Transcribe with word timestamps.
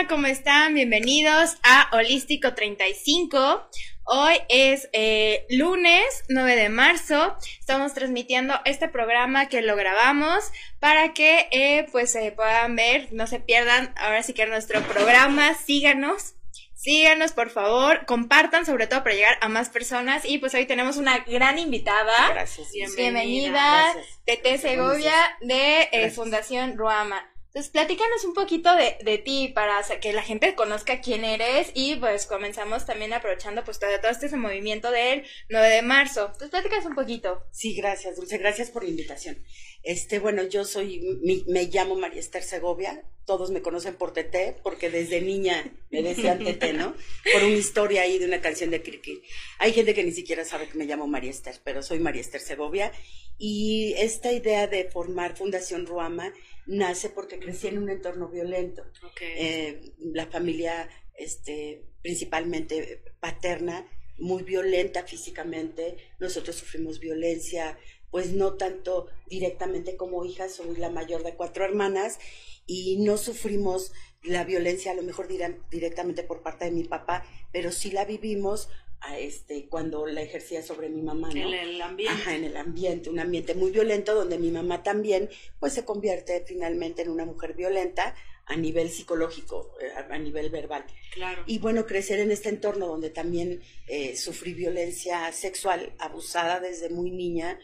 Hola, 0.00 0.08
¿cómo 0.08 0.28
están? 0.28 0.72
Bienvenidos 0.72 1.58
a 1.62 1.90
Holístico 1.92 2.54
35. 2.54 3.68
Hoy 4.04 4.34
es 4.48 4.88
eh, 4.94 5.44
lunes 5.50 6.24
9 6.30 6.56
de 6.56 6.70
marzo. 6.70 7.36
Estamos 7.58 7.92
transmitiendo 7.92 8.54
este 8.64 8.88
programa 8.88 9.50
que 9.50 9.60
lo 9.60 9.76
grabamos 9.76 10.42
para 10.78 11.12
que 11.12 11.48
eh, 11.50 11.86
pues 11.92 12.12
se 12.12 12.32
puedan 12.32 12.76
ver, 12.76 13.08
no 13.12 13.26
se 13.26 13.40
pierdan 13.40 13.92
ahora 13.98 14.22
sí 14.22 14.32
que 14.32 14.46
nuestro 14.46 14.80
programa, 14.84 15.52
síganos. 15.52 16.32
Síganos, 16.74 17.32
por 17.32 17.50
favor, 17.50 18.06
compartan, 18.06 18.64
sobre 18.64 18.86
todo 18.86 19.02
para 19.02 19.14
llegar 19.14 19.36
a 19.42 19.50
más 19.50 19.68
personas. 19.68 20.24
Y 20.24 20.38
pues 20.38 20.54
hoy 20.54 20.64
tenemos 20.64 20.96
una 20.96 21.18
gran 21.18 21.58
invitada. 21.58 22.30
Gracias. 22.30 22.72
Bienvenida, 22.96 23.94
Tete 24.24 24.56
Segovia 24.56 25.12
de 25.42 25.90
eh, 25.92 26.10
Fundación 26.10 26.78
Ruama. 26.78 27.29
Entonces, 27.50 27.72
platícanos 27.72 28.24
un 28.24 28.32
poquito 28.32 28.72
de, 28.76 28.96
de 29.02 29.18
ti 29.18 29.48
para 29.52 29.82
que 30.00 30.12
la 30.12 30.22
gente 30.22 30.54
conozca 30.54 31.00
quién 31.00 31.24
eres 31.24 31.72
y 31.74 31.96
pues 31.96 32.26
comenzamos 32.26 32.86
también 32.86 33.12
aprovechando 33.12 33.64
pues 33.64 33.80
todo, 33.80 33.90
todo 34.00 34.12
este 34.12 34.36
movimiento 34.36 34.92
del 34.92 35.24
9 35.48 35.68
de 35.68 35.82
marzo. 35.82 36.26
Entonces, 36.26 36.50
platícanos 36.50 36.86
un 36.86 36.94
poquito. 36.94 37.42
Sí, 37.50 37.74
gracias, 37.74 38.16
Dulce. 38.16 38.38
Gracias 38.38 38.70
por 38.70 38.84
la 38.84 38.90
invitación. 38.90 39.36
Este, 39.82 40.18
bueno, 40.18 40.42
yo 40.42 40.64
soy, 40.64 41.00
me 41.46 41.64
llamo 41.64 41.94
María 41.94 42.20
Esther 42.20 42.42
Segovia. 42.42 43.04
Todos 43.24 43.50
me 43.50 43.62
conocen 43.62 43.94
por 43.94 44.12
Tete, 44.12 44.56
porque 44.62 44.90
desde 44.90 45.20
niña 45.20 45.72
me 45.90 46.02
decían 46.02 46.42
Tete, 46.42 46.72
¿no? 46.72 46.94
Por 47.32 47.44
una 47.44 47.56
historia 47.56 48.02
ahí 48.02 48.18
de 48.18 48.26
una 48.26 48.40
canción 48.40 48.70
de 48.70 48.82
Kirky. 48.82 49.22
Hay 49.58 49.72
gente 49.72 49.94
que 49.94 50.02
ni 50.02 50.12
siquiera 50.12 50.44
sabe 50.44 50.68
que 50.68 50.76
me 50.76 50.84
llamo 50.84 51.06
María 51.06 51.30
Esther, 51.30 51.56
pero 51.62 51.82
soy 51.82 52.00
María 52.00 52.20
Esther 52.20 52.40
Segovia. 52.40 52.92
Y 53.38 53.94
esta 53.96 54.32
idea 54.32 54.66
de 54.66 54.84
formar 54.90 55.36
Fundación 55.36 55.86
Ruama 55.86 56.32
nace 56.66 57.08
porque 57.08 57.38
crecí 57.38 57.68
en 57.68 57.78
un 57.78 57.88
entorno 57.88 58.28
violento. 58.28 58.84
Eh, 59.20 59.92
la 60.00 60.26
familia, 60.26 60.88
este, 61.14 61.84
principalmente 62.02 63.02
paterna, 63.20 63.86
muy 64.18 64.42
violenta 64.42 65.04
físicamente. 65.04 65.96
Nosotros 66.18 66.56
sufrimos 66.56 67.00
violencia, 67.00 67.78
pues 68.10 68.32
no 68.32 68.54
tanto 68.54 69.06
directamente 69.28 69.96
como 69.96 70.24
hijas, 70.24 70.54
soy 70.54 70.76
la 70.76 70.90
mayor 70.90 71.22
de 71.22 71.34
cuatro 71.34 71.64
hermanas 71.64 72.18
y 72.66 72.98
no 72.98 73.16
sufrimos 73.16 73.92
la 74.22 74.44
violencia 74.44 74.92
a 74.92 74.94
lo 74.94 75.02
mejor 75.02 75.28
directamente 75.70 76.22
por 76.22 76.42
parte 76.42 76.66
de 76.66 76.70
mi 76.72 76.84
papá, 76.84 77.24
pero 77.52 77.72
sí 77.72 77.90
la 77.90 78.04
vivimos 78.04 78.68
a 79.00 79.18
este, 79.18 79.66
cuando 79.68 80.06
la 80.06 80.20
ejercía 80.22 80.62
sobre 80.62 80.90
mi 80.90 81.00
mamá, 81.00 81.28
¿no? 81.28 81.34
En 81.34 81.54
el 81.54 81.80
ambiente. 81.80 82.14
Ajá, 82.14 82.36
en 82.36 82.44
el 82.44 82.56
ambiente, 82.56 83.08
un 83.08 83.18
ambiente 83.18 83.54
muy 83.54 83.70
violento 83.70 84.14
donde 84.14 84.38
mi 84.38 84.50
mamá 84.50 84.82
también, 84.82 85.30
pues 85.58 85.72
se 85.72 85.84
convierte 85.84 86.44
finalmente 86.46 87.02
en 87.02 87.08
una 87.08 87.24
mujer 87.24 87.54
violenta 87.54 88.14
a 88.44 88.56
nivel 88.56 88.90
psicológico, 88.90 89.74
eh, 89.80 89.92
a 90.10 90.18
nivel 90.18 90.50
verbal. 90.50 90.84
Claro. 91.12 91.44
Y 91.46 91.60
bueno, 91.60 91.86
crecer 91.86 92.18
en 92.18 92.30
este 92.30 92.48
entorno 92.48 92.88
donde 92.88 93.08
también 93.08 93.62
eh, 93.86 94.16
sufrí 94.16 94.54
violencia 94.54 95.32
sexual, 95.32 95.94
abusada 95.98 96.60
desde 96.60 96.90
muy 96.90 97.10
niña 97.10 97.58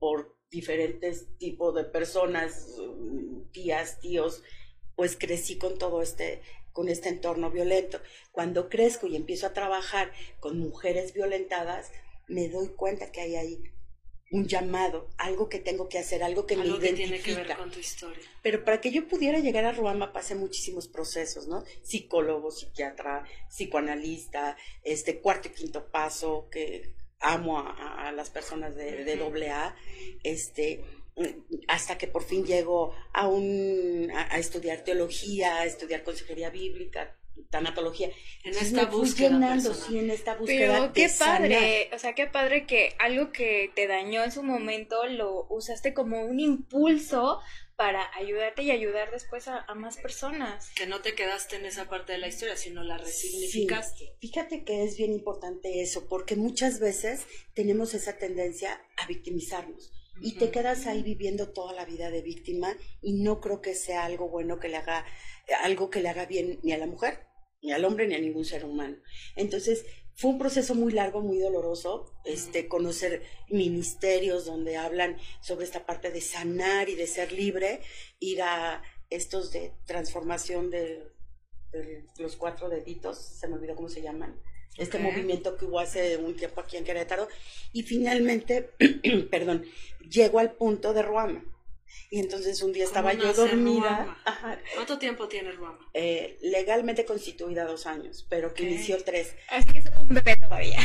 por 0.00 0.36
diferentes 0.50 1.28
tipos 1.38 1.72
de 1.76 1.84
personas, 1.84 2.66
tías, 3.52 4.00
tíos, 4.00 4.42
pues 4.96 5.16
crecí 5.16 5.56
con 5.56 5.78
todo 5.78 6.02
este 6.02 6.42
con 6.72 6.88
este 6.88 7.08
entorno 7.08 7.50
violento. 7.50 8.00
Cuando 8.32 8.68
crezco 8.68 9.06
y 9.06 9.16
empiezo 9.16 9.46
a 9.46 9.52
trabajar 9.52 10.12
con 10.38 10.58
mujeres 10.58 11.12
violentadas, 11.12 11.90
me 12.28 12.48
doy 12.48 12.68
cuenta 12.68 13.10
que 13.10 13.20
hay 13.20 13.36
ahí 13.36 13.62
un 14.30 14.46
llamado, 14.46 15.10
algo 15.18 15.48
que 15.48 15.58
tengo 15.58 15.88
que 15.88 15.98
hacer, 15.98 16.22
algo 16.22 16.46
que 16.46 16.56
me 16.56 16.64
identifica. 16.64 16.94
tiene 16.94 17.20
que 17.20 17.34
ver 17.34 17.56
con 17.56 17.70
tu 17.70 17.80
historia. 17.80 18.24
Pero 18.42 18.64
para 18.64 18.80
que 18.80 18.92
yo 18.92 19.08
pudiera 19.08 19.40
llegar 19.40 19.64
a 19.64 19.72
Ruama 19.72 20.12
pasé 20.12 20.36
muchísimos 20.36 20.86
procesos, 20.86 21.48
¿no? 21.48 21.64
Psicólogo, 21.82 22.52
psiquiatra, 22.52 23.24
psicoanalista, 23.48 24.56
este 24.84 25.20
cuarto 25.20 25.48
y 25.48 25.50
quinto 25.50 25.90
paso, 25.90 26.48
que 26.50 26.94
amo 27.20 27.58
a, 27.58 28.12
las 28.12 28.30
personas 28.30 28.74
de, 28.74 29.04
de 29.04 29.16
doble 29.16 29.50
A, 29.50 29.74
este, 30.24 30.82
hasta 31.68 31.98
que 31.98 32.06
por 32.06 32.24
fin 32.24 32.44
llego 32.44 32.94
a, 33.12 33.28
un, 33.28 34.10
a, 34.14 34.38
estudiar 34.38 34.82
teología, 34.84 35.56
a 35.58 35.64
estudiar 35.64 36.02
consejería 36.02 36.50
bíblica, 36.50 37.16
tanatología. 37.50 38.10
En 38.44 38.54
esta 38.56 38.86
búsqueda. 38.86 39.58
Sí, 39.60 39.98
en 39.98 40.10
esta 40.10 40.36
búsqueda. 40.36 40.72
Pero 40.72 40.92
qué 40.92 41.08
padre, 41.18 41.90
o 41.92 41.98
sea, 41.98 42.14
qué 42.14 42.26
padre 42.26 42.66
que 42.66 42.94
algo 42.98 43.32
que 43.32 43.70
te 43.74 43.86
dañó 43.86 44.24
en 44.24 44.32
su 44.32 44.42
momento 44.42 45.06
lo 45.06 45.46
usaste 45.50 45.94
como 45.94 46.22
un 46.24 46.40
impulso 46.40 47.40
para 47.80 48.14
ayudarte 48.14 48.62
y 48.62 48.70
ayudar 48.72 49.10
después 49.10 49.48
a, 49.48 49.64
más 49.74 49.96
personas. 49.96 50.68
Que 50.76 50.86
no 50.86 51.00
te 51.00 51.14
quedaste 51.14 51.56
en 51.56 51.64
esa 51.64 51.88
parte 51.88 52.12
de 52.12 52.18
la 52.18 52.28
historia, 52.28 52.54
sino 52.54 52.84
la 52.84 52.98
resignificaste. 52.98 54.16
Fíjate 54.20 54.64
que 54.64 54.84
es 54.84 54.98
bien 54.98 55.14
importante 55.14 55.80
eso, 55.80 56.06
porque 56.06 56.36
muchas 56.36 56.78
veces 56.78 57.24
tenemos 57.54 57.94
esa 57.94 58.18
tendencia 58.18 58.78
a 58.98 59.06
victimizarnos 59.06 59.94
y 60.20 60.32
te 60.32 60.50
quedas 60.50 60.86
ahí 60.86 61.02
viviendo 61.02 61.54
toda 61.54 61.72
la 61.72 61.86
vida 61.86 62.10
de 62.10 62.20
víctima 62.20 62.76
y 63.00 63.14
no 63.14 63.40
creo 63.40 63.62
que 63.62 63.74
sea 63.74 64.04
algo 64.04 64.28
bueno 64.28 64.60
que 64.60 64.68
le 64.68 64.76
haga 64.76 65.06
algo 65.62 65.88
que 65.88 66.02
le 66.02 66.10
haga 66.10 66.26
bien 66.26 66.60
ni 66.62 66.72
a 66.72 66.76
la 66.78 66.86
mujer, 66.86 67.20
ni 67.62 67.72
al 67.72 67.86
hombre, 67.86 68.06
ni 68.06 68.14
a 68.14 68.20
ningún 68.20 68.44
ser 68.44 68.66
humano. 68.66 68.98
Entonces, 69.36 69.86
fue 70.20 70.32
un 70.32 70.38
proceso 70.38 70.74
muy 70.74 70.92
largo, 70.92 71.22
muy 71.22 71.38
doloroso, 71.38 72.12
este, 72.26 72.68
conocer 72.68 73.22
ministerios 73.48 74.44
donde 74.44 74.76
hablan 74.76 75.16
sobre 75.40 75.64
esta 75.64 75.86
parte 75.86 76.10
de 76.10 76.20
sanar 76.20 76.90
y 76.90 76.94
de 76.94 77.06
ser 77.06 77.32
libre, 77.32 77.80
ir 78.18 78.42
a 78.42 78.82
estos 79.08 79.50
de 79.50 79.72
transformación 79.86 80.70
de, 80.70 81.10
los 82.18 82.36
cuatro 82.36 82.68
deditos, 82.68 83.16
se 83.16 83.48
me 83.48 83.54
olvidó 83.54 83.74
cómo 83.74 83.88
se 83.88 84.02
llaman, 84.02 84.38
este 84.76 84.98
movimiento 84.98 85.56
que 85.56 85.64
hubo 85.64 85.80
hace 85.80 86.18
un 86.18 86.36
tiempo 86.36 86.60
aquí 86.60 86.76
en 86.76 86.84
Querétaro, 86.84 87.26
y 87.72 87.82
finalmente, 87.84 88.72
perdón, 89.30 89.64
llego 90.06 90.38
al 90.38 90.52
punto 90.52 90.92
de 90.92 91.00
Ruama. 91.00 91.42
Y 92.10 92.20
entonces 92.20 92.62
un 92.62 92.72
día 92.72 92.84
estaba 92.84 93.12
yo 93.12 93.32
dormida. 93.32 94.16
¿Cuánto 94.74 94.98
tiempo 94.98 95.28
tiene 95.28 95.52
Ruama? 95.52 95.78
Eh, 95.94 96.38
legalmente 96.42 97.04
constituida 97.04 97.64
dos 97.64 97.86
años, 97.86 98.26
pero 98.28 98.52
que 98.54 98.64
inició 98.64 99.02
tres. 99.04 99.34
Así 99.48 99.72
que 99.72 99.78
es 99.78 99.86
un 99.98 100.08
bebé 100.08 100.36
todavía. 100.36 100.78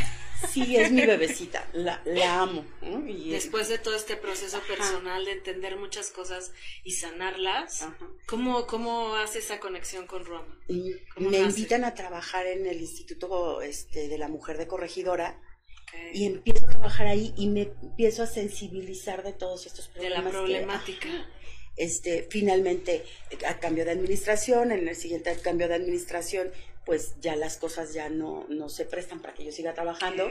Sí, 0.51 0.75
es 0.75 0.91
mi 0.91 1.05
bebecita, 1.05 1.67
la, 1.73 2.01
la 2.05 2.41
amo. 2.41 2.66
Y 3.07 3.31
Después 3.31 3.69
de 3.69 3.77
todo 3.77 3.95
este 3.95 4.16
proceso 4.16 4.59
personal 4.67 5.25
de 5.25 5.31
entender 5.31 5.77
muchas 5.77 6.11
cosas 6.11 6.51
y 6.83 6.91
sanarlas, 6.91 7.87
¿cómo, 8.27 8.67
¿cómo 8.67 9.16
hace 9.16 9.39
esa 9.39 9.59
conexión 9.59 10.07
con 10.07 10.25
Ruama? 10.25 10.59
me 11.17 11.39
invitan 11.39 11.83
a 11.85 11.93
trabajar 11.93 12.45
en 12.47 12.66
el 12.66 12.81
Instituto 12.81 13.61
este, 13.61 14.07
de 14.07 14.17
la 14.17 14.27
Mujer 14.27 14.57
de 14.57 14.67
Corregidora 14.67 15.41
y 16.13 16.25
empiezo 16.25 16.66
a 16.66 16.69
trabajar 16.69 17.07
ahí 17.07 17.33
y 17.38 17.47
me 17.47 17.73
empiezo 17.81 18.23
a 18.23 18.28
sensibilizar 18.28 19.23
de 19.23 19.33
todos 19.33 19.66
estos 19.66 19.88
problemas. 19.89 20.17
De 20.17 20.23
la 20.23 20.29
problemática. 20.29 21.09
este, 21.75 22.28
finalmente, 22.29 23.03
a 23.47 23.59
cambio 23.59 23.85
de 23.85 23.91
administración, 23.91 24.72
en 24.72 24.88
el 24.88 24.95
siguiente 24.95 25.35
cambio 25.41 25.67
de 25.67 25.75
administración, 25.75 26.51
pues 26.85 27.16
ya 27.19 27.35
las 27.35 27.57
cosas 27.57 27.94
ya 27.94 28.09
no, 28.09 28.45
no 28.50 28.69
se 28.69 28.85
prestan 28.85 29.22
para 29.22 29.34
que 29.34 29.44
yo 29.44 29.51
siga 29.51 29.73
trabajando. 29.73 30.29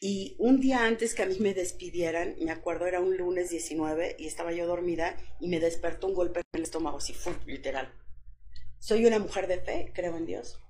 Y 0.00 0.36
un 0.38 0.60
día 0.60 0.84
antes 0.84 1.14
que 1.14 1.22
a 1.22 1.26
mí 1.26 1.36
me 1.40 1.54
despidieran, 1.54 2.36
me 2.40 2.50
acuerdo 2.50 2.86
era 2.86 3.00
un 3.00 3.16
lunes 3.16 3.48
19 3.48 4.16
y 4.18 4.26
estaba 4.26 4.52
yo 4.52 4.66
dormida 4.66 5.16
y 5.40 5.48
me 5.48 5.60
despertó 5.60 6.08
un 6.08 6.14
golpe 6.14 6.40
en 6.40 6.58
el 6.58 6.62
estómago, 6.64 6.98
así 6.98 7.14
fue 7.14 7.32
literal. 7.46 7.90
Soy 8.78 9.06
una 9.06 9.18
mujer 9.18 9.46
de 9.46 9.58
fe, 9.58 9.92
creo 9.94 10.16
en 10.18 10.26
Dios 10.26 10.60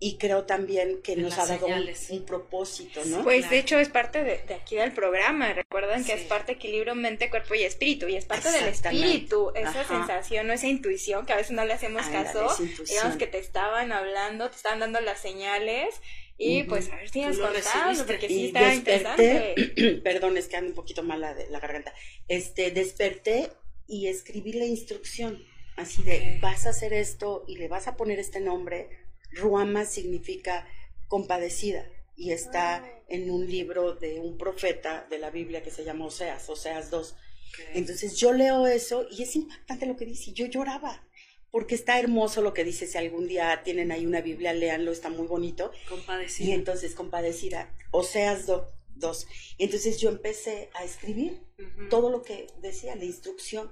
y 0.00 0.16
creo 0.16 0.44
también 0.44 1.02
que 1.02 1.16
nos 1.16 1.36
ha 1.38 1.46
dado 1.46 1.66
un, 1.66 2.24
propósito, 2.24 3.04
¿no? 3.06 3.24
Pues 3.24 3.50
de 3.50 3.58
hecho 3.58 3.78
es 3.78 3.88
parte 3.88 4.22
de, 4.22 4.54
aquí 4.54 4.76
del 4.76 4.92
programa, 4.92 5.52
recuerdan 5.52 6.04
que 6.04 6.12
es 6.12 6.22
parte 6.22 6.52
equilibrio 6.52 6.94
mente, 6.94 7.30
cuerpo 7.30 7.54
y 7.54 7.64
espíritu, 7.64 8.06
y 8.06 8.14
es 8.14 8.24
parte 8.24 8.50
del 8.52 8.68
espíritu, 8.68 9.50
esa 9.56 9.84
sensación 9.84 10.48
o 10.50 10.52
esa 10.52 10.68
intuición 10.68 11.26
que 11.26 11.32
a 11.32 11.36
veces 11.36 11.52
no 11.52 11.64
le 11.64 11.72
hacemos 11.72 12.06
caso, 12.06 12.48
digamos 12.88 13.16
que 13.16 13.26
te 13.26 13.38
estaban 13.38 13.90
hablando, 13.90 14.48
te 14.50 14.56
estaban 14.56 14.78
dando 14.78 15.00
las 15.00 15.20
señales, 15.20 15.96
y 16.40 16.62
pues 16.62 16.88
a 16.90 16.96
ver 16.96 17.08
si 17.08 17.20
nos 17.22 17.36
contamos, 17.36 18.02
porque 18.02 18.28
sí 18.28 18.46
está 18.46 18.72
interesante. 18.72 20.00
Perdón, 20.04 20.36
es 20.36 20.46
que 20.46 20.56
ando 20.56 20.70
un 20.70 20.76
poquito 20.76 21.02
mala 21.02 21.34
de 21.34 21.50
la 21.50 21.58
garganta. 21.58 21.92
Este, 22.28 22.70
desperté 22.70 23.50
y 23.88 24.06
escribí 24.06 24.52
la 24.52 24.64
instrucción, 24.64 25.42
así 25.74 26.04
de, 26.04 26.38
vas 26.40 26.66
a 26.66 26.70
hacer 26.70 26.92
esto 26.92 27.44
y 27.48 27.56
le 27.56 27.66
vas 27.66 27.88
a 27.88 27.96
poner 27.96 28.20
este 28.20 28.38
nombre, 28.38 28.88
Ruama 29.32 29.84
significa 29.84 30.66
compadecida 31.06 31.86
y 32.16 32.32
está 32.32 32.76
ah. 32.76 33.02
en 33.08 33.30
un 33.30 33.46
libro 33.48 33.94
de 33.94 34.20
un 34.20 34.36
profeta 34.36 35.06
de 35.08 35.18
la 35.18 35.30
Biblia 35.30 35.62
que 35.62 35.70
se 35.70 35.84
llama 35.84 36.06
Oseas, 36.06 36.48
Oseas 36.48 36.90
2. 36.90 37.16
Entonces 37.74 38.16
yo 38.16 38.32
leo 38.32 38.66
eso 38.66 39.06
y 39.10 39.22
es 39.22 39.34
impactante 39.36 39.86
lo 39.86 39.96
que 39.96 40.04
dice. 40.04 40.32
Yo 40.32 40.46
lloraba 40.46 41.02
porque 41.50 41.74
está 41.74 41.98
hermoso 41.98 42.42
lo 42.42 42.52
que 42.52 42.64
dice. 42.64 42.86
Si 42.86 42.98
algún 42.98 43.26
día 43.26 43.62
tienen 43.64 43.90
ahí 43.92 44.06
una 44.06 44.20
Biblia, 44.20 44.52
léanlo, 44.52 44.92
está 44.92 45.10
muy 45.10 45.26
bonito. 45.26 45.72
Compadecida. 45.88 46.48
Y 46.48 46.52
entonces, 46.52 46.94
compadecida, 46.94 47.74
Oseas 47.90 48.46
2. 48.46 49.26
Y 49.58 49.64
entonces 49.64 49.98
yo 49.98 50.08
empecé 50.10 50.70
a 50.74 50.84
escribir 50.84 51.40
todo 51.88 52.10
lo 52.10 52.22
que 52.22 52.48
decía, 52.60 52.96
la 52.96 53.04
instrucción. 53.04 53.70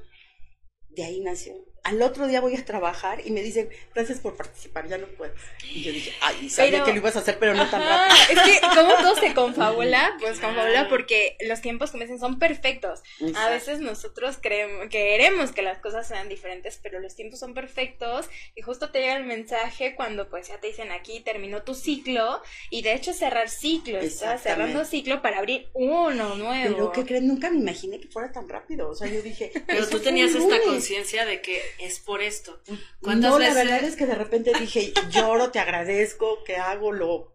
De 0.89 1.05
ahí 1.05 1.21
nació 1.21 1.55
al 1.87 2.03
otro 2.03 2.27
día 2.27 2.41
voy 2.41 2.57
a 2.57 2.65
trabajar 2.65 3.21
y 3.25 3.31
me 3.31 3.43
dicen, 3.43 3.69
gracias 3.95 4.19
por 4.19 4.37
participar, 4.37 4.89
ya 4.89 4.99
no 4.99 5.07
puedes. 5.07 5.41
Y 5.63 5.85
yo 5.85 5.93
dije, 5.93 6.13
ay, 6.21 6.51
sabía 6.51 6.83
que 6.83 6.91
lo 6.91 6.97
ibas 6.97 7.15
a 7.15 7.21
hacer, 7.21 7.39
pero 7.39 7.55
no 7.55 7.71
tan 7.71 7.81
rápido. 7.81 8.17
Es 8.31 8.61
que, 8.61 8.61
como 8.75 8.93
todo 8.97 9.15
se 9.15 9.35
confabula? 9.35 10.17
Pues 10.21 10.41
confabula 10.41 10.89
porque 10.89 11.37
los 11.47 11.61
tiempos 11.61 11.93
que 11.93 11.99
me 11.99 12.05
dicen 12.05 12.19
son 12.19 12.41
perfectos. 12.41 13.03
A 13.37 13.51
veces 13.51 13.79
nosotros 13.79 14.37
creemos, 14.41 14.89
queremos 14.89 15.53
que 15.53 15.63
las 15.63 15.79
cosas 15.79 16.09
sean 16.09 16.29
diferentes, 16.29 16.81
pero 16.83 16.99
los 16.99 17.15
tiempos 17.15 17.39
son 17.39 17.55
perfectos 17.55 18.27
y 18.57 18.63
justo 18.63 18.91
te 18.91 18.99
llega 18.99 19.17
el 19.17 19.25
mensaje 19.25 19.95
cuando 19.95 20.29
pues 20.29 20.49
ya 20.49 20.59
te 20.59 20.67
dicen 20.67 20.91
aquí 20.91 21.21
terminó 21.21 21.63
tu 21.63 21.75
ciclo 21.75 22.43
y 22.69 22.83
de 22.83 22.95
hecho 22.95 23.13
cerrar 23.13 23.49
ciclo, 23.49 23.99
estás 23.99 24.43
cerrando 24.43 24.85
ciclo 24.85 25.23
para 25.23 25.39
abrir 25.39 25.69
uno 25.73 26.35
nuevo. 26.35 26.75
Pero 26.75 26.93
¿qué 26.93 27.05
crees? 27.05 27.23
Nunca 27.23 27.49
me 27.49 27.59
imaginé 27.59 28.01
que 28.01 28.09
fuera 28.09 28.33
tan 28.33 28.49
rápido. 28.49 28.91
O 28.91 28.95
sea, 28.97 29.07
yo 29.07 29.23
dije, 29.23 29.53
pero 29.69 29.89
tú 29.89 30.01
tenías 30.01 30.35
esta 30.35 30.61
conciencia 30.63 31.25
de 31.25 31.41
que 31.41 31.63
es 31.81 31.99
por 32.01 32.23
esto. 32.23 32.61
No, 33.03 33.39
la 33.39 33.55
verdad 33.55 33.83
es 33.85 33.97
que 33.97 34.07
de 34.07 34.15
repente 34.15 34.53
dije, 34.59 34.93
lloro, 35.11 35.51
te 35.51 35.59
agradezco, 35.59 36.45
que 36.45 36.57
hago 36.57 36.93
lo... 36.93 37.35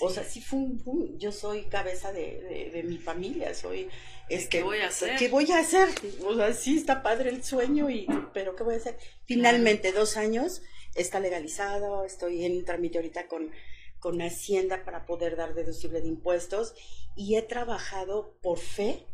O 0.00 0.08
sea, 0.08 0.24
sí 0.24 0.40
fue 0.40 0.58
un, 0.58 1.18
yo 1.18 1.32
soy 1.32 1.64
cabeza 1.64 2.12
de, 2.12 2.70
de, 2.72 2.82
mi 2.82 2.98
familia, 2.98 3.54
soy... 3.54 3.88
Este, 4.28 4.58
¿Qué 4.58 4.62
voy 4.62 4.78
a 4.78 4.88
hacer? 4.88 5.16
¿Qué 5.18 5.28
voy 5.28 5.50
a 5.52 5.58
hacer? 5.58 5.88
O 6.24 6.34
sea, 6.34 6.54
sí 6.54 6.78
está 6.78 7.02
padre 7.02 7.28
el 7.28 7.44
sueño, 7.44 7.90
y, 7.90 8.06
pero 8.32 8.56
¿qué 8.56 8.62
voy 8.62 8.74
a 8.74 8.78
hacer? 8.78 8.96
Finalmente, 9.26 9.92
dos 9.92 10.16
años, 10.16 10.62
está 10.94 11.20
legalizado, 11.20 12.04
estoy 12.04 12.46
en 12.46 12.64
trámite 12.64 12.98
ahorita 12.98 13.28
con, 13.28 13.50
con 13.98 14.22
Hacienda 14.22 14.84
para 14.84 15.04
poder 15.04 15.36
dar 15.36 15.54
deducible 15.54 16.00
de 16.00 16.08
impuestos 16.08 16.74
y 17.14 17.36
he 17.36 17.42
trabajado 17.42 18.38
por 18.42 18.58
fe, 18.58 19.06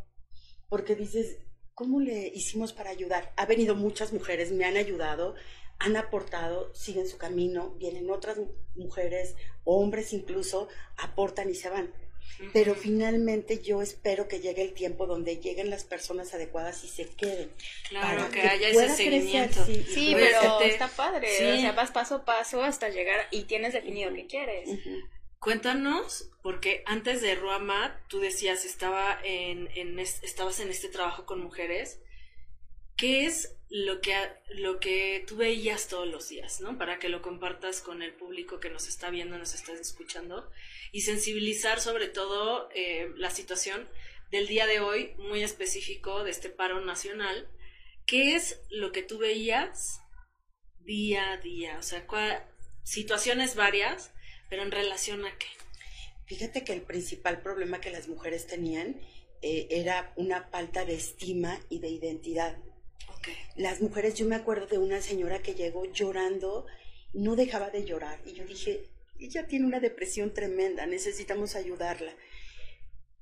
porque 0.69 0.95
dices, 0.95 1.37
¿Cómo 1.79 2.01
le 2.01 2.27
hicimos 2.35 2.73
para 2.73 2.89
ayudar? 2.89 3.31
Ha 3.37 3.45
venido 3.45 3.73
muchas 3.73 4.11
mujeres, 4.11 4.51
me 4.51 4.65
han 4.65 4.75
ayudado, 4.75 5.35
han 5.79 5.95
aportado, 5.95 6.75
siguen 6.75 7.07
su 7.07 7.17
camino, 7.17 7.69
vienen 7.79 8.09
otras 8.09 8.37
mujeres, 8.75 9.37
hombres 9.63 10.11
incluso, 10.11 10.67
aportan 10.97 11.49
y 11.49 11.55
se 11.55 11.69
van. 11.69 11.93
Pero 12.51 12.75
finalmente 12.75 13.59
yo 13.59 13.81
espero 13.81 14.27
que 14.27 14.41
llegue 14.41 14.61
el 14.61 14.73
tiempo 14.73 15.07
donde 15.07 15.37
lleguen 15.37 15.69
las 15.69 15.85
personas 15.85 16.33
adecuadas 16.33 16.83
y 16.83 16.89
se 16.89 17.05
queden. 17.05 17.49
Claro, 17.87 18.29
que, 18.29 18.41
haya 18.41 18.67
ese 18.67 18.95
seguimiento. 18.97 19.65
sí, 19.65 20.13
pero 20.13 20.59
está 20.59 20.89
padre. 20.89 21.29
O 21.33 21.61
sea, 21.61 21.71
vas 21.71 21.91
paso 21.91 22.15
a 22.15 22.25
paso 22.25 22.61
hasta 22.61 22.89
llegar 22.89 23.25
y 23.31 23.43
tienes 23.43 23.71
definido 23.71 24.13
qué 24.13 24.27
quieres. 24.27 24.69
Cuéntanos, 25.39 26.29
porque 26.43 26.83
antes 26.85 27.21
de 27.21 27.35
Ruama 27.35 27.97
tú 28.09 28.19
decías 28.19 28.65
estaba 28.65 29.17
en, 29.23 29.99
estabas 29.99 30.59
en 30.59 30.69
este 30.69 30.89
trabajo 30.89 31.25
con 31.25 31.41
mujeres. 31.41 32.01
¿Qué 32.97 33.25
es 33.25 33.55
lo 33.69 34.01
que, 34.01 34.13
lo 34.49 34.81
que 34.81 35.23
tú 35.25 35.37
veías 35.37 35.87
todos 35.87 36.09
los 36.09 36.27
días, 36.27 36.59
¿no? 36.59 36.77
Para 36.77 36.99
que 36.99 37.07
lo 37.07 37.21
compartas 37.21 37.79
con 37.79 38.01
el 38.01 38.13
público 38.13 38.59
que 38.59 38.69
nos 38.69 38.89
está 38.89 39.09
viendo, 39.09 39.37
nos 39.37 39.53
está 39.53 39.71
escuchando 39.71 40.51
y 40.91 41.01
sensibilizar 41.01 41.79
sobre 41.79 42.09
todo 42.09 42.69
eh, 42.75 43.09
la 43.15 43.29
situación 43.29 43.87
del 44.31 44.47
día 44.47 44.67
de 44.67 44.81
hoy, 44.81 45.13
muy 45.17 45.41
específico 45.41 46.25
de 46.25 46.31
este 46.31 46.49
paro 46.49 46.81
nacional. 46.81 47.47
¿Qué 48.05 48.35
es 48.35 48.59
lo 48.69 48.91
que 48.91 49.03
tú 49.03 49.19
veías 49.19 50.01
día 50.79 51.31
a 51.31 51.37
día? 51.37 51.77
O 51.79 51.83
sea, 51.83 52.05
situaciones 52.83 53.55
varias 53.55 54.11
¿Pero 54.49 54.63
en 54.63 54.71
relación 54.71 55.25
a 55.25 55.37
qué? 55.37 55.47
Fíjate 56.25 56.63
que 56.63 56.73
el 56.73 56.81
principal 56.81 57.41
problema 57.41 57.81
que 57.81 57.91
las 57.91 58.07
mujeres 58.07 58.47
tenían 58.47 58.99
eh, 59.41 59.67
era 59.71 60.13
una 60.15 60.43
falta 60.43 60.85
de 60.85 60.95
estima 60.95 61.59
y 61.69 61.79
de 61.79 61.89
identidad. 61.89 62.57
Okay. 63.19 63.35
Las 63.55 63.81
mujeres, 63.81 64.15
yo 64.15 64.25
me 64.25 64.35
acuerdo 64.35 64.67
de 64.67 64.77
una 64.77 65.01
señora 65.01 65.41
que 65.41 65.55
llegó 65.55 65.85
llorando, 65.85 66.65
no 67.13 67.35
dejaba 67.35 67.69
de 67.69 67.85
llorar. 67.85 68.19
Y 68.25 68.33
yo 68.33 68.45
dije, 68.45 68.89
ella 69.19 69.47
tiene 69.47 69.65
una 69.65 69.79
depresión 69.79 70.33
tremenda, 70.33 70.85
necesitamos 70.85 71.55
ayudarla. 71.55 72.13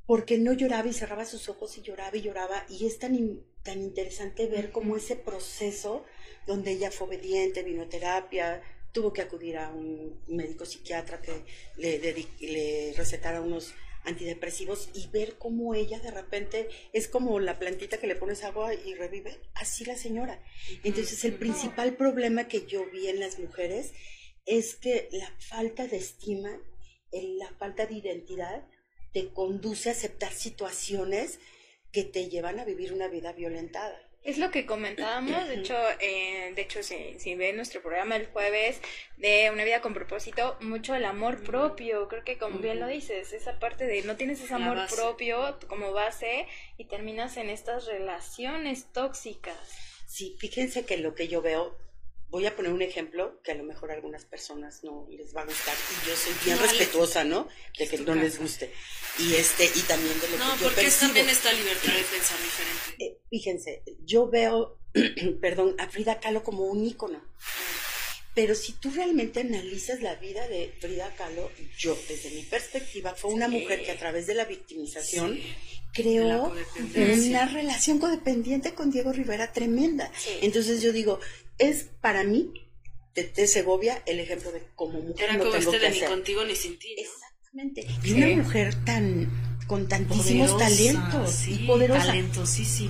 Porque 0.05 0.37
no 0.37 0.53
lloraba 0.53 0.87
y 0.87 0.93
cerraba 0.93 1.25
sus 1.25 1.49
ojos 1.49 1.77
y 1.77 1.81
lloraba 1.81 2.15
y 2.15 2.21
lloraba. 2.21 2.65
Y 2.69 2.85
es 2.85 2.99
tan, 2.99 3.41
tan 3.63 3.81
interesante 3.81 4.47
ver 4.47 4.71
cómo 4.71 4.95
ese 4.95 5.15
proceso, 5.15 6.05
donde 6.45 6.71
ella 6.71 6.91
fue 6.91 7.07
obediente, 7.07 7.63
vino 7.63 7.83
a 7.83 7.89
terapia, 7.89 8.61
tuvo 8.97 9.13
que 9.13 9.21
acudir 9.21 9.57
a 9.57 9.69
un 9.69 10.19
médico 10.27 10.65
psiquiatra 10.65 11.21
que 11.21 11.43
le, 11.77 11.99
le, 11.99 12.93
recetara 12.97 13.41
unos 13.41 13.75
antidepresivos 14.05 14.89
y 14.95 15.05
ver 15.09 15.37
cómo 15.37 15.75
ella 15.75 15.99
de 15.99 16.09
repente 16.09 16.67
es 16.93 17.07
como 17.07 17.39
la 17.39 17.59
plantita 17.59 17.99
que 17.99 18.07
le 18.07 18.15
pones 18.15 18.43
agua 18.43 18.73
y 18.73 18.95
revive, 18.95 19.37
así 19.53 19.85
la 19.85 19.95
señora. 19.95 20.43
Entonces 20.83 21.23
el 21.25 21.35
principal 21.35 21.95
problema 21.95 22.47
que 22.47 22.65
yo 22.65 22.89
vi 22.89 23.07
en 23.07 23.19
las 23.19 23.37
mujeres 23.37 23.93
es 24.47 24.73
que 24.73 25.09
la 25.11 25.31
falta 25.37 25.85
de 25.85 25.97
estima, 25.97 26.59
la 27.11 27.51
falta 27.59 27.85
de 27.85 27.93
identidad 27.93 28.67
te 29.13 29.31
conduce 29.31 29.89
a 29.89 29.91
aceptar 29.91 30.33
situaciones 30.33 31.37
que 31.91 32.03
te 32.03 32.29
llevan 32.29 32.59
a 32.59 32.65
vivir 32.65 32.93
una 32.93 33.09
vida 33.09 33.31
violentada. 33.31 34.06
Es 34.27 34.37
lo 34.37 34.51
que 34.51 34.65
comentábamos, 34.65 35.47
de 35.47 35.55
hecho, 35.55 35.73
eh, 36.01 36.51
de 36.53 36.61
hecho 36.61 36.83
si, 36.83 37.17
si 37.17 37.35
ven 37.35 37.55
nuestro 37.55 37.81
programa 37.81 38.17
el 38.17 38.27
jueves 38.27 38.81
de 39.15 39.49
Una 39.53 39.63
vida 39.63 39.79
con 39.79 39.93
propósito, 39.93 40.57
mucho 40.59 40.95
el 40.95 41.05
amor 41.05 41.41
propio, 41.45 42.09
creo 42.09 42.25
que 42.25 42.37
como 42.37 42.59
bien 42.59 42.81
lo 42.81 42.87
dices, 42.87 43.31
esa 43.31 43.57
parte 43.57 43.85
de 43.85 44.01
no 44.01 44.17
tienes 44.17 44.41
ese 44.41 44.53
amor 44.53 44.79
propio 44.93 45.57
como 45.69 45.93
base 45.93 46.45
y 46.77 46.83
terminas 46.89 47.37
en 47.37 47.49
estas 47.49 47.85
relaciones 47.85 48.91
tóxicas. 48.91 49.55
Sí, 50.05 50.35
fíjense 50.37 50.85
que 50.85 50.97
lo 50.97 51.15
que 51.15 51.29
yo 51.29 51.41
veo 51.41 51.77
voy 52.29 52.45
a 52.45 52.55
poner 52.55 52.71
un 52.73 52.81
ejemplo 52.81 53.41
que 53.43 53.51
a 53.51 53.55
lo 53.55 53.63
mejor 53.63 53.91
a 53.91 53.95
algunas 53.95 54.25
personas 54.25 54.83
no 54.83 55.07
les 55.09 55.35
va 55.35 55.41
a 55.41 55.45
gustar 55.45 55.75
y 55.75 56.09
yo 56.09 56.15
soy 56.15 56.33
bien 56.43 56.59
respetuosa, 56.59 57.23
¿no? 57.23 57.47
De 57.77 57.87
que 57.87 57.97
no 57.99 58.15
les 58.15 58.39
guste. 58.39 58.71
Y 59.19 59.33
este 59.35 59.65
y 59.65 59.81
también 59.81 60.19
de 60.19 60.29
lo 60.29 60.37
no, 60.37 60.53
que 60.53 60.59
yo 60.59 60.67
porque 60.67 60.87
es 60.87 60.99
también 60.99 61.29
esta 61.29 61.51
libertad 61.53 61.93
de 61.93 62.03
pensar 62.03 62.37
diferente. 62.37 63.05
Eh, 63.05 63.17
fíjense, 63.29 63.83
yo 64.03 64.29
veo, 64.29 64.77
perdón, 65.41 65.75
a 65.79 65.87
Frida 65.87 66.19
Kahlo 66.19 66.43
como 66.43 66.65
un 66.65 66.85
ícono. 66.85 67.21
Pero 68.33 68.53
si 68.53 68.73
tú 68.73 68.91
realmente 68.91 69.39
analizas 69.39 70.01
la 70.03 70.13
vida 70.15 70.47
de 70.47 70.71
Frida 70.79 71.11
Kahlo, 71.15 71.49
yo 71.79 71.97
desde 72.07 72.29
mi 72.29 72.43
perspectiva 72.43 73.15
fue 73.15 73.33
una 73.33 73.47
mujer 73.47 73.83
que 73.83 73.89
a 73.89 73.97
través 73.97 74.27
de 74.27 74.35
la 74.35 74.45
victimización 74.45 75.39
creó 75.91 76.53
una 76.95 77.47
relación 77.47 77.97
codependiente 77.97 78.75
con 78.75 78.91
Diego 78.91 79.11
Rivera 79.11 79.51
tremenda. 79.51 80.11
Entonces 80.41 80.83
yo 80.83 80.91
digo, 80.91 81.19
es 81.57 81.89
para 82.01 82.23
mí, 82.23 82.51
de, 83.15 83.47
Segovia, 83.47 84.03
el 84.05 84.19
ejemplo 84.19 84.51
de 84.51 84.61
cómo 84.75 85.01
mujer 85.01 85.23
Era 85.23 85.33
no 85.33 85.45
como 85.45 85.51
tengo 85.57 85.71
este 85.71 85.87
que 85.87 85.93
de 85.93 86.01
ni 86.01 86.07
contigo 86.07 86.45
ni 86.45 86.55
sin 86.55 86.77
ti. 86.77 86.95
Exactamente. 86.97 87.87
Y 88.03 88.13
una 88.13 88.43
mujer 88.43 88.75
tan 88.85 89.46
con 89.67 89.87
tantísimos 89.87 90.57
talentos 90.57 91.31
sí, 91.31 91.59
y 91.61 91.67
poderosa. 91.67 92.13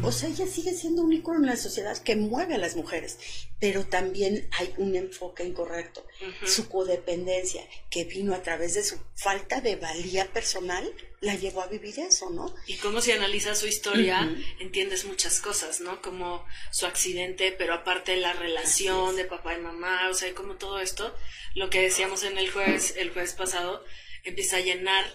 O 0.04 0.12
sea, 0.12 0.30
ella 0.30 0.46
sigue 0.46 0.74
siendo 0.74 1.02
un 1.02 1.12
ícono 1.12 1.40
en 1.40 1.48
la 1.48 1.58
sociedad 1.58 1.98
que 1.98 2.16
mueve 2.16 2.56
a 2.56 2.60
las 2.60 2.76
mujeres, 2.76 3.18
pero 3.60 3.86
también 3.86 4.48
hay 4.58 4.74
un 4.78 4.96
enfoque 4.96 5.44
incorrecto. 5.44 6.06
Su 6.46 6.70
codependencia, 6.70 7.64
que 7.90 8.06
vino 8.06 8.34
a 8.34 8.44
través 8.44 8.76
de 8.76 8.84
su 8.84 8.98
falta 9.16 9.60
de 9.60 9.76
valía 9.76 10.32
personal, 10.32 10.94
la 11.20 11.36
llevó 11.36 11.62
a 11.62 11.68
vivir 11.68 12.00
eso, 12.00 12.30
¿no? 12.30 12.54
Y 12.68 12.76
como 12.76 13.02
si 13.02 13.12
analizas 13.12 13.58
su 13.58 13.68
historia, 13.68 14.30
entiendes 14.60 15.06
muchas 15.06 15.40
cosas, 15.42 15.82
¿no? 15.82 16.02
Como 16.02 16.46
su 16.72 16.86
accidente, 16.86 17.52
pero 17.52 17.74
aparte 17.74 18.16
la 18.18 18.34
relación 18.34 19.16
de 19.16 19.26
papá 19.26 19.56
y 19.56 19.62
mamá, 19.62 20.10
o 20.10 20.14
sea, 20.14 20.34
como 20.36 20.56
todo 20.56 20.80
esto, 20.80 21.16
lo 21.56 21.72
que 21.72 21.82
decíamos 21.82 22.24
en 22.24 22.38
el 22.38 22.52
jueves, 22.52 22.94
el 22.98 23.12
jueves 23.12 23.34
pasado, 23.34 23.84
empieza 24.24 24.58
a 24.58 24.62
llenar 24.62 25.06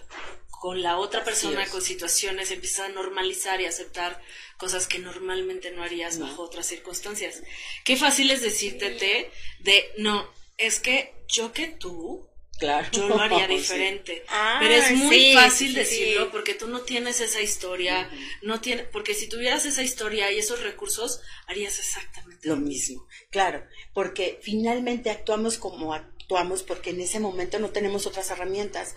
con 0.63 0.81
la 0.81 0.97
otra 0.97 1.25
persona, 1.25 1.67
con 1.67 1.81
situaciones, 1.81 2.49
empiezas 2.49 2.87
a 2.87 2.93
normalizar 2.93 3.59
y 3.59 3.65
aceptar 3.65 4.21
cosas 4.55 4.87
que 4.87 4.97
normalmente 4.97 5.71
no 5.71 5.83
harías 5.83 6.19
bajo 6.19 6.41
otras 6.41 6.67
circunstancias. 6.67 7.43
Qué 7.83 7.97
fácil 7.97 8.31
es 8.31 8.41
decirte 8.41 9.29
de, 9.59 9.91
no, 9.97 10.25
es 10.57 10.79
que 10.79 11.15
yo 11.27 11.51
que 11.51 11.67
tú, 11.67 12.29
Claro. 12.59 12.87
Yo 12.93 13.09
lo 13.09 13.19
haría 13.19 13.45
diferente. 13.59 14.23
Ah, 14.29 14.59
pero 14.61 14.75
es 14.75 14.91
muy 14.91 15.33
fácil 15.33 15.73
decirlo 15.73 16.31
porque 16.31 16.53
tú 16.53 16.67
no 16.67 16.79
tienes 16.83 17.19
esa 17.19 17.41
historia, 17.41 18.09
no 18.41 18.61
tiene, 18.61 18.83
porque 18.83 19.15
si 19.15 19.27
tuvieras 19.27 19.65
esa 19.65 19.83
historia 19.83 20.31
y 20.31 20.37
esos 20.37 20.61
recursos, 20.61 21.19
harías 21.47 21.77
exactamente 21.77 22.47
lo 22.47 22.55
mismo. 22.55 23.05
Claro, 23.31 23.65
porque 23.93 24.39
finalmente 24.41 25.09
actuamos 25.09 25.57
como 25.57 25.93
actuamos 25.93 26.63
porque 26.63 26.91
en 26.91 27.01
ese 27.01 27.19
momento 27.19 27.59
no 27.59 27.71
tenemos 27.71 28.05
otras 28.05 28.29
herramientas. 28.31 28.95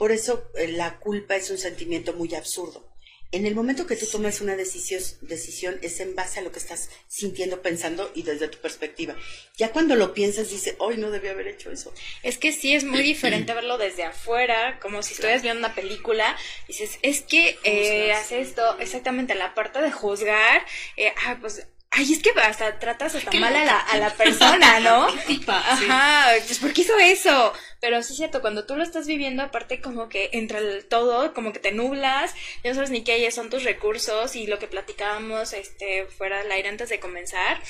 Por 0.00 0.12
eso 0.12 0.50
eh, 0.54 0.66
la 0.66 0.98
culpa 0.98 1.36
es 1.36 1.50
un 1.50 1.58
sentimiento 1.58 2.14
muy 2.14 2.34
absurdo. 2.34 2.88
En 3.32 3.44
el 3.44 3.54
momento 3.54 3.86
que 3.86 3.96
tú 3.96 4.06
tomas 4.06 4.40
una 4.40 4.56
decisión, 4.56 5.02
decisión 5.20 5.78
es 5.82 6.00
en 6.00 6.16
base 6.16 6.40
a 6.40 6.42
lo 6.42 6.50
que 6.52 6.58
estás 6.58 6.88
sintiendo, 7.06 7.60
pensando 7.60 8.10
y 8.14 8.22
desde 8.22 8.48
tu 8.48 8.56
perspectiva. 8.56 9.14
Ya 9.58 9.72
cuando 9.72 9.96
lo 9.96 10.14
piensas, 10.14 10.48
dices, 10.48 10.74
hoy 10.78 10.96
no 10.96 11.10
debía 11.10 11.32
haber 11.32 11.48
hecho 11.48 11.70
eso. 11.70 11.92
Es 12.22 12.38
que 12.38 12.50
sí 12.52 12.74
es 12.74 12.82
muy 12.82 13.02
diferente 13.02 13.52
verlo 13.52 13.76
desde 13.76 14.04
afuera, 14.04 14.78
como 14.80 15.02
si 15.02 15.12
estuvieras 15.12 15.42
viendo 15.42 15.58
una 15.58 15.74
película. 15.74 16.34
Dices, 16.66 16.98
es 17.02 17.20
que 17.20 17.58
eh, 17.64 18.14
hace 18.14 18.40
esto, 18.40 18.78
exactamente, 18.78 19.34
la 19.34 19.54
parte 19.54 19.82
de 19.82 19.92
juzgar, 19.92 20.64
eh, 20.96 21.12
ah, 21.26 21.36
pues 21.42 21.66
Ay, 21.92 22.12
es 22.12 22.22
que 22.22 22.30
hasta 22.40 22.78
tratas 22.78 23.16
hasta 23.16 23.32
mal 23.32 23.54
a 23.54 23.64
la, 23.64 23.78
a 23.80 23.98
la 23.98 24.10
persona, 24.14 24.78
¿no? 24.78 25.08
Ajá, 25.48 26.30
pues 26.46 26.58
¿por 26.60 26.72
qué 26.72 26.82
hizo 26.82 26.96
eso? 26.98 27.52
Pero 27.80 28.02
sí 28.02 28.12
es 28.12 28.18
cierto, 28.18 28.40
cuando 28.40 28.66
tú 28.66 28.76
lo 28.76 28.82
estás 28.82 29.06
viviendo, 29.06 29.42
aparte 29.42 29.80
como 29.80 30.08
que 30.08 30.30
entra 30.32 30.58
el 30.58 30.84
todo, 30.86 31.32
como 31.32 31.52
que 31.52 31.58
te 31.58 31.72
nublas, 31.72 32.34
no 32.62 32.74
sabes 32.74 32.90
ni 32.90 33.02
qué 33.02 33.30
son 33.30 33.50
tus 33.50 33.64
recursos 33.64 34.36
y 34.36 34.46
lo 34.46 34.58
que 34.58 34.66
platicábamos 34.66 35.52
este, 35.52 36.04
fuera 36.06 36.42
del 36.42 36.52
aire 36.52 36.68
antes 36.68 36.90
de 36.90 37.00
comenzar, 37.00 37.60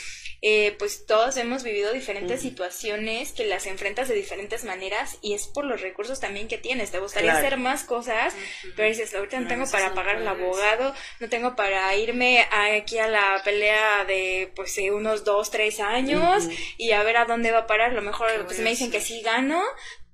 eh, 0.43 0.75
pues 0.79 1.05
todos 1.05 1.37
hemos 1.37 1.63
vivido 1.65 1.93
diferentes 1.93 2.41
situaciones 2.41 3.33
que 3.33 3.45
las 3.45 3.67
enfrentas 3.67 4.09
de 4.09 4.15
diferentes 4.15 4.65
maneras 4.65 5.19
y 5.21 5.35
es 5.35 5.47
por 5.47 5.67
los 5.67 5.83
recursos 5.83 6.19
también 6.19 6.49
que 6.49 6.57
tienes. 6.57 6.91
Te 6.91 6.99
gustaría 6.99 7.35
hacer 7.35 7.59
más 7.59 7.85
cosas, 7.85 8.35
pero 8.75 8.89
dices, 8.89 9.15
ahorita 9.15 9.39
no 9.39 9.49
tengo 9.49 9.71
para 9.71 9.93
pagar 9.93 10.17
al 10.17 10.29
abogado, 10.29 10.95
no 11.19 11.29
tengo 11.29 11.57
para 11.57 11.95
irme 11.95 12.47
aquí 12.51 12.99
a 12.99 13.07
la 13.07 13.43
pelea 13.45 14.07
de 14.07 14.51
pues 14.57 14.79
unos 14.91 15.25
dos, 15.25 15.51
tres 15.51 15.79
años 15.79 16.49
y 16.79 16.93
a 16.93 17.03
ver 17.03 17.19
a 17.19 17.27
dónde 17.27 17.51
va 17.51 17.61
a 17.61 17.67
parar. 17.67 17.93
lo 17.93 18.03
mejor 18.03 18.31
pues 18.47 18.61
me 18.61 18.71
dicen 18.71 18.91
que 18.91 19.03
sí 19.03 19.21
gano, 19.21 19.63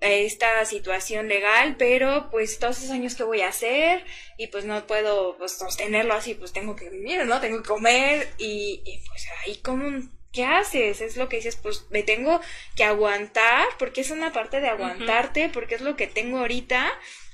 esta 0.01 0.65
situación 0.65 1.29
legal, 1.29 1.77
pero 1.79 2.29
pues 2.31 2.59
todos 2.59 2.79
esos 2.79 2.91
años 2.91 3.15
que 3.15 3.23
voy 3.23 3.41
a 3.41 3.49
hacer 3.49 4.05
y 4.37 4.49
pues 4.49 4.65
no 4.65 4.87
puedo 4.87 5.37
pues, 5.39 5.53
sostenerlo 5.53 6.15
así, 6.15 6.35
pues 6.35 6.53
tengo 6.53 6.77
que 6.77 6.91
vivir, 6.91 7.25
¿no? 7.25 7.41
Tengo 7.41 7.63
que 7.63 7.69
comer 7.69 8.29
y, 8.39 8.83
y 8.85 9.03
pues 9.09 9.27
ahí 9.45 9.57
como 9.57 10.03
¿qué 10.37 10.45
haces? 10.45 11.01
Es 11.01 11.17
lo 11.17 11.31
que 11.31 11.37
dices, 11.37 11.57
pues 11.57 11.87
me 11.89 12.03
tengo 12.03 12.41
que 12.77 12.85
aguantar, 12.85 13.67
porque 13.79 14.03
es 14.03 14.11
una 14.11 14.35
parte 14.35 14.61
de 14.61 14.69
aguantarte, 14.69 15.49
porque 15.49 15.77
es 15.77 15.81
lo 15.81 15.97
que 15.97 16.07
tengo 16.07 16.39
ahorita, 16.39 16.93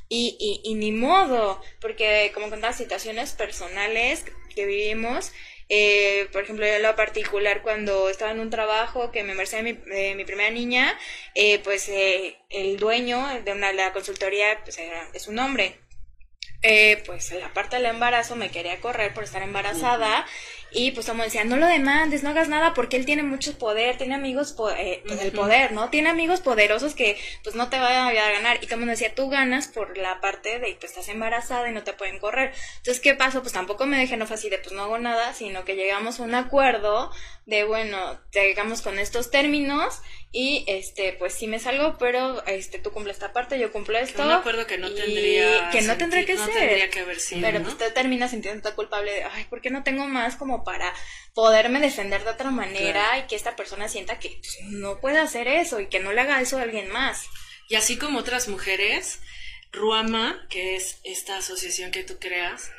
y, 0.09 0.37
y, 0.39 0.71
y 0.71 0.75
ni 0.75 0.93
modo, 0.93 1.61
porque 1.81 2.31
como 2.33 2.49
con 2.49 2.61
las 2.61 2.77
situaciones 2.77 3.33
personales 3.33 4.25
que 4.55 4.67
vivimos, 4.67 5.33
eh, 5.75 6.29
por 6.33 6.43
ejemplo, 6.43 6.67
en 6.67 6.83
lo 6.83 6.95
particular, 6.97 7.63
cuando 7.63 8.11
estaba 8.11 8.31
en 8.31 8.41
un 8.41 8.51
trabajo 8.51 9.11
que 9.11 9.23
me 9.25 9.35
de 9.35 9.63
mi, 9.63 9.73
mi 10.15 10.25
primera 10.27 10.51
niña, 10.51 10.99
eh, 11.35 11.61
pues 11.61 11.89
eh, 11.89 12.37
el 12.51 12.77
dueño 12.77 13.27
de 13.43 13.53
una 13.53 13.73
la 13.73 13.95
consultoría 13.95 14.63
pues, 14.65 14.79
es 15.15 15.29
un 15.29 15.39
hombre. 15.39 15.79
Eh, 16.61 17.03
pues 17.07 17.33
en 17.33 17.41
la 17.41 17.55
parte 17.55 17.77
del 17.77 17.87
embarazo 17.87 18.37
me 18.37 18.51
quería 18.51 18.81
correr 18.81 19.15
por 19.15 19.25
estar 19.25 19.43
embarazada 19.43 20.27
y 20.75 20.91
pues 20.93 21.07
como 21.07 21.23
decía, 21.23 21.45
no 21.45 21.57
lo 21.57 21.67
demandes, 21.67 22.23
no 22.23 22.31
hagas 22.31 22.49
nada 22.49 22.75
porque 22.75 22.97
él 22.97 23.07
tiene 23.07 23.23
mucho 23.23 23.57
poder, 23.59 23.99
tiene 23.99 24.15
amigos, 24.15 24.57
eh, 24.77 25.03
pues 25.07 25.21
el 25.21 25.33
poder, 25.33 25.73
¿no? 25.73 25.91
Tiene 25.91 26.11
amigos 26.11 26.41
poderosos 26.41 26.95
que 26.95 27.19
pues 27.45 27.55
no 27.55 27.69
te 27.69 27.79
vayan 27.79 28.09
a 28.09 28.13
ganar. 28.13 28.59
Y 28.63 28.67
como 28.67 28.87
decía, 28.87 29.15
tú 29.15 29.29
ganas 29.29 29.69
por 29.69 29.97
la 29.97 30.21
parte 30.21 30.59
de 30.59 30.77
pues 30.81 30.93
estás 30.93 31.09
embarazada 31.09 31.69
y 31.69 31.73
no 31.73 31.85
te 31.85 31.93
pueden 31.93 32.19
correr. 32.19 32.53
Entonces, 32.79 33.01
¿qué 33.01 33.15
pasó? 33.15 33.43
Pues 33.43 33.53
tampoco 33.53 33.87
me 33.87 33.99
dejé 33.99 34.17
no 34.17 34.27
así 34.33 34.49
de 34.49 34.59
pues 34.59 34.73
no 34.73 34.83
hago 34.83 34.99
nada, 34.99 35.35
sino 35.35 35.65
que 35.65 35.75
llegamos 35.75 36.21
a 36.21 36.23
un 36.23 36.35
acuerdo 36.35 37.11
de 37.45 37.65
bueno, 37.65 38.21
llegamos 38.33 38.83
con 38.83 38.99
estos 38.99 39.31
términos 39.31 40.01
y 40.31 40.65
este 40.67 41.13
pues 41.13 41.35
sí 41.35 41.47
me 41.47 41.59
salgo, 41.59 41.99
pero 41.99 42.45
este 42.47 42.79
tú 42.79 42.91
cumples 42.93 43.17
esta 43.17 43.33
parte, 43.33 43.59
yo 43.59 43.73
cumplo 43.73 43.99
esto. 43.99 44.23
Un 44.23 44.31
acuerdo 44.31 44.67
que 44.67 44.79
no 44.79 44.91
tendría 44.91 45.71
que 45.71 45.83
no 45.83 45.97
tendría 45.99 46.25
que 46.25 46.35
no 46.35 46.47
ser. 46.47 46.55
Tendría 46.55 46.91
que 46.91 47.01
haber 47.01 47.21
sido, 47.21 47.43
pero 47.43 47.59
¿no? 47.59 47.65
pues 47.65 47.77
te 47.77 47.91
terminas 47.91 48.31
sintiendo 48.31 48.75
culpable 48.75 49.13
de, 49.13 49.25
ay, 49.25 49.45
¿por 49.45 49.61
qué 49.61 49.71
no 49.71 49.83
tengo 49.83 50.07
más 50.07 50.37
como 50.37 50.62
para 50.65 50.93
poderme 51.35 51.81
defender 51.81 52.25
de 52.25 52.31
otra 52.31 52.51
manera 52.51 53.19
y 53.19 53.27
que 53.27 53.37
esta 53.37 53.57
persona 53.57 53.89
sienta 53.89 54.19
que 54.19 54.39
pues, 54.41 54.59
no 54.71 55.01
puede 55.01 55.19
hacer 55.19 55.49
eso 55.49 55.81
y 55.81 55.89
que 55.89 56.01
no 56.01 56.13
le 56.13 56.21
haga 56.21 56.41
eso 56.41 56.59
a 56.59 56.63
alguien 56.63 56.91
más. 56.91 57.27
Y 57.69 57.77
así 57.77 57.97
como 57.97 58.19
otras 58.19 58.49
mujeres, 58.49 59.21
Ruama, 59.73 60.47
que 60.51 60.77
es 60.77 60.99
esta 61.05 61.39
asociación 61.39 61.91
que 61.91 62.05
tú 62.05 62.19
creas, 62.19 62.71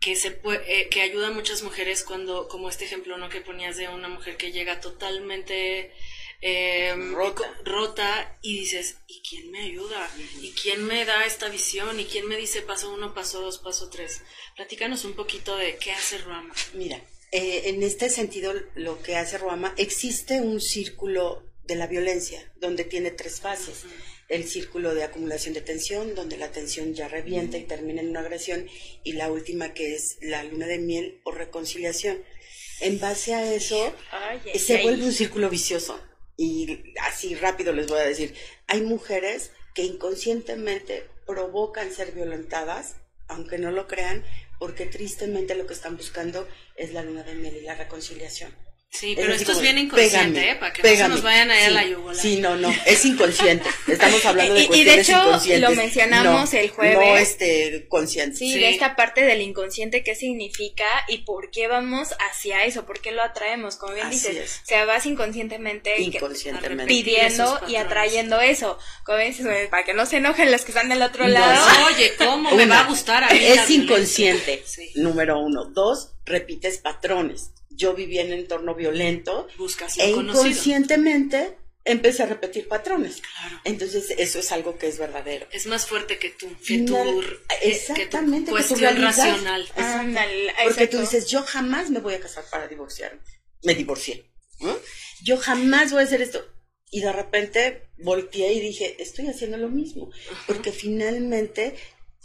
que 0.00 0.16
se 0.16 0.30
puede, 0.30 0.80
eh, 0.80 0.88
que 0.88 1.02
ayuda 1.02 1.28
a 1.28 1.32
muchas 1.32 1.62
mujeres 1.62 2.04
cuando, 2.04 2.48
como 2.48 2.70
este 2.70 2.86
ejemplo 2.86 3.18
¿no? 3.18 3.28
que 3.28 3.42
ponías 3.42 3.76
de 3.76 3.88
una 3.88 4.08
mujer 4.08 4.38
que 4.38 4.50
llega 4.50 4.80
totalmente 4.80 5.92
eh, 6.40 6.94
rota. 7.12 7.54
rota 7.64 8.38
y 8.40 8.60
dices, 8.60 8.96
¿y 9.06 9.20
quién 9.20 9.50
me 9.50 9.60
ayuda? 9.60 10.10
¿Y 10.40 10.52
quién 10.52 10.86
me 10.86 11.04
da 11.04 11.26
esta 11.26 11.48
visión? 11.50 12.00
¿Y 12.00 12.06
quién 12.06 12.26
me 12.26 12.36
dice 12.36 12.62
paso 12.62 12.92
uno, 12.92 13.12
paso 13.12 13.42
dos, 13.42 13.58
paso 13.58 13.90
tres? 13.90 14.22
Platícanos 14.56 15.04
un 15.04 15.12
poquito 15.12 15.56
de 15.56 15.76
qué 15.76 15.92
hace 15.92 16.16
Ruama. 16.18 16.54
Mira, 16.72 16.98
eh, 17.32 17.62
en 17.66 17.82
este 17.82 18.10
sentido, 18.10 18.52
lo 18.74 19.02
que 19.02 19.16
hace 19.16 19.38
Ruama, 19.38 19.74
existe 19.76 20.40
un 20.40 20.60
círculo 20.60 21.44
de 21.64 21.76
la 21.76 21.86
violencia, 21.86 22.52
donde 22.56 22.84
tiene 22.84 23.10
tres 23.12 23.40
fases. 23.40 23.84
El 24.28 24.48
círculo 24.48 24.94
de 24.94 25.04
acumulación 25.04 25.54
de 25.54 25.60
tensión, 25.60 26.14
donde 26.14 26.36
la 26.36 26.50
tensión 26.50 26.94
ya 26.94 27.08
revienta 27.08 27.58
y 27.58 27.64
termina 27.64 28.00
en 28.00 28.10
una 28.10 28.20
agresión, 28.20 28.68
y 29.04 29.12
la 29.12 29.30
última 29.30 29.74
que 29.74 29.94
es 29.94 30.18
la 30.20 30.42
luna 30.44 30.66
de 30.66 30.78
miel 30.78 31.20
o 31.24 31.32
reconciliación. 31.32 32.22
En 32.80 32.98
base 32.98 33.34
a 33.34 33.54
eso, 33.54 33.94
se 34.54 34.82
vuelve 34.82 35.04
un 35.04 35.12
círculo 35.12 35.50
vicioso. 35.50 36.00
Y 36.36 36.94
así 37.02 37.34
rápido 37.34 37.72
les 37.72 37.86
voy 37.86 37.98
a 38.00 38.04
decir, 38.04 38.34
hay 38.66 38.80
mujeres 38.80 39.50
que 39.74 39.82
inconscientemente 39.82 41.06
provocan 41.26 41.92
ser 41.92 42.12
violentadas, 42.12 42.96
aunque 43.30 43.58
no 43.58 43.70
lo 43.70 43.86
crean, 43.86 44.24
porque 44.58 44.86
tristemente 44.86 45.54
lo 45.54 45.66
que 45.66 45.74
están 45.74 45.96
buscando 45.96 46.46
es 46.76 46.92
la 46.92 47.02
luna 47.02 47.22
de 47.22 47.34
miel 47.34 47.56
y 47.56 47.62
la 47.62 47.74
reconciliación. 47.74 48.54
Sí, 48.92 49.12
Es 49.12 49.18
pero 49.18 49.32
esto 49.32 49.52
es 49.52 49.60
bien 49.60 49.78
inconsciente, 49.78 50.40
pégame, 50.40 50.50
¿eh? 50.50 50.56
Para 50.56 50.72
que 50.72 50.82
no 50.82 50.88
se 50.88 50.94
pégame. 50.94 51.14
nos 51.14 51.22
vayan 51.22 51.50
a 51.52 51.56
ir 51.56 51.62
a 51.62 51.68
Sí, 51.68 51.74
la 51.74 51.84
yugular. 51.86 52.16
Sí, 52.16 52.36
no, 52.40 52.56
no, 52.56 52.74
es 52.86 53.04
inconsciente. 53.04 53.68
Estamos 53.86 54.24
hablando 54.26 54.54
de 54.54 54.60
Y- 54.62 54.64
y 54.64 54.66
de 54.66 54.68
cuestiones 54.94 55.08
hecho, 55.08 55.22
inconscientes. 55.28 55.60
lo 55.70 55.76
mencionamos 55.76 56.52
No, 56.52 56.58
el 56.58 56.70
jueves. 56.70 56.96
No, 56.98 57.16
este, 57.16 57.86
consciente. 57.88 58.36
Sí, 58.36 58.52
Sí. 58.52 58.58
de 58.58 58.70
esta 58.70 58.96
parte 58.96 59.22
del 59.22 59.42
inconsciente, 59.42 60.02
qué 60.02 60.16
significa 60.16 60.84
y 61.06 61.18
por 61.18 61.52
qué 61.52 61.68
vamos 61.68 62.08
hacia 62.18 62.64
eso, 62.64 62.84
por 62.84 63.00
qué 63.00 63.12
lo 63.12 63.22
atraemos, 63.22 63.76
como 63.76 63.94
bien 63.94 64.08
Así 64.08 64.16
dices, 64.16 64.36
es. 64.36 64.60
o 64.64 64.66
sea, 64.66 64.84
vas 64.86 65.06
inconscientemente 65.06 66.02
Inconscientemente. 66.02 66.86
pidiendo 66.86 67.60
y 67.68 67.76
atrayendo 67.76 68.40
eso, 68.40 68.76
como 69.04 69.18
dices, 69.18 69.68
para 69.70 69.84
que 69.84 69.94
no 69.94 70.04
se 70.04 70.16
enojen 70.16 70.50
los 70.50 70.62
que 70.62 70.72
están 70.72 70.88
del 70.88 71.02
otro 71.02 71.28
No, 71.28 71.34
lado. 71.34 71.64
sí. 71.70 71.94
Oye, 71.94 72.12
¿cómo 72.18 72.50
me 72.56 72.66
va 72.66 72.80
a 72.80 72.88
gustar 72.88 73.22
a 73.22 73.30
mí 73.32 73.38
Es 73.40 73.70
inconsciente, 73.70 74.64
Sí. 74.66 74.90
número 74.96 75.38
uno. 75.38 75.66
Dos, 75.66 76.14
repites 76.26 76.78
patrones. 76.78 77.52
Yo 77.70 77.94
vivía 77.94 78.22
en 78.22 78.32
un 78.32 78.38
entorno 78.40 78.74
violento 78.74 79.46
Buscas 79.56 79.96
e 79.98 80.12
conocido. 80.12 80.44
inconscientemente 80.46 81.56
empecé 81.84 82.24
a 82.24 82.26
repetir 82.26 82.68
patrones. 82.68 83.22
Claro. 83.22 83.60
Entonces, 83.64 84.10
eso 84.18 84.38
es 84.40 84.52
algo 84.52 84.76
que 84.76 84.86
es 84.88 84.98
verdadero. 84.98 85.46
Es 85.50 85.66
más 85.66 85.86
fuerte 85.86 86.18
que 86.18 86.30
tú, 86.30 86.46
que 86.66 86.78
tu, 86.80 87.22
exactamente, 87.62 88.50
que 88.52 88.56
que 88.56 88.62
tu 88.62 88.68
cuestión 88.68 88.80
realidad. 88.80 89.06
racional. 89.16 89.68
Ándale, 89.76 90.46
Porque 90.64 90.82
exacto. 90.84 90.96
tú 90.96 91.00
dices, 91.00 91.26
yo 91.28 91.42
jamás 91.42 91.90
me 91.90 92.00
voy 92.00 92.14
a 92.14 92.20
casar 92.20 92.44
para 92.50 92.68
divorciarme. 92.68 93.20
Me 93.62 93.74
divorcié. 93.74 94.30
¿no? 94.60 94.76
Yo 95.22 95.38
jamás 95.38 95.90
voy 95.92 96.02
a 96.02 96.04
hacer 96.04 96.20
esto. 96.22 96.44
Y 96.90 97.00
de 97.00 97.12
repente 97.12 97.88
volteé 97.98 98.52
y 98.52 98.60
dije, 98.60 99.02
estoy 99.02 99.28
haciendo 99.28 99.56
lo 99.56 99.68
mismo. 99.68 100.10
Porque 100.46 100.72
finalmente 100.72 101.76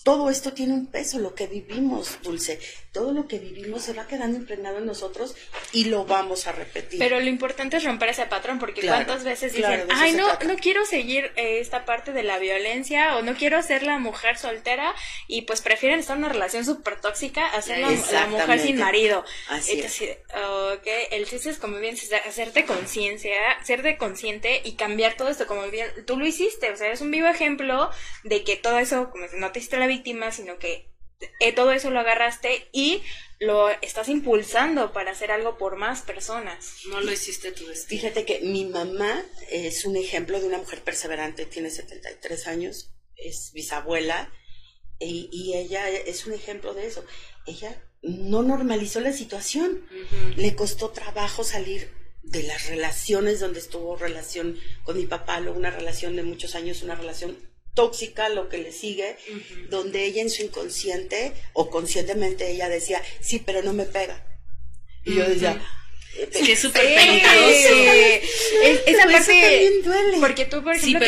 todo 0.03 0.29
esto 0.29 0.53
tiene 0.53 0.73
un 0.73 0.87
peso, 0.87 1.19
lo 1.19 1.33
que 1.33 1.47
vivimos, 1.47 2.17
Dulce. 2.23 2.59
Todo 2.95 3.11
lo 3.11 3.27
que 3.27 3.39
vivimos 3.39 3.83
se 3.83 3.91
va 3.91 4.07
quedando 4.07 4.37
impregnado 4.37 4.77
en 4.77 4.85
nosotros 4.85 5.35
y 5.73 5.85
lo 5.85 6.05
vamos 6.05 6.47
a 6.47 6.53
repetir. 6.53 6.97
Pero 6.97 7.19
lo 7.19 7.27
importante 7.27 7.75
es 7.75 7.83
romper 7.83 8.09
ese 8.09 8.25
patrón, 8.25 8.57
porque 8.57 8.79
Claro, 8.79 9.03
cuántas 9.03 9.25
veces 9.25 9.51
claro, 9.51 9.83
dicen, 9.83 9.97
ay, 9.99 10.13
no, 10.13 10.27
trata". 10.27 10.45
no 10.45 10.55
quiero 10.55 10.85
seguir 10.85 11.25
eh, 11.35 11.59
esta 11.59 11.83
parte 11.83 12.13
de 12.13 12.23
la 12.23 12.39
violencia 12.39 13.17
o 13.17 13.21
no 13.21 13.35
quiero 13.35 13.61
ser 13.61 13.83
la 13.83 13.99
mujer 13.99 14.37
soltera 14.37 14.95
y 15.27 15.41
pues 15.41 15.61
prefieren 15.61 15.99
estar 15.99 16.15
en 16.15 16.23
una 16.23 16.31
relación 16.31 16.63
súper 16.63 17.01
tóxica 17.01 17.45
a 17.45 17.61
ser 17.61 17.79
la, 17.79 17.91
la 17.91 18.27
mujer 18.27 18.59
sin 18.59 18.79
marido. 18.79 19.25
Así 19.49 19.77
es. 19.81 20.01
El 21.11 21.25
chiste 21.25 21.49
es 21.49 21.57
como 21.57 21.77
bien 21.79 21.97
hacerte 22.25 22.65
conciencia, 22.65 23.35
serte 23.63 23.97
consciente 23.97 24.61
y 24.63 24.75
cambiar 24.75 25.17
todo 25.17 25.27
esto, 25.27 25.47
como 25.47 25.69
bien 25.69 25.87
tú 26.07 26.17
lo 26.17 26.25
hiciste, 26.25 26.71
o 26.71 26.77
sea, 26.77 26.93
es 26.93 27.01
un 27.01 27.11
vivo 27.11 27.27
ejemplo 27.27 27.89
de 28.23 28.45
que 28.45 28.55
todo 28.55 28.79
eso, 28.79 29.09
como 29.09 29.25
no 29.33 29.51
te 29.51 29.59
hiciste 29.59 29.77
la 29.77 29.87
víctima, 29.87 30.31
sino 30.31 30.57
que 30.57 30.94
eh, 31.39 31.53
todo 31.53 31.71
eso 31.71 31.91
lo 31.91 31.99
agarraste 31.99 32.67
y 32.71 33.01
lo 33.39 33.69
estás 33.81 34.09
impulsando 34.09 34.93
para 34.93 35.11
hacer 35.11 35.31
algo 35.31 35.57
por 35.57 35.75
más 35.75 36.01
personas. 36.01 36.73
No 36.89 37.01
lo 37.01 37.11
hiciste 37.11 37.51
tu 37.51 37.65
destino. 37.67 38.01
Fíjate 38.01 38.25
que 38.25 38.41
mi 38.41 38.65
mamá 38.65 39.23
es 39.49 39.85
un 39.85 39.97
ejemplo 39.97 40.39
de 40.39 40.47
una 40.47 40.57
mujer 40.57 40.81
perseverante, 40.81 41.45
tiene 41.45 41.69
73 41.69 42.47
años, 42.47 42.91
es 43.15 43.51
bisabuela, 43.53 44.31
y, 44.99 45.29
y 45.31 45.57
ella 45.57 45.89
es 45.89 46.25
un 46.25 46.33
ejemplo 46.33 46.73
de 46.73 46.87
eso. 46.87 47.03
Ella 47.45 47.81
no 48.01 48.43
normalizó 48.43 48.99
la 49.01 49.11
situación, 49.11 49.85
le 50.35 50.55
costó 50.55 50.91
trabajo 50.91 51.43
salir 51.43 51.91
de 52.21 52.43
las 52.43 52.67
relaciones 52.67 53.39
donde 53.39 53.59
estuvo 53.59 53.95
relación 53.95 54.57
con 54.83 54.97
mi 54.97 55.05
papá, 55.05 55.39
luego 55.39 55.57
una 55.57 55.71
relación 55.71 56.15
de 56.15 56.23
muchos 56.23 56.55
años, 56.55 56.81
una 56.81 56.95
relación 56.95 57.37
tóxica, 57.75 58.29
lo 58.29 58.49
que 58.49 58.57
le 58.57 58.71
sigue, 58.71 59.15
donde 59.69 60.05
ella 60.05 60.21
en 60.23 60.29
su 60.31 60.41
inconsciente 60.43 61.33
o 61.53 61.69
conscientemente 61.69 62.49
ella 62.49 62.69
decía, 62.69 63.01
sí, 63.21 63.39
pero 63.45 63.61
no 63.61 63.73
me 63.73 63.83
pega. 63.85 64.25
Y 65.03 65.13
yo 65.15 65.27
decía, 65.29 65.61
Es 66.17 66.29
que 66.45 66.53
es 66.53 66.59
súper 66.61 66.81
Sí. 66.81 66.93
esa 68.85 68.85
eso 68.85 68.99
parte 69.11 69.41
también 69.41 69.81
duele. 69.83 70.17
porque 70.21 70.45
tú 70.45 70.63
por 70.63 70.73
ejemplo 70.75 71.05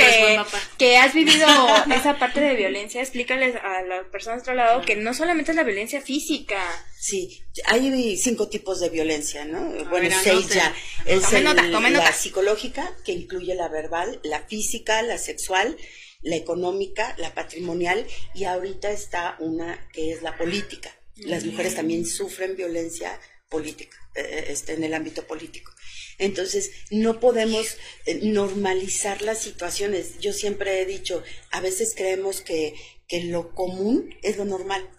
que, 0.77 0.97
has 0.97 1.13
vivido 1.13 1.47
esa 1.95 2.19
parte 2.19 2.41
de 2.41 2.55
violencia 2.55 3.01
explícales 3.01 3.55
a 3.55 3.81
las 3.83 4.05
personas 4.07 4.39
de 4.39 4.51
otro 4.51 4.55
lado 4.55 4.81
que 4.81 4.97
no 4.97 5.13
solamente 5.13 5.51
es 5.51 5.55
la 5.55 5.63
violencia 5.63 6.01
física 6.01 6.61
Sí, 6.99 7.41
hay 7.65 8.17
cinco 8.17 8.49
tipos 8.49 8.81
de 8.81 8.89
violencia, 8.89 9.45
¿no? 9.45 9.69
bueno, 9.89 10.09
ver, 10.09 10.13
seis 10.23 10.49
ya. 10.49 10.75
Es 11.05 11.21
Tome 11.21 11.37
el- 11.37 11.43
nota, 11.45 11.61
tome 11.71 11.89
la 11.91 11.99
nota. 11.99 12.11
psicológica, 12.11 12.93
que 13.05 13.13
incluye 13.13 13.55
la 13.55 13.69
verbal, 13.69 14.19
la 14.23 14.41
física, 14.41 15.01
la 15.03 15.17
sexual, 15.17 15.77
la 16.21 16.35
económica, 16.35 17.15
la 17.17 17.33
patrimonial, 17.33 18.05
y 18.33 18.45
ahorita 18.45 18.91
está 18.91 19.35
una 19.39 19.87
que 19.93 20.11
es 20.11 20.21
la 20.21 20.37
política. 20.37 20.91
Las 21.15 21.45
mujeres 21.45 21.75
también 21.75 22.05
sufren 22.05 22.55
violencia 22.55 23.19
política, 23.49 23.97
eh, 24.15 24.45
este, 24.49 24.73
en 24.73 24.83
el 24.83 24.93
ámbito 24.93 25.25
político. 25.25 25.71
Entonces, 26.19 26.71
no 26.89 27.19
podemos 27.19 27.77
eh, 28.05 28.19
normalizar 28.23 29.21
las 29.21 29.39
situaciones. 29.39 30.19
Yo 30.19 30.33
siempre 30.33 30.81
he 30.81 30.85
dicho, 30.85 31.23
a 31.51 31.61
veces 31.61 31.93
creemos 31.95 32.41
que, 32.41 32.75
que 33.07 33.23
lo 33.23 33.53
común 33.53 34.15
es 34.21 34.37
lo 34.37 34.45
normal. 34.45 34.89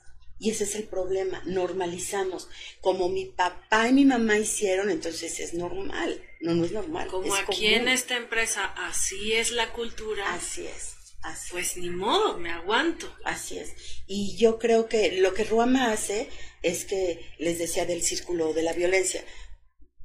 Y 0.41 0.51
ese 0.51 0.65
es 0.65 0.77
el 0.77 0.85
problema, 0.85 1.43
normalizamos. 1.47 2.49
Como 2.81 3.09
mi 3.09 3.25
papá 3.25 3.89
y 3.89 3.93
mi 3.93 4.05
mamá 4.05 4.39
hicieron, 4.39 4.89
entonces 4.89 5.41
es 5.41 5.55
normal. 5.55 6.23
No, 6.41 6.55
no 6.55 6.65
es 6.65 6.71
normal. 6.71 7.09
Como 7.09 7.35
es 7.35 7.41
aquí 7.41 7.67
común. 7.67 7.81
en 7.81 7.89
esta 7.89 8.17
empresa 8.17 8.65
así 8.65 9.33
es 9.33 9.51
la 9.51 9.73
cultura, 9.73 10.33
Así 10.33 10.65
es, 10.65 10.95
así 11.29 11.51
pues 11.53 11.77
ni 11.77 11.91
modo, 11.91 12.39
me 12.39 12.51
aguanto. 12.51 13.13
Así 13.25 13.59
es. 13.59 13.75
Y 14.07 14.37
yo 14.37 14.59
creo 14.59 14.89
que 14.89 15.13
lo 15.13 15.35
que 15.35 15.45
Ruama 15.45 15.93
hace 15.93 16.29
es 16.63 16.85
que, 16.85 17.25
les 17.39 17.59
decía 17.59 17.87
del 17.87 18.03
círculo 18.03 18.53
de 18.53 18.63
la 18.63 18.73
violencia, 18.73 19.25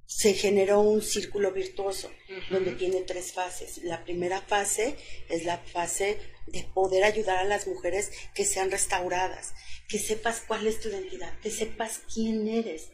se 0.05 0.33
generó 0.33 0.81
un 0.81 1.01
círculo 1.01 1.51
virtuoso 1.51 2.11
donde 2.49 2.73
tiene 2.73 3.01
tres 3.01 3.31
fases. 3.31 3.79
La 3.83 4.03
primera 4.03 4.41
fase 4.41 4.95
es 5.29 5.43
la 5.43 5.57
fase 5.57 6.19
de 6.47 6.63
poder 6.73 7.03
ayudar 7.03 7.37
a 7.37 7.43
las 7.43 7.67
mujeres 7.67 8.11
que 8.35 8.45
sean 8.45 8.69
restauradas, 8.69 9.53
que 9.87 9.97
sepas 9.97 10.41
cuál 10.41 10.67
es 10.67 10.79
tu 10.79 10.89
identidad, 10.89 11.37
que 11.39 11.49
sepas 11.49 12.01
quién 12.13 12.47
eres. 12.47 12.89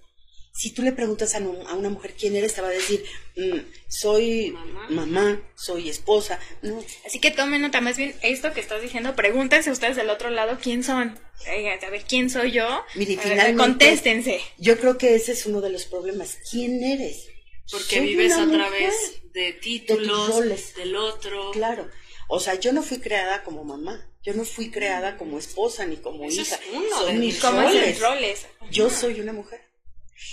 Si 0.59 0.71
tú 0.71 0.81
le 0.81 0.91
preguntas 0.91 1.35
a, 1.35 1.39
una 1.39 1.89
mujer 1.89 2.15
quién 2.19 2.35
eres, 2.35 2.53
te 2.53 2.59
va 2.61 2.67
a 2.67 2.71
decir, 2.71 3.01
"Mm, 3.37 3.59
soy 3.87 4.51
Mamá. 4.51 4.87
mamá, 4.89 5.41
soy 5.55 5.87
esposa. 5.87 6.37
No, 6.61 6.83
así 7.05 7.19
que 7.19 7.31
tomen 7.31 7.61
nota 7.61 7.79
más 7.79 7.95
bien 7.95 8.13
esto 8.23 8.51
que 8.51 8.59
estás 8.59 8.81
diciendo 8.81 9.15
pregúntense 9.15 9.71
ustedes 9.71 9.95
del 9.95 10.09
otro 10.09 10.29
lado 10.29 10.57
quién 10.61 10.83
son 10.83 11.17
Oigan, 11.49 11.81
a 11.81 11.89
ver 11.89 12.03
quién 12.05 12.29
soy 12.29 12.51
yo 12.51 12.67
Mire, 12.95 13.17
finalmente- 13.21 13.55
contéstense 13.55 14.41
Yo 14.57 14.77
creo 14.79 14.97
que 14.97 15.15
ese 15.15 15.31
es 15.31 15.45
uno 15.45 15.61
de 15.61 15.69
los 15.69 15.85
problemas. 15.85 16.37
¿Quién 16.51 16.83
eres? 16.83 17.27
Porque 17.71 17.95
Soy 17.97 18.07
vives 18.07 18.33
a 18.33 18.45
mujer. 18.45 18.59
través 18.59 18.93
de 19.31 19.53
títulos, 19.53 20.27
roles. 20.29 20.75
del 20.75 20.95
otro. 20.97 21.51
Claro. 21.51 21.87
O 22.27 22.41
sea, 22.41 22.55
yo 22.55 22.73
no 22.73 22.83
fui 22.83 22.97
creada 22.99 23.43
como 23.43 23.63
mamá. 23.63 24.05
Yo 24.23 24.33
no 24.33 24.43
fui 24.43 24.69
creada 24.71 25.15
como 25.17 25.39
esposa 25.39 25.85
ni 25.85 25.95
como 25.95 26.25
hija. 26.25 26.41
es 26.41 26.59
uno 26.73 26.97
Son 26.97 27.07
de 27.07 27.13
mis 27.13 27.41
roles. 27.41 27.99
roles 28.01 28.45
Yo 28.71 28.89
soy 28.89 29.21
una 29.21 29.31
mujer. 29.31 29.68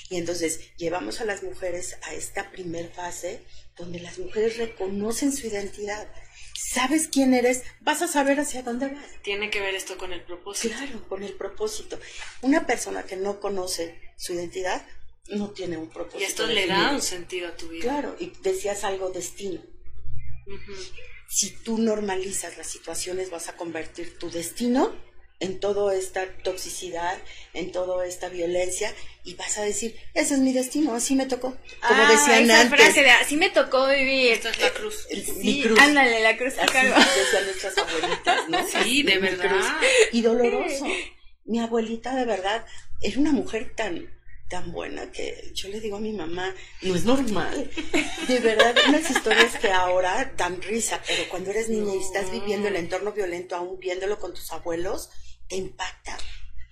Y 0.09 0.17
entonces 0.17 0.75
llevamos 0.77 1.21
a 1.21 1.25
las 1.25 1.43
mujeres 1.43 1.97
a 2.03 2.15
esta 2.15 2.51
primer 2.51 2.91
fase 2.91 3.43
donde 3.77 4.01
las 4.01 4.19
mujeres 4.19 4.57
reconocen 4.57 5.33
su 5.33 5.47
identidad. 5.47 6.09
¿Sabes 6.55 7.09
quién 7.09 7.35
eres? 7.35 7.63
Vas 7.81 8.03
a 8.03 8.09
saber 8.09 8.41
hacia 8.41 8.63
dónde 8.63 8.89
vas. 8.89 9.05
Tiene 9.23 9.51
que 9.51 9.61
ver 9.61 9.75
esto 9.75 9.99
con 9.99 10.13
el 10.13 10.23
propósito. 10.23 10.75
Claro, 10.75 11.09
con 11.09 11.23
el 11.23 11.35
propósito. 11.35 11.99
Una 12.43 12.67
persona 12.67 13.03
que 13.03 13.17
no 13.17 13.41
conoce 13.41 14.01
su 14.17 14.33
identidad 14.33 14.87
no 15.29 15.51
tiene 15.51 15.77
un 15.77 15.91
propósito. 15.91 16.23
Y 16.23 16.25
esto 16.25 16.47
le 16.47 16.67
da 16.67 16.93
un 16.93 17.03
sentido 17.03 17.49
a 17.49 17.57
tu 17.57 17.69
vida. 17.69 17.83
Claro, 17.83 18.17
y 18.19 18.33
decías 18.43 18.85
algo 18.85 19.11
destino. 19.11 19.61
Si 21.29 21.51
tú 21.51 21.79
normalizas 21.79 22.57
las 22.57 22.69
situaciones, 22.69 23.31
vas 23.31 23.49
a 23.49 23.57
convertir 23.57 24.19
tu 24.19 24.31
destino 24.31 24.95
en 25.39 25.61
toda 25.61 25.95
esta 25.95 26.27
toxicidad, 26.43 27.19
en 27.53 27.71
toda 27.73 28.07
esta 28.07 28.29
violencia, 28.31 28.95
y 29.23 29.35
vas 29.35 29.59
a 29.59 29.63
decir, 29.63 29.95
ese 30.15 30.35
es 30.35 30.41
mi 30.41 30.53
destino, 30.53 30.95
así 30.95 31.15
me 31.15 31.27
tocó. 31.27 31.51
Como 31.87 32.03
Ah, 32.03 32.09
decían 32.11 32.45
esa 32.45 32.61
antes. 32.63 32.81
frase 32.81 33.03
de 33.03 33.11
así 33.11 33.37
me 33.37 33.51
tocó 33.51 33.87
vivir 33.89 34.33
Esta 34.33 34.49
es 34.51 34.61
la 34.61 34.71
cruz. 34.71 35.07
el- 35.11 35.25
sí, 35.27 35.33
mi 35.35 35.63
cruz. 35.63 35.79
ándale 35.79 36.21
la 36.21 36.37
cruz 36.39 36.55
Así 36.59 36.73
decían 36.75 37.45
nuestras 37.45 37.79
abuelitas, 37.79 38.49
¿no? 38.49 38.67
Sí, 38.67 39.03
de 39.03 39.15
Mi 39.17 39.21
verdad. 39.21 39.49
cruz. 39.49 39.67
Y 40.13 40.23
doloroso. 40.23 40.87
Mi 41.45 41.61
abuelita, 41.61 42.15
de 42.17 42.25
verdad, 42.25 42.65
era 43.03 43.21
una 43.21 43.33
mujer 43.33 43.75
tan 43.77 44.09
tan 44.49 44.71
buena 44.73 45.11
que 45.11 45.51
yo 45.55 45.69
le 45.69 45.81
digo 45.81 45.97
a 45.97 46.01
mi 46.01 46.13
mamá, 46.13 46.55
no 46.83 46.95
es 46.95 47.05
normal. 47.05 47.71
De 48.29 48.39
verdad, 48.39 48.77
unas 48.89 49.11
historias 49.11 49.57
que 49.59 49.71
ahora 49.71 50.33
dan 50.37 50.63
risa, 50.63 51.03
pero 51.07 51.29
cuando 51.29 51.51
eres 51.51 51.69
niña 51.69 51.95
y 51.95 51.99
estás 51.99 52.31
viviendo 52.31 52.69
el 52.69 52.77
entorno 52.77 53.13
violento, 53.13 53.57
aún 53.57 53.79
viéndolo 53.79 54.19
con 54.19 54.33
tus 54.35 54.53
abuelos, 54.53 55.11
te 55.49 55.57
impacta. 55.57 56.17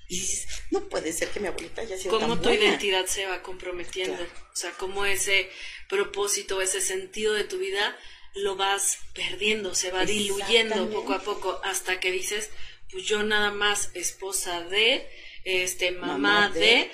Y 0.08 0.20
dices, 0.20 0.46
no 0.70 0.88
puede 0.88 1.12
ser 1.12 1.28
que 1.30 1.40
mi 1.40 1.48
abuelita 1.48 1.80
haya 1.80 1.96
sido 1.96 2.10
Cómo 2.18 2.34
tan 2.34 2.42
tu 2.42 2.48
buena. 2.50 2.64
identidad 2.64 3.06
se 3.06 3.26
va 3.26 3.42
comprometiendo. 3.42 4.16
Claro. 4.16 4.30
O 4.52 4.56
sea, 4.56 4.70
cómo 4.72 5.06
ese 5.06 5.48
propósito, 5.88 6.60
ese 6.60 6.80
sentido 6.80 7.32
de 7.34 7.44
tu 7.44 7.58
vida 7.58 7.96
lo 8.34 8.56
vas 8.56 8.98
perdiendo, 9.14 9.74
se 9.74 9.90
va 9.90 10.04
diluyendo 10.04 10.90
poco 10.90 11.14
a 11.14 11.20
poco 11.20 11.60
hasta 11.64 12.00
que 12.00 12.10
dices, 12.12 12.50
pues 12.90 13.04
yo 13.04 13.22
nada 13.22 13.50
más 13.50 13.90
esposa 13.94 14.60
de, 14.62 15.08
este, 15.44 15.92
mamá, 15.92 16.18
Mamá 16.18 16.50
de, 16.50 16.60
de. 16.60 16.90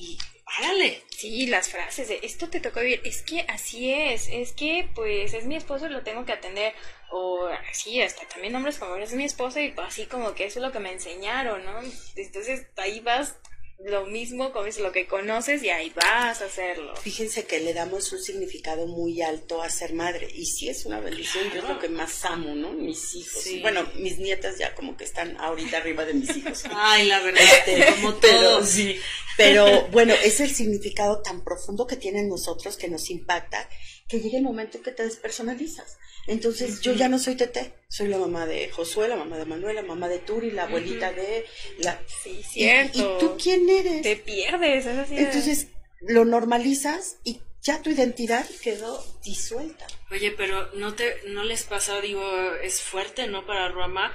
Y 0.00 0.18
árale. 0.58 1.02
Sí, 1.10 1.46
las 1.46 1.68
frases 1.68 2.08
de 2.08 2.20
esto 2.22 2.48
te 2.48 2.60
tocó 2.60 2.80
vivir, 2.80 3.02
es 3.04 3.22
que 3.22 3.42
así 3.42 3.92
es, 3.92 4.28
es 4.28 4.52
que 4.52 4.88
pues 4.94 5.34
es 5.34 5.44
mi 5.44 5.56
esposo 5.56 5.86
y 5.86 5.90
lo 5.90 6.02
tengo 6.02 6.24
que 6.24 6.32
atender, 6.32 6.72
o 7.10 7.46
así, 7.70 8.00
hasta 8.00 8.26
también 8.26 8.56
hombres 8.56 8.78
como 8.78 8.96
es 8.96 9.12
mi 9.12 9.24
esposo 9.24 9.60
y 9.60 9.74
así 9.76 10.06
como 10.06 10.34
que 10.34 10.46
eso 10.46 10.58
es 10.58 10.64
lo 10.64 10.72
que 10.72 10.80
me 10.80 10.92
enseñaron, 10.92 11.64
¿no? 11.66 11.80
Entonces 12.16 12.66
ahí 12.78 13.00
vas 13.00 13.36
lo 13.84 14.04
mismo, 14.06 14.52
como 14.52 14.66
es 14.66 14.78
lo 14.78 14.92
que 14.92 15.06
conoces 15.06 15.62
y 15.62 15.70
ahí 15.70 15.90
vas 15.96 16.42
a 16.42 16.44
hacerlo. 16.44 16.94
Fíjense 16.96 17.44
que 17.46 17.60
le 17.60 17.72
damos 17.72 18.12
un 18.12 18.20
significado 18.22 18.86
muy 18.86 19.22
alto 19.22 19.62
a 19.62 19.70
ser 19.70 19.94
madre. 19.94 20.28
Y 20.34 20.44
sí 20.46 20.68
es 20.68 20.84
una 20.84 21.00
bendición, 21.00 21.50
yo 21.50 21.62
es 21.62 21.68
lo 21.68 21.78
que 21.78 21.88
más 21.88 22.24
amo, 22.26 22.54
¿no? 22.54 22.72
Mis 22.72 23.14
hijos. 23.14 23.42
Sí. 23.42 23.60
Bueno, 23.60 23.88
mis 23.96 24.18
nietas 24.18 24.58
ya 24.58 24.74
como 24.74 24.96
que 24.96 25.04
están 25.04 25.36
ahorita 25.38 25.78
arriba 25.78 26.04
de 26.04 26.14
mis 26.14 26.36
hijos. 26.36 26.62
Ay, 26.74 27.06
la 27.06 27.20
verdad, 27.20 27.42
Este, 27.42 27.86
como 27.94 28.14
todos. 28.20 28.68
sí, 28.68 28.98
pero 29.36 29.86
bueno, 29.88 30.12
es 30.12 30.40
el 30.40 30.50
significado 30.54 31.22
tan 31.22 31.42
profundo 31.42 31.86
que 31.86 31.96
tienen 31.96 32.28
nosotros 32.28 32.76
que 32.76 32.88
nos 32.88 33.08
impacta 33.08 33.66
que 34.10 34.18
llega 34.20 34.38
el 34.38 34.44
momento 34.44 34.78
en 34.78 34.84
que 34.84 34.90
te 34.92 35.04
despersonalizas. 35.04 35.98
Entonces 36.26 36.80
yo 36.80 36.92
ya 36.94 37.08
no 37.08 37.18
soy 37.18 37.36
Tete, 37.36 37.72
soy 37.88 38.08
la 38.08 38.18
mamá 38.18 38.44
de 38.46 38.68
Josué, 38.70 39.08
la 39.08 39.16
mamá 39.16 39.38
de 39.38 39.44
Manuel, 39.46 39.76
la 39.76 39.82
mamá 39.82 40.08
de 40.08 40.18
Turi, 40.18 40.50
la 40.50 40.64
abuelita 40.64 41.12
de 41.12 41.46
la... 41.78 42.00
Sí, 42.22 42.40
¿Y- 42.40 42.42
cierto. 42.42 42.98
¿Y, 43.16 43.18
tú 43.20 43.36
quién 43.42 43.68
eres? 43.68 44.02
Te 44.02 44.16
pierdes, 44.16 44.84
es 44.86 44.98
así. 44.98 45.14
de- 45.14 45.22
Entonces 45.22 45.68
lo 46.00 46.24
normalizas 46.24 47.16
y 47.24 47.40
ya 47.62 47.80
tu 47.82 47.90
identidad 47.90 48.46
quedó 48.62 49.02
disuelta. 49.22 49.86
Oye, 50.10 50.30
pero 50.32 50.72
no 50.74 50.94
te, 50.94 51.14
no 51.28 51.44
les 51.44 51.62
pasa, 51.64 52.00
digo, 52.00 52.22
es 52.62 52.80
fuerte, 52.82 53.26
¿no? 53.28 53.46
Para 53.46 53.68
Rama 53.68 54.12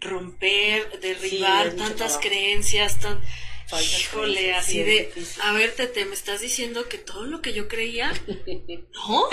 romper, 0.00 0.98
derribar 1.00 1.72
Sí, 1.72 1.76
tantas 1.76 2.18
creencias, 2.18 2.98
tan, 3.00 3.20
híjole, 3.78 4.54
así 4.54 4.82
de, 4.82 5.12
a 5.42 5.52
ver, 5.52 5.72
Tete, 5.72 6.04
me 6.04 6.14
estás 6.14 6.40
diciendo 6.40 6.88
que 6.88 6.98
todo 6.98 7.24
lo 7.24 7.40
que 7.40 7.52
yo 7.52 7.68
creía, 7.68 8.12
¿no? 8.94 9.28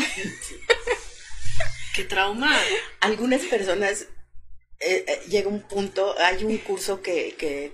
Qué 1.96 2.04
trauma. 2.04 2.56
algunas 3.00 3.42
personas 3.46 4.08
eh, 4.80 5.06
eh, 5.08 5.22
llega 5.30 5.50
un 5.50 5.62
punto, 5.62 6.16
hay 6.20 6.44
un 6.44 6.58
curso 6.60 7.02
que, 7.02 7.36
que, 7.36 7.74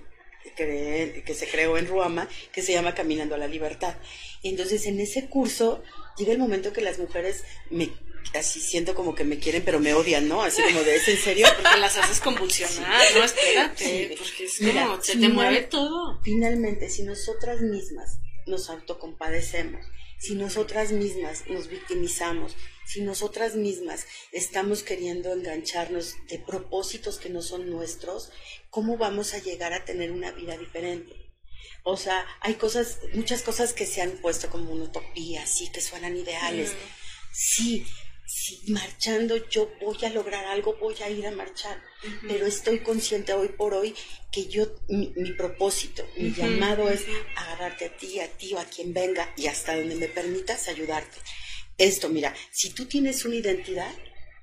que, 0.56 1.22
que 1.26 1.34
se 1.34 1.46
creó 1.48 1.76
en 1.76 1.86
Ruama 1.86 2.28
que 2.52 2.62
se 2.62 2.72
llama 2.72 2.94
Caminando 2.94 3.34
a 3.34 3.38
la 3.38 3.48
Libertad. 3.48 3.96
Y 4.42 4.48
entonces 4.48 4.86
en 4.86 5.00
ese 5.00 5.28
curso 5.28 5.82
llega 6.16 6.32
el 6.32 6.38
momento 6.38 6.72
que 6.72 6.80
las 6.80 6.98
mujeres 6.98 7.44
me 7.70 7.90
así 8.34 8.60
siento 8.60 8.94
como 8.94 9.14
que 9.14 9.24
me 9.24 9.38
quieren 9.38 9.62
pero 9.64 9.80
me 9.80 9.94
odian, 9.94 10.28
¿no? 10.28 10.42
Así 10.42 10.62
como 10.62 10.80
de, 10.80 10.96
¿es 10.96 11.08
en 11.08 11.18
serio? 11.18 11.46
Porque 11.60 11.78
las 11.78 11.96
haces 11.96 12.20
convulsionar, 12.20 13.02
no, 13.16 13.24
espérate, 13.24 13.84
Sí. 13.84 14.14
porque 14.18 14.44
es 14.44 14.60
Mira, 14.60 14.86
como, 14.86 15.02
se 15.02 15.16
te 15.16 15.28
mueve 15.28 15.62
todo. 15.62 16.20
Finalmente, 16.22 16.88
si 16.90 17.02
nosotras 17.02 17.60
mismas 17.60 18.18
nos 18.46 18.70
autocompadecemos, 18.70 19.84
si 20.18 20.34
nosotras 20.34 20.92
mismas 20.92 21.46
nos 21.48 21.68
victimizamos, 21.68 22.56
si 22.86 23.00
nosotras 23.02 23.54
mismas 23.54 24.06
estamos 24.32 24.82
queriendo 24.82 25.32
engancharnos 25.32 26.14
de 26.28 26.38
propósitos 26.38 27.18
que 27.18 27.30
no 27.30 27.42
son 27.42 27.70
nuestros, 27.70 28.30
¿cómo 28.70 28.96
vamos 28.96 29.34
a 29.34 29.38
llegar 29.38 29.72
a 29.72 29.84
tener 29.84 30.12
una 30.12 30.32
vida 30.32 30.56
diferente? 30.56 31.14
O 31.82 31.96
sea, 31.98 32.24
hay 32.40 32.54
cosas, 32.54 32.98
muchas 33.12 33.42
cosas 33.42 33.74
que 33.74 33.86
se 33.86 34.00
han 34.00 34.12
puesto 34.18 34.48
como 34.48 34.70
una 34.72 34.84
utopía, 34.84 35.46
sí, 35.46 35.70
que 35.70 35.82
suenan 35.82 36.16
ideales. 36.16 36.72
Sí, 37.32 37.86
si 38.44 38.60
marchando 38.72 39.48
yo 39.48 39.70
voy 39.80 39.96
a 40.04 40.10
lograr 40.10 40.44
algo, 40.44 40.76
voy 40.78 40.94
a 41.02 41.08
ir 41.08 41.26
a 41.26 41.30
marchar, 41.30 41.80
pero 42.28 42.46
estoy 42.46 42.80
consciente 42.80 43.32
hoy 43.32 43.48
por 43.48 43.72
hoy 43.72 43.94
que 44.30 44.48
yo, 44.48 44.66
mi, 44.88 45.06
propósito, 45.32 46.06
mi 46.18 46.30
llamado 46.30 46.90
es 46.90 47.06
agarrarte 47.36 47.86
a 47.86 47.96
ti, 47.96 48.20
a 48.20 48.28
ti 48.28 48.52
o 48.52 48.58
a 48.58 48.66
quien 48.66 48.92
venga 48.92 49.32
y 49.38 49.46
hasta 49.46 49.74
donde 49.74 49.94
me 49.94 50.08
permitas 50.08 50.68
ayudarte. 50.68 51.16
Esto, 51.78 52.10
mira, 52.10 52.34
si 52.50 52.68
tú 52.70 52.84
tienes 52.84 53.24
una 53.24 53.36
identidad, 53.36 53.94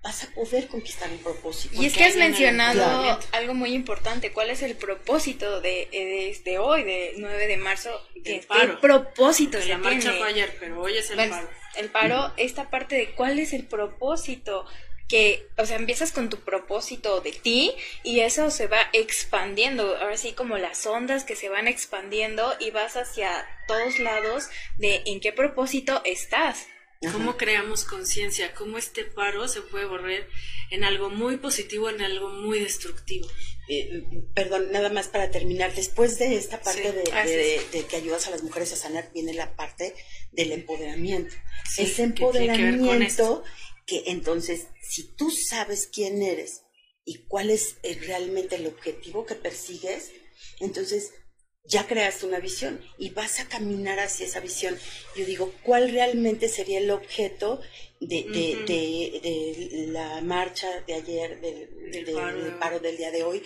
vas 0.04 0.24
a 0.24 0.28
poder 0.32 0.68
conquistar 0.68 1.10
un 1.12 1.20
propósito. 1.20 1.80
Y 1.80 1.86
es 1.86 1.94
que 1.94 2.04
has 2.04 2.16
mencionado 2.16 3.20
algo 3.34 3.54
muy 3.54 3.74
importante. 3.74 4.32
¿Cuál 4.32 4.50
es 4.50 4.64
el 4.64 4.76
propósito 4.76 5.62
de, 5.62 5.88
de, 5.92 6.30
este 6.30 6.58
hoy, 6.58 6.84
de 6.84 7.14
9 7.18 7.48
de 7.48 7.58
marzo? 7.58 7.90
El 8.24 8.42
paro. 8.42 8.80
propósito 8.80 9.60
la 9.60 9.78
marcha 9.78 10.14
fue 10.14 10.28
ayer, 10.28 10.56
pero 10.60 10.82
hoy 10.82 10.98
es 10.98 11.10
el 11.12 11.30
paro. 11.30 11.50
El 11.76 11.90
paro, 11.90 12.34
esta 12.38 12.70
parte 12.70 12.96
de 12.96 13.12
cuál 13.12 13.40
es 13.40 13.54
el 13.54 13.66
propósito 13.66 14.66
que, 15.08 15.50
o 15.58 15.66
sea, 15.66 15.78
empiezas 15.78 16.14
con 16.14 16.30
tu 16.30 16.38
propósito 16.40 17.20
de 17.20 17.34
ti 17.34 17.74
y 18.02 18.22
eso 18.22 18.50
se 18.50 18.68
va 18.68 18.80
expandiendo, 18.94 19.98
ahora 19.98 20.16
sí 20.16 20.32
como 20.32 20.58
las 20.58 20.86
ondas 20.86 21.26
que 21.26 21.36
se 21.36 21.50
van 21.50 21.68
expandiendo 21.68 22.56
y 22.62 22.72
vas 22.72 22.96
hacia 22.96 23.46
todos 23.68 24.00
lados 24.00 24.48
de 24.78 25.04
en 25.06 25.20
qué 25.20 25.34
propósito 25.34 26.02
estás. 26.06 26.68
¿Cómo 27.12 27.36
creamos 27.36 27.84
conciencia? 27.84 28.54
¿Cómo 28.54 28.78
este 28.78 29.06
paro 29.06 29.48
se 29.48 29.62
puede 29.62 29.86
volver 29.86 30.30
en 30.70 30.84
algo 30.84 31.10
muy 31.10 31.38
positivo, 31.38 31.90
en 31.90 32.00
algo 32.00 32.30
muy 32.30 32.60
destructivo? 32.60 33.28
Eh, 33.68 34.04
perdón, 34.36 34.72
nada 34.72 34.90
más 34.90 35.08
para 35.08 35.32
terminar. 35.32 35.74
Después 35.74 36.20
de 36.20 36.36
esta 36.36 36.62
parte 36.62 36.92
de, 36.92 37.86
que 37.90 37.96
ayudas 37.96 38.28
a 38.28 38.32
las 38.32 38.44
mujeres 38.44 38.74
a 38.74 38.76
sanar, 38.76 39.12
viene 39.14 39.34
la 39.34 39.56
parte 39.56 39.96
del 40.32 40.52
empoderamiento. 40.52 41.34
Ese 41.76 42.04
empoderamiento 42.04 43.44
que, 43.88 44.04
que 44.04 44.12
entonces, 44.12 44.68
si 44.82 45.16
tú 45.16 45.32
sabes 45.32 45.90
quién 45.92 46.22
eres 46.22 46.62
y 47.04 47.26
cuál 47.26 47.50
es 47.50 47.78
eh, 47.82 47.98
realmente 48.00 48.58
el 48.58 48.68
objetivo 48.68 49.26
que 49.26 49.34
persigues, 49.34 50.12
entonces 50.60 51.14
ya 51.63 51.88
creaste 51.88 52.26
una 52.26 52.39
visión 52.39 52.82
y 52.97 53.12
vas 53.12 53.39
a 53.39 53.47
caminar 53.47 54.00
hacia 54.00 54.26
esa 54.26 54.39
visión. 54.39 54.78
Yo 55.15 55.26
digo, 55.26 55.54
¿cuál 55.63 55.91
realmente 55.91 56.50
sería 56.50 56.80
el 56.80 56.91
objeto 56.91 57.62
de, 58.00 58.24
de, 58.67 59.88
la 59.88 60.21
marcha 60.21 60.67
de 60.82 60.95
ayer, 60.95 61.39
del, 61.39 62.56
paro. 62.60 62.80
del 62.80 62.97
día 62.97 63.12
de 63.12 63.24
hoy? 63.24 63.43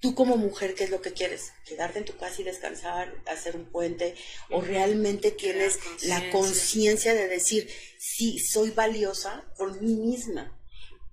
Tú 0.00 0.16
como 0.16 0.36
mujer, 0.36 0.74
¿qué 0.74 0.84
es 0.84 0.90
lo 0.90 1.00
que 1.00 1.12
quieres? 1.12 1.52
¿Quedarte 1.64 2.00
en 2.00 2.04
tu 2.04 2.16
casa 2.16 2.40
y 2.40 2.44
descansar, 2.44 3.14
hacer 3.26 3.54
un 3.54 3.66
puente? 3.66 4.16
¿O 4.50 4.60
realmente 4.60 5.30
tienes 5.30 5.78
la 6.02 6.30
conciencia 6.30 7.14
de 7.14 7.28
decir, 7.28 7.70
sí, 7.98 8.40
soy 8.40 8.70
valiosa 8.70 9.44
por 9.56 9.80
mí 9.80 9.94
misma? 9.94 10.58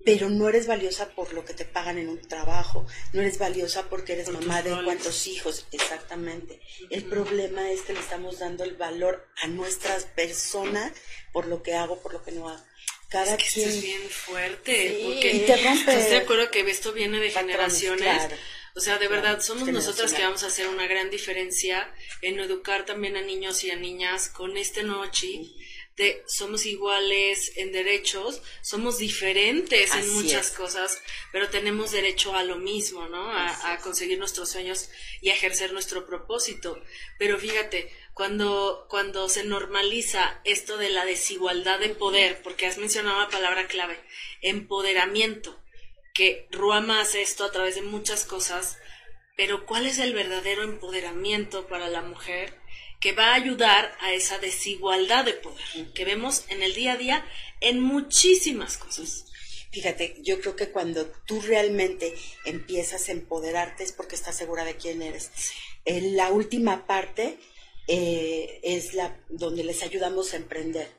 Pero 0.05 0.29
no 0.29 0.47
eres 0.47 0.67
valiosa 0.67 1.09
por 1.09 1.33
lo 1.33 1.43
que 1.45 1.53
te 1.53 1.65
pagan 1.65 1.97
en 1.97 2.09
un 2.09 2.21
trabajo, 2.21 2.85
no 3.13 3.21
eres 3.21 3.37
valiosa 3.37 3.89
porque 3.89 4.13
eres 4.13 4.29
mamá 4.29 4.61
de 4.61 4.71
cuántos 4.83 5.27
hijos, 5.27 5.65
exactamente. 5.71 6.61
El 6.89 7.03
problema 7.05 7.69
es 7.71 7.81
que 7.81 7.93
le 7.93 7.99
estamos 7.99 8.39
dando 8.39 8.63
el 8.63 8.75
valor 8.75 9.27
a 9.41 9.47
nuestras 9.47 10.05
personas 10.05 10.93
por 11.33 11.47
lo 11.47 11.61
que 11.63 11.75
hago, 11.75 11.99
por 12.01 12.13
lo 12.13 12.23
que 12.23 12.31
no 12.31 12.49
hago. 12.49 12.63
Cada 13.09 13.35
es 13.35 13.37
que 13.37 13.61
esto 13.61 13.69
es 13.69 13.81
bien 13.81 14.01
fuerte, 14.09 15.01
porque 15.03 15.33
y 15.33 15.39
te 15.39 15.57
rompe. 15.57 15.91
¿Estás 15.91 16.09
de 16.11 16.17
acuerdo 16.17 16.51
que 16.51 16.61
esto 16.69 16.93
viene 16.93 17.19
de 17.19 17.31
generaciones? 17.31 18.21
O 18.75 18.81
sea, 18.81 18.97
de 18.99 19.07
verdad, 19.07 19.41
somos 19.41 19.67
nosotras 19.67 20.13
que 20.13 20.21
vamos 20.21 20.43
a 20.43 20.47
hacer 20.47 20.67
una 20.67 20.85
gran 20.87 21.09
diferencia 21.09 21.91
en 22.21 22.39
educar 22.39 22.85
también 22.85 23.17
a 23.17 23.21
niños 23.21 23.63
y 23.63 23.71
a 23.71 23.75
niñas 23.75 24.29
con 24.29 24.57
este 24.57 24.83
nuevo 24.83 25.07
chip 25.07 25.51
somos 26.27 26.65
iguales 26.65 27.51
en 27.57 27.71
derechos, 27.71 28.41
somos 28.61 28.97
diferentes 28.97 29.93
en 29.93 30.13
muchas 30.13 30.51
cosas, 30.51 31.01
pero 31.31 31.49
tenemos 31.49 31.91
derecho 31.91 32.35
a 32.35 32.43
lo 32.43 32.57
mismo, 32.57 33.07
¿no? 33.07 33.31
A, 33.31 33.77
conseguir 33.83 34.17
nuestros 34.17 34.49
sueños 34.49 34.89
y 35.21 35.29
a 35.29 35.33
ejercer 35.33 35.73
nuestro 35.73 36.05
propósito. 36.05 36.81
Pero 37.17 37.37
fíjate, 37.37 37.91
cuando, 38.13 38.85
cuando 38.89 39.27
se 39.29 39.43
normaliza 39.43 40.41
esto 40.43 40.77
de 40.77 40.89
la 40.89 41.05
desigualdad 41.05 41.79
de 41.79 41.89
poder, 41.89 42.41
porque 42.41 42.65
has 42.65 42.77
mencionado 42.77 43.19
la 43.19 43.29
palabra 43.29 43.67
clave, 43.67 43.99
empoderamiento, 44.41 45.61
que 46.13 46.47
Ruama 46.51 47.01
hace 47.01 47.21
esto 47.21 47.43
a 47.45 47.51
través 47.51 47.75
de 47.75 47.81
muchas 47.81 48.25
cosas, 48.25 48.77
pero 49.37 49.65
¿cuál 49.65 49.85
es 49.85 49.99
el 49.99 50.13
verdadero 50.13 50.63
empoderamiento 50.63 51.67
para 51.67 51.87
la 51.87 52.01
mujer? 52.01 52.58
Que 52.99 53.13
va 53.13 53.31
a 53.31 53.35
ayudar 53.35 53.95
a 54.01 54.13
esa 54.13 54.39
desigualdad 54.39 55.25
de 55.25 55.33
poder 55.33 55.91
que 55.93 56.05
vemos 56.05 56.43
en 56.49 56.63
el 56.63 56.73
día 56.73 56.93
a 56.93 56.97
día 56.97 57.25
en 57.61 57.79
muchísimas 57.79 58.77
cosas. 58.77 59.25
Fíjate, 59.71 60.17
yo 60.21 60.41
creo 60.41 60.55
que 60.55 60.69
cuando 60.69 61.05
tú 61.25 61.41
realmente 61.41 62.15
empiezas 62.45 63.07
a 63.07 63.11
empoderarte 63.11 63.83
es 63.83 63.91
porque 63.91 64.15
estás 64.15 64.35
segura 64.35 64.65
de 64.65 64.75
quién 64.75 65.01
eres. 65.01 65.31
En 65.85 66.17
la 66.17 66.31
última 66.31 66.87
parte 66.87 67.37
eh, 67.87 68.59
es 68.63 68.93
la 68.93 69.17
donde 69.29 69.63
les 69.63 69.83
ayudamos 69.83 70.33
a 70.33 70.37
emprender. 70.37 70.91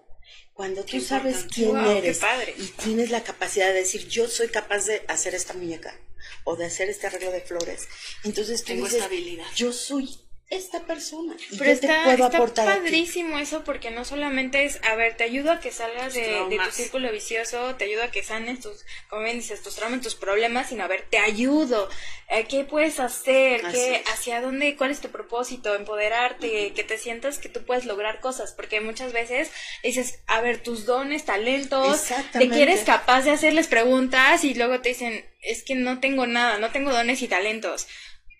Cuando 0.54 0.84
tú 0.84 1.00
sabes 1.00 1.46
quién 1.52 1.76
eres 1.76 2.20
y 2.58 2.66
tienes 2.82 3.10
la 3.10 3.24
capacidad 3.24 3.68
de 3.68 3.80
decir, 3.80 4.06
yo 4.08 4.28
soy 4.28 4.48
capaz 4.48 4.86
de 4.86 5.02
hacer 5.08 5.34
esta 5.34 5.54
muñeca 5.54 5.98
o 6.44 6.54
de 6.54 6.66
hacer 6.66 6.90
este 6.90 7.06
arreglo 7.06 7.32
de 7.32 7.40
flores, 7.40 7.88
entonces 8.24 8.62
tú 8.62 8.72
tengo 8.72 8.84
dices, 8.84 9.02
habilidad. 9.02 9.46
Yo 9.56 9.72
soy 9.72 10.18
esta 10.50 10.80
persona. 10.80 11.36
Pero 11.56 11.70
está, 11.70 12.12
está 12.12 12.64
padrísimo 12.64 13.38
eso 13.38 13.62
porque 13.62 13.92
no 13.92 14.04
solamente 14.04 14.64
es, 14.64 14.80
a 14.82 14.96
ver, 14.96 15.16
te 15.16 15.22
ayudo 15.22 15.52
a 15.52 15.60
que 15.60 15.70
salgas 15.70 16.12
de, 16.12 16.58
tu 16.64 16.72
círculo 16.72 17.10
vicioso, 17.12 17.76
te 17.76 17.84
ayudo 17.84 18.02
a 18.02 18.10
que 18.10 18.24
sanes 18.24 18.58
tus, 18.58 18.84
como 19.08 19.22
bien 19.22 19.36
dices, 19.36 19.62
tus 19.62 19.76
traumas, 19.76 20.00
tus 20.00 20.16
problemas, 20.16 20.68
sino 20.68 20.82
a 20.82 20.88
ver, 20.88 21.06
te 21.08 21.18
ayudo. 21.18 21.88
Eh, 22.28 22.46
¿Qué 22.48 22.64
puedes 22.64 22.98
hacer? 22.98 23.62
¿Qué, 23.70 24.02
¿Hacia 24.12 24.40
dónde? 24.40 24.74
¿Cuál 24.76 24.90
es 24.90 25.00
tu 25.00 25.10
propósito? 25.10 25.76
Empoderarte, 25.76 26.72
que 26.72 26.82
te 26.82 26.98
sientas 26.98 27.38
que 27.38 27.48
tú 27.48 27.64
puedes 27.64 27.84
lograr 27.84 28.20
cosas, 28.20 28.52
porque 28.52 28.80
muchas 28.80 29.12
veces 29.12 29.52
dices, 29.84 30.18
a 30.26 30.40
ver, 30.40 30.60
tus 30.60 30.84
dones, 30.84 31.24
talentos, 31.24 32.06
te 32.32 32.48
quieres 32.48 32.80
capaz 32.80 33.22
de 33.22 33.30
hacerles 33.30 33.68
preguntas 33.68 34.42
y 34.42 34.54
luego 34.54 34.80
te 34.80 34.88
dicen, 34.88 35.24
es 35.42 35.62
que 35.62 35.76
no 35.76 36.00
tengo 36.00 36.26
nada, 36.26 36.58
no 36.58 36.70
tengo 36.70 36.90
dones 36.90 37.22
y 37.22 37.28
talentos 37.28 37.86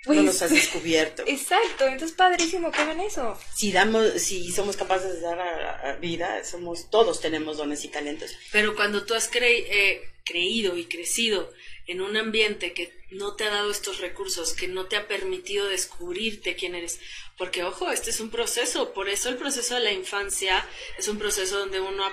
no 0.07 0.15
nos 0.15 0.25
pues, 0.39 0.43
has 0.43 0.51
descubierto. 0.51 1.23
Exacto, 1.27 1.87
entonces 1.87 2.17
padrísimo 2.17 2.71
que 2.71 2.79
hagan 2.79 3.01
eso. 3.01 3.39
Si 3.55 3.73
damos, 3.73 4.13
si 4.15 4.51
somos 4.51 4.77
capaces 4.77 5.15
de 5.15 5.21
dar 5.21 5.41
a, 5.41 5.97
vida, 5.97 6.43
somos, 6.45 6.91
todos 6.91 7.21
tenemos 7.21 7.59
dones 7.59 7.85
y 7.85 7.89
talentos. 7.89 8.35
Pero 8.53 8.75
cuando 8.75 9.05
tú 9.05 9.15
has 9.15 9.31
eh, 9.35 10.03
creído 10.25 10.77
y 10.77 10.87
crecido 10.87 11.53
en 11.87 12.01
un 12.01 12.17
ambiente 12.17 12.73
que 12.73 12.93
no 13.11 13.35
te 13.35 13.45
ha 13.45 13.51
dado 13.51 13.71
estos 13.71 13.99
recursos, 13.99 14.55
que 14.55 14.69
no 14.69 14.87
te 14.87 14.97
ha 14.97 15.09
permitido 15.09 15.69
descubrirte 15.69 16.55
quién 16.55 16.75
eres, 16.75 17.01
porque 17.37 17.65
ojo, 17.65 17.91
este 17.91 18.11
es 18.11 18.21
un 18.21 18.31
proceso, 18.31 18.93
por 18.95 19.09
eso 19.09 19.29
el 19.29 19.37
proceso 19.37 19.75
de 19.75 19.81
la 19.81 19.93
infancia 19.93 20.67
es 20.99 21.09
un 21.09 21.19
proceso 21.19 21.59
donde 21.59 21.81
uno 21.81 22.05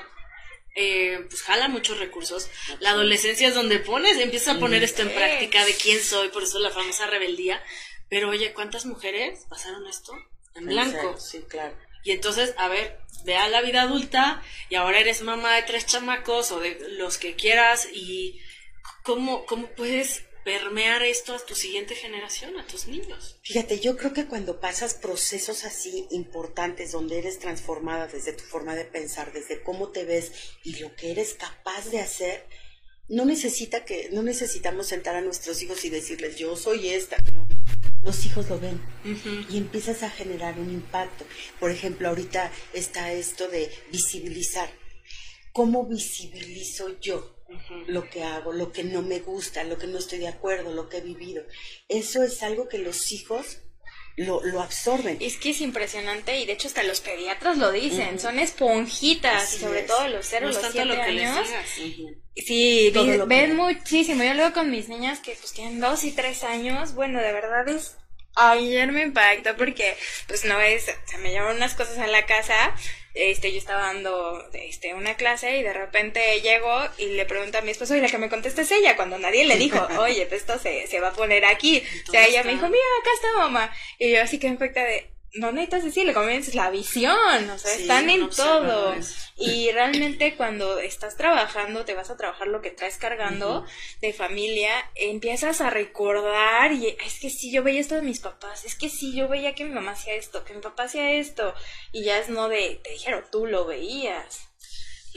eh, 0.77 1.25
pues 1.27 1.41
jala 1.41 1.67
muchos 1.67 1.97
recursos. 1.99 2.49
La 2.79 2.91
adolescencia 2.91 3.47
es 3.47 3.55
donde 3.55 3.79
pones, 3.79 4.17
empiezas 4.19 4.55
a 4.55 4.59
poner 4.59 4.83
esto 4.83 5.01
en 5.01 5.09
práctica 5.09 5.65
de 5.65 5.73
quién 5.73 6.01
soy, 6.01 6.29
por 6.29 6.43
eso 6.43 6.59
la 6.59 6.69
famosa 6.69 7.07
rebeldía. 7.07 7.61
Pero 8.09 8.29
oye, 8.29 8.53
¿cuántas 8.53 8.85
mujeres 8.85 9.45
pasaron 9.49 9.87
esto 9.87 10.13
en 10.53 10.67
blanco? 10.67 11.17
Sí, 11.19 11.43
claro. 11.49 11.75
Y 12.03 12.11
entonces, 12.11 12.53
a 12.57 12.67
ver, 12.67 12.99
ve 13.25 13.35
a 13.37 13.49
la 13.49 13.61
vida 13.61 13.81
adulta 13.81 14.43
y 14.69 14.75
ahora 14.75 14.99
eres 14.99 15.23
mamá 15.23 15.55
de 15.55 15.63
tres 15.63 15.87
chamacos 15.87 16.51
o 16.51 16.59
de 16.59 16.77
los 16.91 17.17
que 17.17 17.35
quieras 17.35 17.87
y 17.91 18.39
cómo, 19.01 19.45
cómo 19.47 19.67
puedes 19.71 20.26
permear 20.47 21.03
esto 21.03 21.35
a 21.35 21.45
tu 21.45 21.55
siguiente 21.55 21.93
generación, 21.93 22.57
a 22.57 22.65
tus 22.65 22.87
niños. 22.87 23.35
Fíjate, 23.43 23.81
yo 23.81 23.97
creo 23.97 24.13
que 24.13 24.27
cuando 24.27 24.61
pasas 24.61 24.93
procesos 24.93 25.65
así 25.65 26.07
importantes, 26.09 26.93
donde 26.93 27.19
eres 27.19 27.39
transformada 27.39 28.07
desde 28.07 28.31
tu 28.31 28.45
forma 28.45 28.73
de 28.73 28.85
pensar, 28.85 29.33
desde 29.33 29.61
cómo 29.61 29.89
te 29.89 30.05
ves 30.05 30.31
y 30.63 30.77
lo 30.79 30.95
que 30.95 31.11
eres 31.11 31.33
capaz 31.33 31.89
de 31.89 31.99
hacer, 31.99 32.47
no 33.09 33.25
necesita 33.25 33.83
que, 33.83 34.09
no 34.13 34.23
necesitamos 34.23 34.87
sentar 34.87 35.17
a 35.17 35.21
nuestros 35.21 35.61
hijos 35.61 35.83
y 35.83 35.89
decirles 35.89 36.37
yo 36.37 36.55
soy 36.55 36.91
esta, 36.91 37.17
Los 38.01 38.25
hijos 38.25 38.47
lo 38.47 38.57
ven 38.57 38.79
y 39.49 39.57
empiezas 39.57 40.01
a 40.03 40.09
generar 40.09 40.57
un 40.59 40.71
impacto. 40.71 41.25
Por 41.59 41.71
ejemplo, 41.71 42.07
ahorita 42.07 42.53
está 42.71 43.11
esto 43.11 43.49
de 43.49 43.69
visibilizar. 43.91 44.69
¿Cómo 45.51 45.85
visibilizo 45.85 46.97
yo? 47.01 47.36
Lo 47.87 48.09
que 48.09 48.23
hago, 48.23 48.51
lo 48.51 48.71
que 48.71 48.83
no 48.83 49.01
me 49.01 49.19
gusta, 49.19 49.63
lo 49.63 49.77
que 49.77 49.87
no 49.87 49.97
estoy 49.97 50.19
de 50.19 50.27
acuerdo, 50.27 50.73
lo 50.73 50.89
que 50.89 50.97
he 50.97 51.01
vivido. 51.01 51.43
Eso 51.87 52.23
es 52.23 52.43
algo 52.43 52.67
que 52.67 52.77
los 52.77 53.11
hijos 53.11 53.59
lo, 54.17 54.43
lo 54.43 54.61
absorben. 54.61 55.17
Es 55.21 55.37
que 55.37 55.51
es 55.51 55.61
impresionante 55.61 56.39
y 56.39 56.45
de 56.45 56.53
hecho 56.53 56.67
hasta 56.67 56.83
los 56.83 57.01
pediatras 57.01 57.57
lo 57.57 57.71
dicen, 57.71 58.19
son 58.19 58.39
esponjitas 58.39 59.53
y 59.53 59.59
sobre 59.59 59.83
todo 59.83 60.07
los 60.07 60.25
0 60.25 60.47
los 60.47 60.57
7 60.57 61.01
años. 61.01 61.47
Sí, 62.35 62.91
ven, 63.27 63.55
muchísimo. 63.55 64.23
Yo 64.23 64.33
luego 64.33 64.53
con 64.53 64.69
mis 64.71 64.89
niñas 64.89 65.19
que 65.19 65.31
pues 65.39 65.53
tienen 65.53 65.79
2 65.79 66.03
y 66.03 66.11
3 66.11 66.43
años, 66.43 66.95
bueno, 66.95 67.21
de 67.21 67.31
verdad 67.31 67.69
es 67.69 67.95
ayer 68.37 68.91
me 68.91 69.03
impactó 69.03 69.55
porque 69.57 69.95
pues 70.27 70.45
no 70.45 70.59
es, 70.61 70.85
se 71.05 71.17
me 71.19 71.31
llevan 71.31 71.55
unas 71.55 71.73
cosas 71.73 71.97
a 71.97 72.07
la 72.07 72.25
casa 72.25 72.75
este, 73.17 73.51
yo 73.51 73.57
estaba 73.57 73.81
dando 73.81 74.47
este, 74.53 74.93
una 74.93 75.15
clase 75.15 75.57
y 75.57 75.63
de 75.63 75.73
repente 75.73 76.41
llego 76.41 76.71
y 76.97 77.07
le 77.07 77.25
pregunto 77.25 77.57
a 77.57 77.61
mi 77.61 77.71
esposo 77.71 77.95
y 77.95 78.01
la 78.01 78.09
que 78.09 78.17
me 78.17 78.29
contesta 78.29 78.61
es 78.61 78.71
ella, 78.71 78.95
cuando 78.95 79.17
nadie 79.17 79.45
le 79.45 79.57
dijo, 79.57 79.85
oye, 79.99 80.25
pues 80.27 80.41
esto 80.41 80.59
se, 80.59 80.87
se 80.87 80.99
va 80.99 81.09
a 81.09 81.13
poner 81.13 81.45
aquí. 81.45 81.83
O 82.07 82.11
sea, 82.11 82.25
ella 82.25 82.43
me 82.43 82.53
dijo, 82.53 82.67
mira, 82.67 82.83
acá 83.01 83.09
está 83.13 83.27
mamá. 83.37 83.71
Y 83.97 84.11
yo 84.11 84.21
así 84.21 84.39
que 84.39 84.49
me 84.49 84.57
de, 84.57 85.16
no 85.37 85.51
necesitas 85.51 85.83
decirle, 85.83 86.13
como 86.13 86.27
la 86.27 86.69
visión, 86.69 87.49
o 87.49 87.57
sea, 87.57 87.73
están 87.73 88.09
en 88.09 88.29
todo. 88.29 88.95
Y 89.37 89.71
realmente 89.73 90.35
cuando 90.35 90.79
estás 90.79 91.15
trabajando, 91.15 91.85
te 91.85 91.93
vas 91.93 92.09
a 92.09 92.17
trabajar 92.17 92.47
lo 92.47 92.61
que 92.61 92.71
traes 92.71 92.97
cargando 92.97 93.65
de 94.01 94.13
familia, 94.13 94.71
empiezas 94.95 95.61
a 95.61 95.69
recordar 95.69 96.71
y 96.73 96.97
es 97.05 97.19
que 97.19 97.29
sí, 97.29 97.51
yo 97.51 97.63
veía 97.63 97.79
esto 97.79 97.95
de 97.95 98.01
mis 98.01 98.19
papás, 98.19 98.65
es 98.65 98.75
que 98.75 98.89
sí, 98.89 99.15
yo 99.15 99.27
veía 99.27 99.55
que 99.55 99.63
mi 99.63 99.71
mamá 99.71 99.91
hacía 99.91 100.15
esto, 100.15 100.43
que 100.43 100.53
mi 100.53 100.61
papá 100.61 100.83
hacía 100.83 101.11
esto, 101.11 101.53
y 101.91 102.03
ya 102.03 102.17
es 102.19 102.29
no 102.29 102.49
de, 102.49 102.79
te 102.83 102.91
dijeron, 102.91 103.23
tú 103.31 103.45
lo 103.45 103.65
veías 103.65 104.46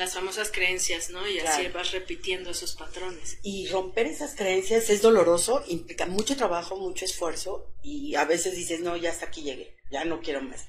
las 0.00 0.14
famosas 0.14 0.50
creencias, 0.50 1.10
¿no? 1.10 1.28
Y 1.28 1.40
así 1.40 1.68
vas 1.68 1.92
repitiendo 1.92 2.50
esos 2.50 2.74
patrones. 2.74 3.36
Y 3.42 3.68
romper 3.68 4.06
esas 4.06 4.34
creencias 4.34 4.88
es 4.88 5.02
doloroso, 5.02 5.62
implica 5.68 6.06
mucho 6.06 6.38
trabajo, 6.38 6.76
mucho 6.76 7.04
esfuerzo 7.04 7.70
y 7.82 8.14
a 8.14 8.24
veces 8.24 8.56
dices, 8.56 8.80
no, 8.80 8.96
ya 8.96 9.10
hasta 9.10 9.26
aquí 9.26 9.42
llegué, 9.42 9.76
ya 9.90 10.06
no 10.06 10.22
quiero 10.22 10.40
más. 10.40 10.66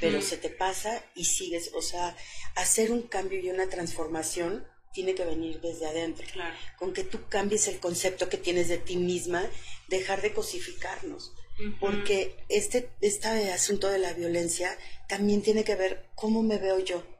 Pero 0.00 0.20
se 0.20 0.36
te 0.36 0.50
pasa 0.50 1.02
y 1.14 1.24
sigues, 1.24 1.70
o 1.74 1.80
sea, 1.80 2.14
hacer 2.56 2.90
un 2.90 3.02
cambio 3.02 3.40
y 3.40 3.50
una 3.50 3.68
transformación 3.70 4.66
tiene 4.92 5.14
que 5.14 5.24
venir 5.24 5.62
desde 5.62 5.86
adentro. 5.86 6.26
Claro. 6.30 6.54
Con 6.78 6.92
que 6.92 7.04
tú 7.04 7.20
cambies 7.30 7.68
el 7.68 7.80
concepto 7.80 8.28
que 8.28 8.36
tienes 8.36 8.68
de 8.68 8.78
ti 8.78 8.96
misma, 8.96 9.48
dejar 9.88 10.20
de 10.20 10.34
cosificarnos. 10.34 11.32
Porque 11.80 12.36
este, 12.48 12.90
este 13.00 13.50
asunto 13.52 13.88
de 13.88 13.98
la 13.98 14.12
violencia 14.12 14.76
también 15.08 15.40
tiene 15.40 15.64
que 15.64 15.76
ver 15.76 16.10
cómo 16.16 16.42
me 16.42 16.58
veo 16.58 16.80
yo 16.80 17.13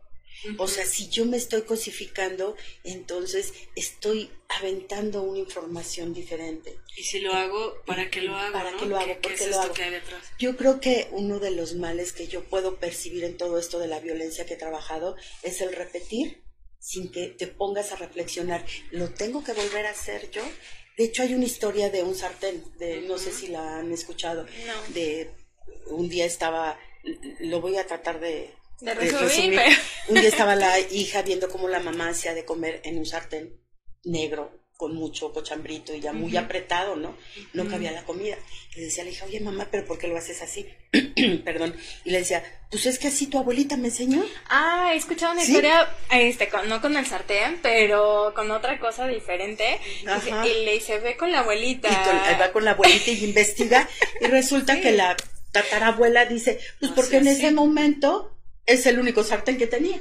o 0.58 0.68
sea, 0.68 0.86
si 0.86 1.08
yo 1.08 1.24
me 1.26 1.36
estoy 1.36 1.62
cosificando, 1.62 2.56
entonces 2.82 3.52
estoy 3.74 4.30
aventando 4.48 5.22
una 5.22 5.38
información 5.38 6.12
diferente. 6.12 6.78
Y 6.96 7.02
si 7.02 7.20
lo 7.20 7.32
hago, 7.32 7.82
¿para 7.86 8.10
qué 8.10 8.20
lo 8.22 8.36
hago? 8.36 8.52
¿Para 8.52 8.76
qué 8.76 8.86
lo 8.86 8.96
hago? 8.98 9.20
¿Por 9.20 9.34
qué, 9.34 9.46
lo 9.46 9.60
hago? 9.60 9.74
Yo 10.38 10.56
creo 10.56 10.80
que 10.80 11.08
uno 11.12 11.38
de 11.38 11.50
los 11.50 11.74
males 11.74 12.12
que 12.12 12.26
yo 12.26 12.44
puedo 12.44 12.76
percibir 12.76 13.24
en 13.24 13.36
todo 13.36 13.58
esto 13.58 13.78
de 13.78 13.88
la 13.88 14.00
violencia 14.00 14.46
que 14.46 14.54
he 14.54 14.58
trabajado 14.58 15.16
es 15.42 15.60
el 15.60 15.74
repetir 15.74 16.44
sin 16.78 17.10
que 17.10 17.28
te 17.28 17.46
pongas 17.46 17.92
a 17.92 17.96
reflexionar. 17.96 18.64
¿Lo 18.90 19.08
tengo 19.10 19.42
que 19.42 19.54
volver 19.54 19.86
a 19.86 19.90
hacer 19.90 20.30
yo? 20.30 20.42
De 20.98 21.04
hecho, 21.04 21.22
hay 21.22 21.34
una 21.34 21.46
historia 21.46 21.90
de 21.90 22.02
un 22.02 22.14
sartén, 22.14 22.62
de, 22.78 23.00
no 23.00 23.18
sé 23.18 23.32
si 23.32 23.48
la 23.48 23.78
han 23.78 23.90
escuchado, 23.90 24.46
de 24.88 25.30
un 25.86 26.08
día 26.08 26.26
estaba, 26.26 26.78
lo 27.40 27.60
voy 27.60 27.78
a 27.78 27.86
tratar 27.86 28.20
de, 28.20 28.54
un 30.08 30.14
día 30.14 30.28
estaba 30.28 30.54
la 30.54 30.78
hija 30.80 31.22
viendo 31.22 31.48
cómo 31.48 31.68
la 31.68 31.80
mamá 31.80 32.08
hacía 32.08 32.34
de 32.34 32.44
comer 32.44 32.80
en 32.84 32.98
un 32.98 33.06
sartén 33.06 33.60
negro 34.04 34.64
con 34.76 34.94
mucho 34.94 35.32
cochambrito 35.32 35.94
y 35.94 36.00
ya 36.00 36.12
muy 36.12 36.36
apretado, 36.36 36.96
¿no? 36.96 37.16
No 37.52 37.68
cabía 37.68 37.92
la 37.92 38.04
comida. 38.04 38.36
Y 38.74 38.80
le 38.80 38.86
decía 38.86 39.02
a 39.02 39.06
la 39.06 39.12
hija, 39.12 39.24
oye 39.24 39.38
mamá, 39.40 39.68
pero 39.70 39.86
¿por 39.86 39.98
qué 39.98 40.08
lo 40.08 40.16
haces 40.16 40.42
así? 40.42 40.66
Perdón. 41.44 41.76
Y 42.04 42.10
le 42.10 42.18
decía, 42.18 42.42
pues 42.70 42.84
es 42.86 42.98
que 42.98 43.06
así 43.08 43.28
tu 43.28 43.38
abuelita 43.38 43.76
me 43.76 43.88
enseñó. 43.88 44.24
Ah, 44.48 44.90
he 44.92 44.96
escuchado 44.96 45.32
una 45.32 45.44
historia, 45.44 45.88
este, 46.10 46.50
no 46.66 46.80
con 46.80 46.96
el 46.96 47.06
sartén, 47.06 47.60
pero 47.62 48.32
con 48.34 48.50
otra 48.50 48.80
cosa 48.80 49.06
diferente. 49.06 49.78
Y, 50.02 50.64
le 50.64 50.72
dice, 50.72 50.98
ve 50.98 51.16
con 51.16 51.30
la 51.30 51.40
abuelita. 51.40 51.88
Y 51.88 52.40
va 52.40 52.50
con 52.50 52.64
la 52.64 52.72
abuelita 52.72 53.12
y 53.12 53.24
investiga. 53.24 53.88
y 54.20 54.26
resulta 54.26 54.80
que 54.80 54.90
la 54.90 55.16
tatarabuela 55.52 56.26
dice, 56.26 56.58
pues 56.80 56.90
porque 56.92 57.18
en 57.18 57.28
ese 57.28 57.52
momento 57.52 58.33
es 58.66 58.86
el 58.86 58.98
único 58.98 59.22
sartén 59.24 59.58
que 59.58 59.66
tenía. 59.66 60.00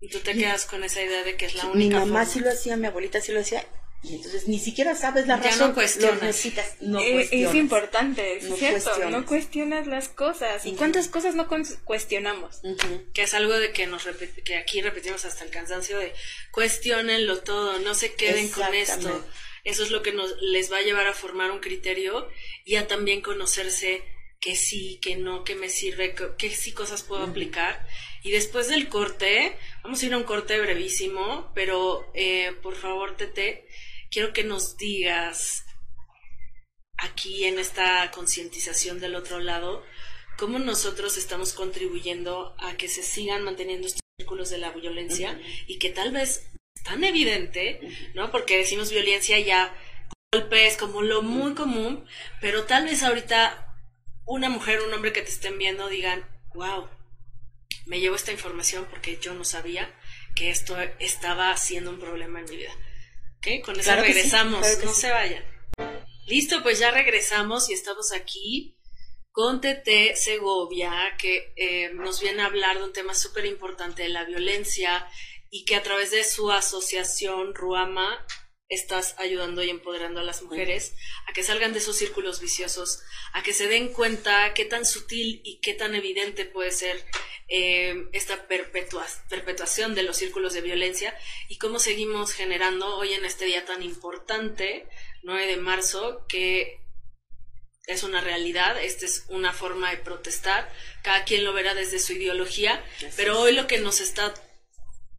Y 0.00 0.08
tú 0.08 0.18
te 0.20 0.34
quedas 0.34 0.66
con 0.66 0.84
esa 0.84 1.02
idea 1.02 1.24
de 1.24 1.36
que 1.36 1.46
es 1.46 1.54
la 1.54 1.66
única. 1.66 2.00
Mi 2.00 2.06
mamá 2.06 2.26
sí 2.26 2.40
lo 2.40 2.50
hacía, 2.50 2.76
mi 2.76 2.86
abuelita 2.86 3.20
sí 3.20 3.32
lo 3.32 3.40
hacía. 3.40 3.64
Y 4.02 4.16
entonces 4.16 4.48
ni 4.48 4.58
siquiera 4.58 4.94
sabes 4.94 5.26
la 5.26 5.38
razón. 5.38 5.68
No 5.68 5.74
cuestionas. 5.74 6.20
necesitas. 6.20 6.76
No 6.80 7.00
eh, 7.00 7.26
es, 7.30 7.54
importante, 7.54 8.36
es 8.36 8.54
cierto. 8.58 9.08
No 9.08 9.24
cuestionas 9.24 9.86
las 9.86 10.10
cosas. 10.10 10.66
¿Y 10.66 10.74
cuántas 10.74 11.08
cosas 11.08 11.34
no 11.34 11.48
cuestionamos? 11.84 12.60
Que 13.14 13.22
es 13.22 13.32
algo 13.32 13.54
de 13.54 13.72
que 13.72 13.86
nos 13.86 14.06
que 14.44 14.56
aquí 14.56 14.82
repetimos 14.82 15.24
hasta 15.24 15.44
el 15.44 15.50
cansancio 15.50 15.98
de 15.98 16.12
cuestionenlo 16.50 17.38
todo, 17.38 17.78
no 17.78 17.94
se 17.94 18.12
queden 18.12 18.50
con 18.50 18.74
esto. 18.74 19.24
Eso 19.64 19.82
es 19.82 19.90
lo 19.90 20.02
que 20.02 20.12
nos 20.12 20.36
les 20.42 20.70
va 20.70 20.78
a 20.78 20.82
llevar 20.82 21.06
a 21.06 21.14
formar 21.14 21.50
un 21.50 21.60
criterio 21.60 22.28
y 22.66 22.76
a 22.76 22.86
también 22.86 23.22
conocerse 23.22 24.02
que 24.40 24.56
sí, 24.56 24.98
que 25.00 25.16
no, 25.16 25.44
que 25.44 25.54
me 25.54 25.68
sirve, 25.68 26.14
que, 26.36 26.50
sí 26.50 26.72
cosas 26.72 27.02
puedo 27.02 27.24
aplicar. 27.24 27.86
Y 28.22 28.30
después 28.30 28.68
del 28.68 28.88
corte, 28.88 29.56
vamos 29.82 30.02
a 30.02 30.06
ir 30.06 30.14
a 30.14 30.18
un 30.18 30.24
corte 30.24 30.60
brevísimo, 30.60 31.50
pero 31.54 32.10
eh, 32.14 32.52
por 32.62 32.74
favor, 32.74 33.16
Tete, 33.16 33.66
quiero 34.10 34.32
que 34.32 34.44
nos 34.44 34.76
digas 34.76 35.64
aquí 36.98 37.44
en 37.44 37.58
esta 37.58 38.10
concientización 38.10 39.00
del 39.00 39.14
otro 39.14 39.40
lado, 39.40 39.82
cómo 40.38 40.58
nosotros 40.58 41.16
estamos 41.16 41.52
contribuyendo 41.52 42.54
a 42.58 42.76
que 42.76 42.88
se 42.88 43.02
sigan 43.02 43.42
manteniendo 43.42 43.86
estos 43.86 44.00
círculos 44.18 44.50
de 44.50 44.58
la 44.58 44.70
violencia 44.70 45.40
y 45.66 45.78
que 45.78 45.90
tal 45.90 46.12
vez 46.12 46.50
es 46.74 46.82
tan 46.82 47.04
evidente, 47.04 47.80
¿no? 48.14 48.30
Porque 48.30 48.58
decimos 48.58 48.90
violencia 48.90 49.38
ya 49.38 49.74
golpes 50.32 50.76
como 50.76 51.02
lo 51.02 51.22
muy 51.22 51.54
común, 51.54 52.04
pero 52.40 52.64
tal 52.64 52.84
vez 52.84 53.02
ahorita 53.02 53.73
una 54.26 54.48
mujer, 54.48 54.80
un 54.82 54.92
hombre 54.92 55.12
que 55.12 55.22
te 55.22 55.30
estén 55.30 55.58
viendo 55.58 55.88
digan, 55.88 56.26
wow, 56.54 56.88
me 57.86 58.00
llevo 58.00 58.16
esta 58.16 58.32
información 58.32 58.86
porque 58.90 59.18
yo 59.20 59.34
no 59.34 59.44
sabía 59.44 59.94
que 60.34 60.50
esto 60.50 60.76
estaba 60.98 61.56
siendo 61.56 61.90
un 61.90 62.00
problema 62.00 62.40
en 62.40 62.46
mi 62.46 62.56
vida. 62.56 62.72
¿Ok? 63.38 63.64
Con 63.64 63.78
eso 63.78 63.94
regresamos, 63.96 64.66
no 64.84 64.92
se 64.92 65.10
vayan. 65.10 65.44
Listo, 66.26 66.62
pues 66.62 66.78
ya 66.78 66.90
regresamos 66.90 67.68
y 67.68 67.74
estamos 67.74 68.12
aquí 68.12 68.78
con 69.30 69.60
Tete 69.60 70.16
Segovia, 70.16 70.92
que 71.18 71.52
eh, 71.56 71.90
nos 71.92 72.20
viene 72.20 72.42
a 72.42 72.46
hablar 72.46 72.78
de 72.78 72.84
un 72.84 72.92
tema 72.92 73.14
súper 73.14 73.44
importante 73.46 74.04
de 74.04 74.08
la 74.08 74.24
violencia 74.24 75.06
y 75.50 75.64
que 75.64 75.76
a 75.76 75.82
través 75.82 76.12
de 76.12 76.24
su 76.24 76.50
asociación 76.50 77.54
Ruama 77.54 78.24
estás 78.68 79.14
ayudando 79.18 79.62
y 79.62 79.70
empoderando 79.70 80.20
a 80.20 80.24
las 80.24 80.42
mujeres 80.42 80.94
a 81.26 81.32
que 81.32 81.42
salgan 81.42 81.72
de 81.72 81.78
esos 81.80 81.96
círculos 81.96 82.40
viciosos, 82.40 83.02
a 83.32 83.42
que 83.42 83.52
se 83.52 83.68
den 83.68 83.92
cuenta 83.92 84.54
qué 84.54 84.64
tan 84.64 84.84
sutil 84.86 85.40
y 85.44 85.60
qué 85.60 85.74
tan 85.74 85.94
evidente 85.94 86.44
puede 86.44 86.72
ser 86.72 87.04
eh, 87.48 88.08
esta 88.12 88.46
perpetuación 88.48 89.94
de 89.94 90.02
los 90.02 90.16
círculos 90.16 90.54
de 90.54 90.62
violencia 90.62 91.16
y 91.48 91.58
cómo 91.58 91.78
seguimos 91.78 92.32
generando 92.32 92.96
hoy 92.96 93.12
en 93.12 93.24
este 93.24 93.44
día 93.44 93.66
tan 93.66 93.82
importante, 93.82 94.88
9 95.22 95.46
de 95.46 95.56
marzo, 95.58 96.24
que 96.26 96.80
es 97.86 98.02
una 98.02 98.22
realidad, 98.22 98.82
esta 98.82 99.04
es 99.04 99.26
una 99.28 99.52
forma 99.52 99.90
de 99.90 99.98
protestar, 99.98 100.72
cada 101.02 101.24
quien 101.24 101.44
lo 101.44 101.52
verá 101.52 101.74
desde 101.74 101.98
su 101.98 102.14
ideología, 102.14 102.82
pero 103.14 103.38
hoy 103.38 103.52
lo 103.52 103.66
que 103.66 103.78
nos 103.78 104.00
está 104.00 104.32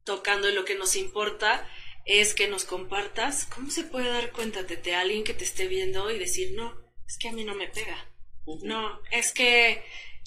tocando 0.04 0.50
y 0.50 0.54
lo 0.54 0.66
que 0.66 0.76
nos 0.76 0.96
importa 0.96 1.70
es 2.06 2.36
que 2.36 2.48
nos 2.48 2.66
compartas 2.66 3.46
cómo 3.46 3.72
se 3.72 3.84
puede 3.84 4.10
dar 4.10 4.32
cuenta 4.32 4.64
de 4.64 4.96
alguien 4.96 5.24
que 5.24 5.34
te 5.34 5.44
esté 5.44 5.68
viendo 5.68 6.12
y 6.12 6.20
decir, 6.20 6.54
no, 6.56 6.74
es 7.08 7.18
que 7.18 7.30
a 7.30 7.32
mí 7.32 7.44
no 7.44 7.56
me 7.56 7.68
pega. 7.68 8.12
No, 8.64 9.02
es 9.12 9.32
que... 9.32 9.84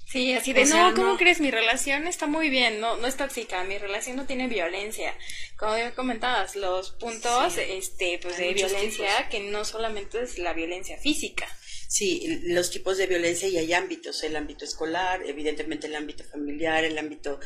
Sí, 0.07 0.33
así 0.33 0.55
de, 0.55 0.65
no, 0.65 0.95
¿cómo 0.95 1.19
crees? 1.19 1.39
Mi 1.39 1.51
relación 1.51 2.07
está 2.07 2.27
muy 2.27 2.49
bien, 2.49 2.81
no, 2.81 2.97
no 2.97 3.07
es 3.07 3.19
tóxica, 3.19 3.63
mi 3.65 3.77
relación 3.77 4.17
no 4.17 4.25
tiene 4.25 4.49
violencia. 4.49 5.15
Como 5.59 5.77
ya 5.77 5.95
comentabas, 5.95 6.57
los 6.57 6.93
puntos 6.93 7.59
este, 7.59 8.19
pues, 8.23 8.39
de 8.39 8.55
violencia, 8.55 9.29
que 9.29 9.41
no 9.41 9.67
solamente 9.67 10.23
es 10.23 10.39
la 10.39 10.55
violencia 10.55 10.97
física. 10.97 11.47
Sí, 11.89 12.41
los 12.45 12.71
tipos 12.71 12.97
de 12.97 13.07
violencia 13.07 13.49
y 13.49 13.59
hay 13.59 13.75
ámbitos, 13.75 14.23
el 14.23 14.35
ámbito 14.37 14.65
escolar, 14.65 15.23
evidentemente 15.27 15.89
el 15.89 15.95
ámbito 15.95 16.25
familiar, 16.25 16.85
el 16.85 16.97
ámbito 16.97 17.39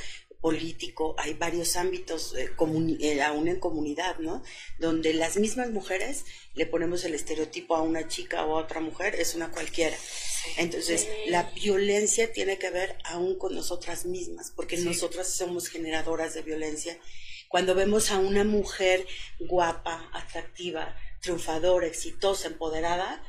político, 0.43 1.15
hay 1.19 1.35
varios 1.35 1.77
ámbitos, 1.77 2.35
eh, 2.37 2.51
eh, 3.01 3.23
aún 3.23 3.49
en 3.49 3.61
comunidad, 3.61 4.19
¿no? 4.19 4.43
Donde 4.79 5.15
las 5.15 5.37
mismas 5.37 5.71
mujeres 5.71 6.25
le 6.55 6.67
ponemos 6.67 7.05
el 7.05 7.15
estereotipo 7.15 7.77
a 7.77 7.81
una 7.81 8.09
chica 8.09 8.45
o 8.45 8.59
a 8.59 8.63
otra 8.63 8.81
mujer, 8.81 9.15
es 9.15 9.37
una 9.37 9.53
cualquiera. 9.53 9.97
Entonces, 10.59 11.07
la 11.29 11.45
violencia 11.55 12.33
tiene 12.33 12.59
que 12.59 12.71
ver 12.71 12.99
aún 13.05 13.39
con 13.39 13.55
nosotras 13.55 14.05
mismas, 14.05 14.51
porque 14.51 14.77
nosotras 14.79 15.29
somos 15.29 15.69
generadoras 15.69 16.35
de 16.35 16.43
violencia. 16.43 16.99
Cuando 17.49 17.77
vemos 17.77 18.11
a 18.11 18.19
una 18.19 18.43
mujer 18.43 19.07
guapa, 19.39 20.11
atractiva, 20.13 20.97
triunfadora, 21.21 21.87
exitosa, 21.87 22.49
empoderada, 22.49 23.23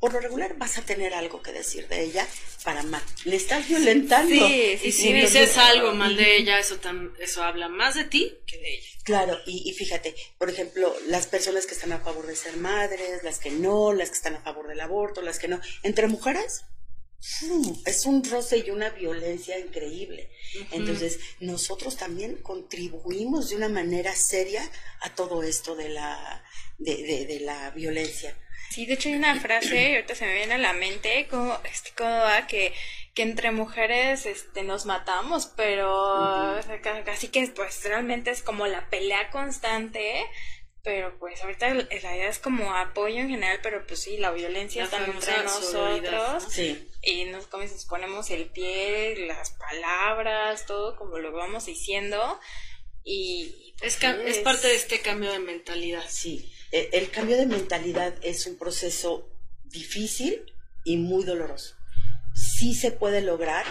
por 0.00 0.14
lo 0.14 0.20
regular 0.20 0.56
vas 0.56 0.78
a 0.78 0.82
tener 0.82 1.12
algo 1.14 1.42
que 1.42 1.52
decir 1.52 1.86
de 1.88 2.02
ella 2.02 2.26
para 2.64 2.82
mal. 2.82 3.02
Le 3.24 3.36
estás 3.36 3.68
violentando. 3.68 4.48
Sí, 4.48 4.78
y 4.82 4.92
si 4.92 5.12
dices 5.12 5.56
algo 5.58 5.92
mal 5.92 6.16
de 6.16 6.38
ella, 6.38 6.58
eso, 6.58 6.78
eso 7.20 7.42
habla 7.44 7.68
más 7.68 7.94
de 7.94 8.04
ti 8.04 8.32
que 8.46 8.56
de 8.58 8.74
ella. 8.74 8.88
Claro, 9.04 9.38
y, 9.46 9.72
fíjate, 9.72 10.14
por 10.38 10.50
ejemplo, 10.50 10.94
las 11.08 11.26
personas 11.26 11.66
que 11.66 11.74
están 11.74 11.92
a 11.92 12.00
favor 12.00 12.26
de 12.26 12.36
ser 12.36 12.56
madres, 12.56 13.22
las 13.22 13.38
que 13.38 13.50
no, 13.50 13.92
las 13.92 14.10
que 14.10 14.16
están 14.16 14.36
a 14.36 14.42
favor 14.42 14.68
del 14.68 14.80
aborto, 14.80 15.22
las 15.22 15.38
que 15.38 15.48
no, 15.48 15.60
entre 15.82 16.06
mujeres 16.06 16.64
es 17.84 18.06
un 18.06 18.24
roce 18.24 18.64
y 18.66 18.70
una 18.70 18.90
violencia 18.90 19.58
increíble. 19.58 20.30
Entonces, 20.72 21.18
nosotros 21.40 21.96
también 21.96 22.36
contribuimos 22.36 23.50
de 23.50 23.56
una 23.56 23.68
manera 23.68 24.14
seria 24.14 24.62
a 25.00 25.14
todo 25.14 25.42
esto 25.42 25.76
de 25.76 25.90
la, 25.90 26.42
de, 26.78 27.26
de, 27.26 27.40
la 27.40 27.70
violencia. 27.70 28.34
Sí, 28.70 28.86
de 28.86 28.94
hecho 28.94 29.08
hay 29.08 29.16
una 29.16 29.38
frase, 29.40 29.96
ahorita 29.96 30.14
se 30.14 30.26
me 30.26 30.34
viene 30.34 30.54
a 30.54 30.58
la 30.58 30.72
mente, 30.72 31.26
como, 31.28 31.58
este, 31.64 31.90
como 31.96 32.10
va, 32.10 32.46
que, 32.46 32.72
que 33.14 33.22
entre 33.22 33.50
mujeres 33.50 34.26
este, 34.26 34.62
nos 34.62 34.86
matamos, 34.86 35.46
pero 35.56 36.56
casi 37.04 37.28
que 37.28 37.46
pues 37.48 37.82
realmente 37.84 38.30
es 38.30 38.42
como 38.42 38.66
la 38.66 38.88
pelea 38.88 39.30
constante 39.30 40.24
pero 40.82 41.18
pues 41.18 41.42
ahorita 41.42 41.74
la 41.74 41.84
idea 42.16 42.28
es 42.28 42.38
como 42.38 42.74
apoyo 42.74 43.18
en 43.18 43.28
general, 43.28 43.58
pero 43.62 43.86
pues 43.86 44.00
sí, 44.00 44.16
la 44.16 44.30
violencia 44.30 44.84
está 44.84 45.04
entre 45.04 45.42
nosotros. 45.42 46.58
Y 47.02 47.24
nos, 47.26 47.46
como 47.48 47.64
ponemos 47.88 48.30
el 48.30 48.46
pie, 48.46 49.26
las 49.26 49.50
palabras, 49.50 50.64
todo 50.66 50.96
como 50.96 51.18
lo 51.18 51.32
vamos 51.32 51.66
diciendo. 51.66 52.40
Y 53.04 53.74
es, 53.82 54.02
es, 54.02 54.38
parte 54.38 54.68
de 54.68 54.76
este 54.76 55.00
cambio 55.00 55.32
de 55.32 55.38
mentalidad. 55.38 56.04
Sí, 56.08 56.50
el 56.72 57.10
cambio 57.10 57.36
de 57.36 57.46
mentalidad 57.46 58.14
es 58.22 58.46
un 58.46 58.56
proceso 58.56 59.28
difícil 59.64 60.44
y 60.84 60.96
muy 60.96 61.24
doloroso. 61.24 61.74
Sí 62.34 62.74
se 62.74 62.92
puede 62.92 63.20
lograr, 63.20 63.64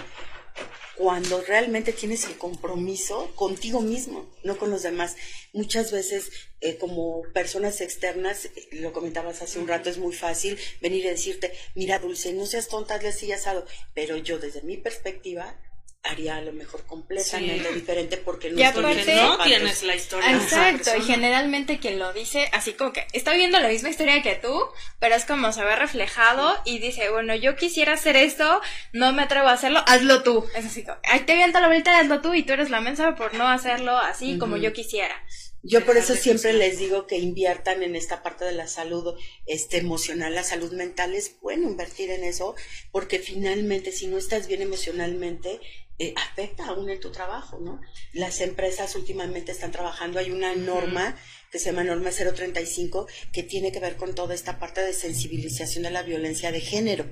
cuando 0.99 1.39
realmente 1.39 1.93
tienes 1.93 2.25
el 2.25 2.38
compromiso 2.38 3.33
contigo 3.35 3.79
mismo, 3.79 4.29
no 4.43 4.57
con 4.57 4.69
los 4.69 4.83
demás. 4.83 5.15
Muchas 5.53 5.93
veces, 5.93 6.29
eh, 6.59 6.77
como 6.77 7.21
personas 7.33 7.79
externas, 7.79 8.47
eh, 8.47 8.67
lo 8.73 8.91
comentabas 8.91 9.41
hace 9.41 9.59
un 9.59 9.69
rato, 9.69 9.89
es 9.89 9.97
muy 9.97 10.13
fácil 10.13 10.59
venir 10.81 11.05
y 11.05 11.07
decirte, 11.07 11.53
mira, 11.73 11.99
Dulce, 11.99 12.33
no 12.33 12.45
seas 12.45 12.67
tonta, 12.67 12.95
así 12.95 13.31
asado. 13.31 13.65
Pero 13.93 14.17
yo, 14.17 14.39
desde 14.39 14.62
mi 14.63 14.75
perspectiva, 14.75 15.57
haría 16.03 16.38
a 16.38 16.41
lo 16.41 16.53
mejor 16.53 16.85
completamente 16.85 17.73
diferente 17.73 18.17
porque 18.17 18.49
no, 18.49 18.81
no 18.81 19.43
tienes 19.43 19.83
la 19.83 19.95
historia. 19.95 20.31
Exacto, 20.31 20.91
y 20.97 21.01
generalmente 21.01 21.79
quien 21.79 21.99
lo 21.99 22.13
dice, 22.13 22.49
así 22.53 22.73
como 22.73 22.93
que 22.93 23.05
está 23.13 23.33
viendo 23.33 23.59
la 23.59 23.67
misma 23.67 23.89
historia 23.89 24.21
que 24.21 24.35
tú, 24.35 24.59
pero 24.99 25.15
es 25.15 25.25
como 25.25 25.51
se 25.51 25.63
ve 25.63 25.75
reflejado 25.75 26.55
y 26.65 26.79
dice, 26.79 27.09
bueno, 27.09 27.35
yo 27.35 27.55
quisiera 27.55 27.93
hacer 27.93 28.15
esto, 28.15 28.62
no 28.93 29.13
me 29.13 29.23
atrevo 29.23 29.47
a 29.47 29.53
hacerlo, 29.53 29.83
hazlo 29.88 30.23
tú. 30.23 30.45
Es 30.55 30.65
así 30.65 30.83
como, 30.83 30.97
ahí 31.03 31.21
te 31.21 31.35
viento 31.35 31.59
la 31.59 31.67
vuelta, 31.67 31.99
hazlo 31.99 32.21
tú 32.21 32.33
y 32.33 32.43
tú 32.43 32.53
eres 32.53 32.69
la 32.69 32.81
mensa 32.81 33.15
por 33.15 33.33
no 33.33 33.47
hacerlo 33.47 33.97
así 33.97 34.38
como 34.38 34.57
yo 34.57 34.73
quisiera. 34.73 35.15
Yo 35.62 35.85
por 35.85 35.97
eso 35.97 36.15
siempre 36.15 36.53
les 36.53 36.79
digo 36.79 37.05
que 37.05 37.17
inviertan 37.17 37.83
en 37.83 37.97
esta 37.97 38.23
parte 38.23 38.45
de 38.45 38.53
la 38.53 38.67
salud 38.67 39.15
este, 39.45 39.77
emocional, 39.77 40.33
la 40.33 40.43
salud 40.43 40.71
mental 40.71 41.13
es 41.13 41.35
bueno 41.41 41.69
invertir 41.69 42.12
en 42.12 42.23
eso, 42.23 42.55
porque 42.93 43.19
finalmente 43.19 43.91
si 43.91 44.07
no 44.07 44.17
estás 44.17 44.47
bien 44.47 44.62
emocionalmente, 44.62 45.59
eh, 45.99 46.13
afecta 46.15 46.67
aún 46.67 46.89
en 46.89 46.99
tu 46.99 47.12
trabajo, 47.12 47.59
¿no? 47.59 47.81
Las 48.13 48.39
empresas 48.41 48.95
últimamente 48.95 49.51
están 49.51 49.71
trabajando, 49.71 50.17
hay 50.17 50.31
una 50.31 50.55
norma 50.55 51.17
que 51.51 51.59
se 51.59 51.65
llama 51.65 51.83
norma 51.83 52.12
035 52.12 53.07
que 53.33 53.43
tiene 53.43 53.71
que 53.71 53.79
ver 53.79 53.97
con 53.97 54.15
toda 54.15 54.33
esta 54.33 54.59
parte 54.59 54.81
de 54.81 54.93
sensibilización 54.93 55.83
de 55.83 55.91
la 55.91 56.03
violencia 56.03 56.51
de 56.51 56.62
género 56.62 57.05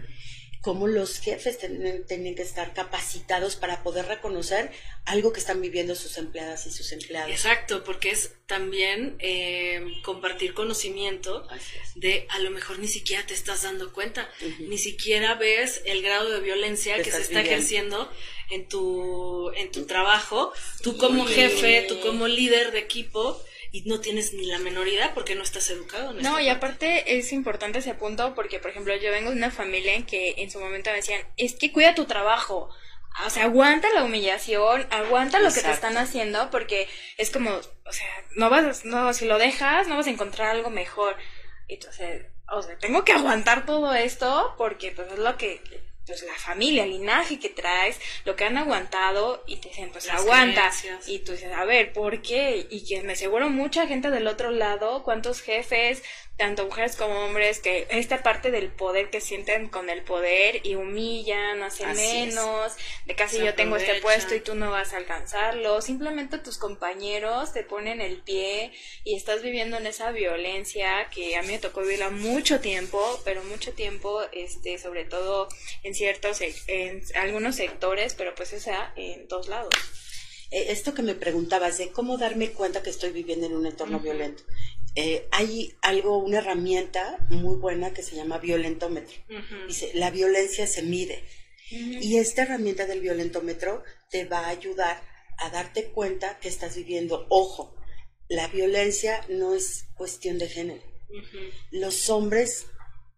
cómo 0.67 0.86
los 0.86 1.19
jefes 1.19 1.60
tienen, 1.60 2.36
que 2.36 2.41
estar 2.41 2.73
capacitados 2.73 3.56
para 3.56 3.84
poder 3.84 4.06
reconocer 4.06 4.69
algo 5.06 5.32
que 5.32 5.39
están 5.39 5.62
viviendo 5.62 5.95
sus 5.95 6.17
empleadas 6.17 6.67
y 6.67 6.71
sus 6.71 6.91
empleados. 6.91 7.32
Exacto, 7.32 7.86
porque 7.86 8.10
es 8.10 8.34
también 8.47 9.15
eh, 9.19 9.82
compartir 10.03 10.53
conocimiento 10.53 11.47
de 11.95 12.27
a 12.32 12.39
lo 12.39 12.51
mejor 12.51 12.80
ni 12.80 12.89
siquiera 12.89 13.25
te 13.25 13.34
estás 13.34 13.63
dando 13.63 13.93
cuenta, 13.93 14.30
ni 14.60 14.77
siquiera 14.77 15.36
ves 15.36 15.84
el 15.86 16.01
grado 16.01 16.30
de 16.32 16.41
violencia 16.41 17.01
que 17.01 17.13
se 17.13 17.21
está 17.21 17.39
ejerciendo 17.39 18.12
en 18.49 18.67
tu, 18.67 19.49
en 19.51 19.71
tu 19.71 19.86
trabajo, 19.86 20.51
tú 20.84 20.97
como 20.97 21.25
jefe, 21.25 21.86
tú 21.88 22.01
como 22.01 22.27
líder 22.27 22.73
de 22.73 22.80
equipo, 22.80 23.41
y 23.78 23.84
no 23.88 24.00
tienes 24.00 24.34
ni 24.34 24.46
la 24.48 24.58
menor 24.58 24.88
idea 24.88 25.13
porque 25.13 25.36
no 25.36 25.44
estás 25.44 25.70
educado. 25.70 26.12
En 26.12 26.24
no, 26.24 26.40
y 26.40 26.50
aparte 26.50 27.18
es 27.18 27.32
importante 27.32 27.80
ese 27.80 27.94
punto 27.94 28.34
porque, 28.34 28.60
por 28.60 28.72
ejemplo, 28.72 28.96
yo 28.96 29.12
vengo 29.12 29.30
de 29.30 29.38
una 29.38 29.52
familia 29.52 29.94
en 29.94 30.06
que 30.06 30.36
en 30.38 30.50
su 30.50 30.60
momento 30.60 30.90
me 30.90 30.98
decían, 30.98 31.22
es 31.38 31.54
que 31.54 31.72
cuida 31.72 31.94
tu 31.94 32.06
trabajo. 32.06 32.70
O 33.26 33.30
sea, 33.30 33.44
aguanta 33.46 33.88
la 33.94 34.04
humillación, 34.04 34.88
aguanta 34.92 35.40
lo 35.40 35.52
que 35.52 35.62
te 35.62 35.72
están 35.72 35.98
haciendo 35.98 36.50
porque 36.50 36.88
es 37.18 37.30
como, 37.30 37.52
o 37.52 37.92
sea, 37.92 38.08
no 38.36 38.50
vas, 38.50 38.84
no, 38.86 39.13
si 39.13 39.26
lo 39.26 39.38
dejas, 39.38 39.88
no 39.88 39.96
vas 39.96 40.08
a 40.08 40.12
encontrar 40.12 40.50
algo 40.50 40.72
mejor. 40.72 41.16
Entonces, 41.68 42.26
o 42.52 42.62
sea, 42.62 42.78
tengo 42.80 43.04
que 43.06 43.13
aguantar 43.13 43.66
todo 43.66 43.94
esto 43.94 44.56
porque 44.58 44.92
pues 44.92 45.12
es 45.12 45.20
lo 45.20 45.38
que 45.38 45.62
pues 46.08 46.24
la 46.24 46.34
familia, 46.36 46.86
el 46.86 46.91
linaje 46.91 47.38
que 47.38 47.50
traes, 47.50 48.00
lo 48.24 48.36
que 48.36 48.46
han 48.46 48.58
aguantado 48.58 49.43
y 49.46 49.58
te 49.58 49.70
dicen, 49.70 49.91
pues 49.91 50.10
aguanta. 50.10 50.72
Y 51.06 51.20
tú 51.20 51.34
dices, 51.34 51.52
a 51.52 51.65
ver, 51.65 51.91
¿por 51.91 52.22
qué? 52.22 52.65
Y 52.70 52.86
que 52.86 53.02
me 53.02 53.13
aseguro 53.13 53.50
mucha 53.50 53.86
gente 53.88 54.10
del 54.10 54.28
otro 54.28 54.50
lado, 54.52 55.04
cuántos 55.04 55.41
jefes, 55.41 56.02
tanto 56.38 56.65
mujeres 56.65 56.95
como 56.95 57.26
hombres, 57.26 57.60
que 57.60 57.88
esta 57.89 58.21
parte 58.21 58.52
del 58.52 58.69
poder 58.69 59.10
que 59.10 59.21
sienten 59.21 59.69
con 59.69 59.89
el 59.89 60.04
poder 60.04 60.62
y 60.65 60.76
humillan, 60.76 61.63
hacen 61.63 61.93
menos, 61.95 62.73
de 63.06 63.15
casi 63.15 63.39
yo 63.39 63.56
tengo 63.56 63.76
este 63.76 64.00
puesto 64.02 64.36
y 64.36 64.39
tú 64.39 64.54
no 64.54 64.69
vas 64.69 64.93
a 64.93 64.97
alcanzarlo, 64.97 65.82
simplemente 65.82 66.38
tus 66.38 66.60
compañeros 66.60 67.54
te 67.54 67.63
ponen 67.63 68.02
el 68.02 68.21
pie 68.21 68.71
y 69.04 69.15
estás 69.15 69.41
viviendo 69.41 69.78
en 69.78 69.88
esa 69.88 70.12
violencia 70.12 71.10
que 71.10 71.36
a 71.38 71.41
mí 71.41 71.54
me 71.54 71.60
tocó 71.60 71.82
vivirla 71.82 72.12
mucho 72.12 72.60
tiempo, 72.60 73.19
pero 73.26 73.43
mucho 73.43 73.73
tiempo, 73.73 74.21
este, 74.32 74.78
sobre 74.78 75.06
todo 75.06 75.47
en 75.82 75.95
ciertos, 75.95 76.39
en 76.67 77.04
algunos 77.15 77.56
sectores, 77.56 78.13
pero 78.13 78.36
pues 78.36 78.54
esa 78.54 78.93
en 78.95 79.28
todos 79.28 79.47
lados. 79.47 79.73
Eh, 80.52 80.67
esto 80.69 80.93
que 80.93 81.02
me 81.02 81.13
preguntabas 81.13 81.78
de 81.78 81.91
cómo 81.91 82.17
darme 82.17 82.52
cuenta 82.52 82.82
que 82.82 82.89
estoy 82.89 83.12
viviendo 83.12 83.47
en 83.47 83.56
un 83.56 83.65
entorno 83.65 84.00
violento. 84.00 84.43
Eh, 85.00 85.28
hay 85.30 85.78
algo, 85.84 86.18
una 86.18 86.40
herramienta 86.40 87.20
muy 87.30 87.56
buena 87.58 87.94
que 87.94 88.02
se 88.02 88.16
llama 88.16 88.40
violentómetro. 88.40 89.16
Dice, 89.68 89.92
la 89.94 90.10
violencia 90.10 90.66
se 90.66 90.82
mide. 90.82 91.24
Y 91.70 92.18
esta 92.18 92.42
herramienta 92.42 92.88
del 92.88 93.02
violentómetro 93.02 93.84
te 94.10 94.26
va 94.26 94.40
a 94.40 94.50
ayudar 94.50 95.00
a 95.38 95.52
darte 95.52 95.92
cuenta 95.92 96.40
que 96.40 96.50
estás 96.50 96.76
viviendo. 96.76 97.28
Ojo, 97.30 97.76
la 98.28 98.48
violencia 98.48 99.24
no 99.30 99.54
es 99.54 99.86
cuestión 99.94 100.40
de 100.40 100.50
género. 100.50 100.82
Los 101.70 102.10
hombres, 102.10 102.66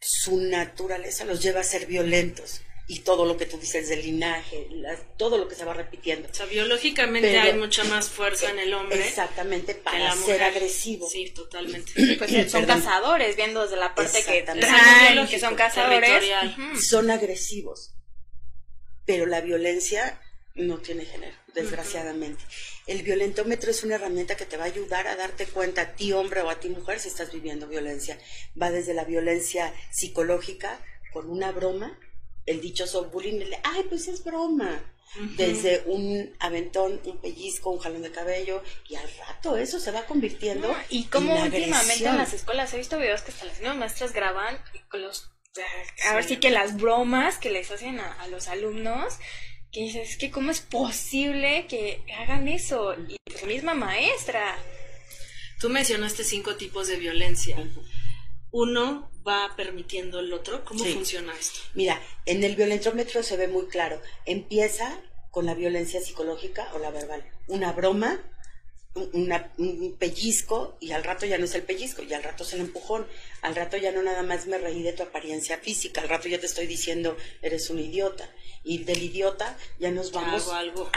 su 0.02 0.36
naturaleza 0.36 1.24
los 1.24 1.42
lleva 1.42 1.62
a 1.62 1.64
ser 1.64 1.86
violentos 1.86 2.60
y 2.92 3.02
todo 3.02 3.24
lo 3.24 3.38
que 3.38 3.46
tú 3.46 3.60
dices 3.60 3.88
del 3.88 4.02
linaje, 4.02 4.68
todo 5.16 5.38
lo 5.38 5.48
que 5.48 5.54
se 5.54 5.64
va 5.64 5.76
repitiendo. 5.76 6.28
O 6.28 6.34
sea, 6.34 6.48
biológicamente 6.48 7.38
hay 7.38 7.54
mucha 7.54 7.84
más 7.84 8.10
fuerza 8.10 8.50
en 8.50 8.58
el 8.58 8.74
hombre. 8.74 9.08
Exactamente, 9.08 9.76
para 9.76 10.12
ser 10.16 10.42
agresivo. 10.42 11.08
Sí, 11.08 11.30
totalmente. 11.30 11.92
Pues 12.18 12.52
son 12.52 12.66
cazadores, 12.66 13.36
viendo 13.36 13.62
desde 13.62 13.76
la 13.76 13.94
parte 13.94 14.24
que 14.24 14.42
traen, 14.42 15.28
que 15.28 15.40
son 15.40 15.54
cazadores. 15.54 16.24
Son 16.84 17.12
agresivos. 17.12 17.94
Pero 19.06 19.28
la 19.28 19.42
violencia 19.42 20.20
no 20.56 20.80
tiene 20.80 21.06
género, 21.06 21.38
desgraciadamente. 21.54 22.44
El 22.88 23.04
violentómetro 23.04 23.70
es 23.70 23.84
una 23.84 23.96
herramienta 23.96 24.36
que 24.36 24.48
te 24.48 24.58
va 24.58 24.64
a 24.64 24.68
ayudar 24.68 25.06
a 25.06 25.16
darte 25.16 25.46
cuenta 25.46 25.82
a 25.82 25.96
ti 25.96 26.12
hombre 26.12 26.42
o 26.42 26.50
a 26.50 26.60
ti 26.60 26.70
mujer 26.70 27.00
si 27.00 27.10
estás 27.10 27.32
viviendo 27.32 27.68
violencia. 27.68 28.18
Va 28.60 28.72
desde 28.72 28.96
la 28.96 29.04
violencia 29.04 29.72
psicológica, 29.92 30.84
con 31.14 31.30
una 31.30 31.52
broma, 31.52 32.00
el 32.50 32.62
dichoso 32.62 33.06
bullying, 33.06 33.42
ay, 33.64 33.84
pues 33.88 34.08
es 34.08 34.24
broma. 34.24 34.84
Desde 35.38 35.82
un 35.88 36.36
aventón, 36.40 37.02
un 37.04 37.18
pellizco, 37.18 37.72
un 37.72 37.80
jalón 37.80 38.04
de 38.04 38.12
cabello, 38.12 38.62
y 38.88 38.96
al 38.96 39.10
rato 39.18 39.58
eso 39.58 39.80
se 39.80 39.92
va 39.92 40.06
convirtiendo. 40.06 40.76
y 40.90 41.06
como 41.06 41.34
últimamente 41.42 42.06
en 42.06 42.18
las 42.18 42.34
escuelas 42.34 42.74
he 42.74 42.78
visto 42.78 43.00
videos 43.00 43.24
que 43.24 43.32
hasta 43.32 43.46
las 43.46 43.76
maestras 43.76 44.14
graban 44.14 44.60
con 44.90 45.02
los. 45.02 45.32
A 46.08 46.14
ver 46.14 46.24
sí 46.24 46.38
que 46.38 46.52
las 46.52 46.78
bromas 46.78 47.40
que 47.40 47.50
les 47.50 47.72
hacen 47.72 48.00
a, 48.00 48.28
los 48.28 48.48
alumnos, 48.48 49.16
que 49.72 49.82
dices, 49.82 50.12
es 50.12 50.18
que 50.18 50.30
cómo 50.30 50.52
es 50.52 50.62
posible 50.62 51.66
que 51.68 52.04
hagan 52.20 52.48
eso. 52.48 52.94
Y 53.08 53.18
la 53.34 53.48
misma 53.48 53.74
maestra. 53.74 54.58
Tú 55.60 55.70
mencionaste 55.70 56.24
cinco 56.24 56.56
tipos 56.56 56.88
de 56.88 56.98
violencia 56.98 57.58
uno 58.52 59.10
va 59.28 59.54
permitiendo 59.56 60.20
el 60.20 60.34
otro? 60.34 60.64
¿Cómo 60.66 60.84
funciona 60.84 61.34
esto? 61.38 61.60
Mira, 61.74 62.02
en 62.26 62.44
el 62.44 62.56
violentómetro 62.56 63.24
se 63.24 63.38
ve 63.38 63.48
muy 63.48 63.68
claro. 63.68 64.02
Empieza 64.26 65.02
con 65.32 65.46
la 65.46 65.54
violencia 65.54 66.02
psicológica 66.02 66.72
o 66.74 66.80
la 66.80 66.92
verbal. 66.92 67.24
Una 67.48 67.72
broma, 67.72 68.20
un 68.96 69.96
pellizco 70.00 70.78
y 70.80 70.92
al 70.92 71.04
rato 71.04 71.26
ya 71.26 71.38
no 71.38 71.46
es 71.46 71.54
el 71.56 71.64
pellizco, 71.64 72.02
y 72.04 72.14
al 72.14 72.24
rato 72.24 72.44
es 72.44 72.54
el 72.54 72.62
empujón, 72.62 73.06
al 73.42 73.56
rato 73.56 73.78
ya 73.78 73.92
no 73.92 74.02
nada 74.02 74.24
más 74.24 74.48
me 74.48 74.58
reí 74.58 74.82
de 74.82 74.94
tu 74.94 75.04
apariencia 75.04 75.58
física, 75.58 76.02
al 76.02 76.10
rato 76.10 76.28
ya 76.28 76.40
te 76.40 76.48
estoy 76.48 76.66
diciendo 76.66 77.16
eres 77.42 77.70
un 77.70 77.80
idiota 77.80 78.30
y 78.64 78.84
del 78.84 79.02
idiota 79.04 79.58
ya 79.80 79.92
nos 79.92 80.12
vamos 80.12 80.50
algo 80.50 80.90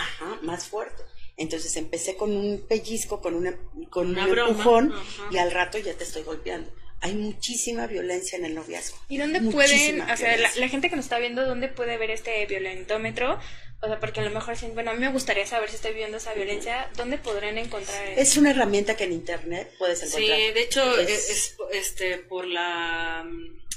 más 0.43 0.67
fuerte. 0.67 1.03
Entonces 1.37 1.77
empecé 1.77 2.17
con 2.17 2.37
un 2.37 2.67
pellizco, 2.69 3.21
con, 3.21 3.35
una, 3.35 3.57
con 3.91 4.11
un 4.11 4.19
empujón 4.19 4.95
y 5.31 5.39
al 5.39 5.51
rato 5.51 5.79
ya 5.79 5.95
te 5.95 6.05
estoy 6.05 6.23
golpeando 6.23 6.71
hay 7.03 7.15
muchísima 7.15 7.89
violencia 7.89 8.39
en 8.39 8.45
el 8.45 8.55
noviazgo. 8.55 8.97
¿Y 9.09 9.19
dónde 9.19 9.41
pueden, 9.41 10.01
o 10.01 10.17
sea, 10.17 10.37
la, 10.37 10.69
gente 10.69 10.89
que 10.89 10.97
nos 10.97 11.05
está 11.05 11.19
viendo, 11.19 11.45
dónde 11.45 11.67
puede 11.67 11.99
ver 11.99 12.11
este 12.13 12.47
violentómetro? 12.47 13.41
O 13.81 13.87
sea, 13.89 13.99
porque 13.99 14.21
a 14.21 14.23
lo 14.23 14.31
mejor 14.31 14.55
dicen, 14.55 14.75
bueno, 14.75 14.93
a 14.93 14.95
mí 14.95 15.01
me 15.01 15.11
gustaría 15.11 15.45
saber 15.45 15.69
si 15.69 15.75
estoy 15.75 15.91
viviendo 15.91 16.19
esa 16.19 16.33
violencia, 16.33 16.89
¿dónde 16.97 17.19
podrán 17.19 17.59
encontrar 17.59 18.07
eso? 18.07 18.21
Es 18.21 18.37
una 18.37 18.53
herramienta 18.53 18.97
que 18.97 19.05
en 19.05 19.13
internet 19.13 19.75
puedes 19.81 20.01
encontrar. 20.05 20.39
Sí, 20.39 20.53
de 20.53 20.63
hecho, 20.63 20.99
es, 21.01 21.57
este, 21.73 22.19
por 22.19 22.47
la 22.47 23.27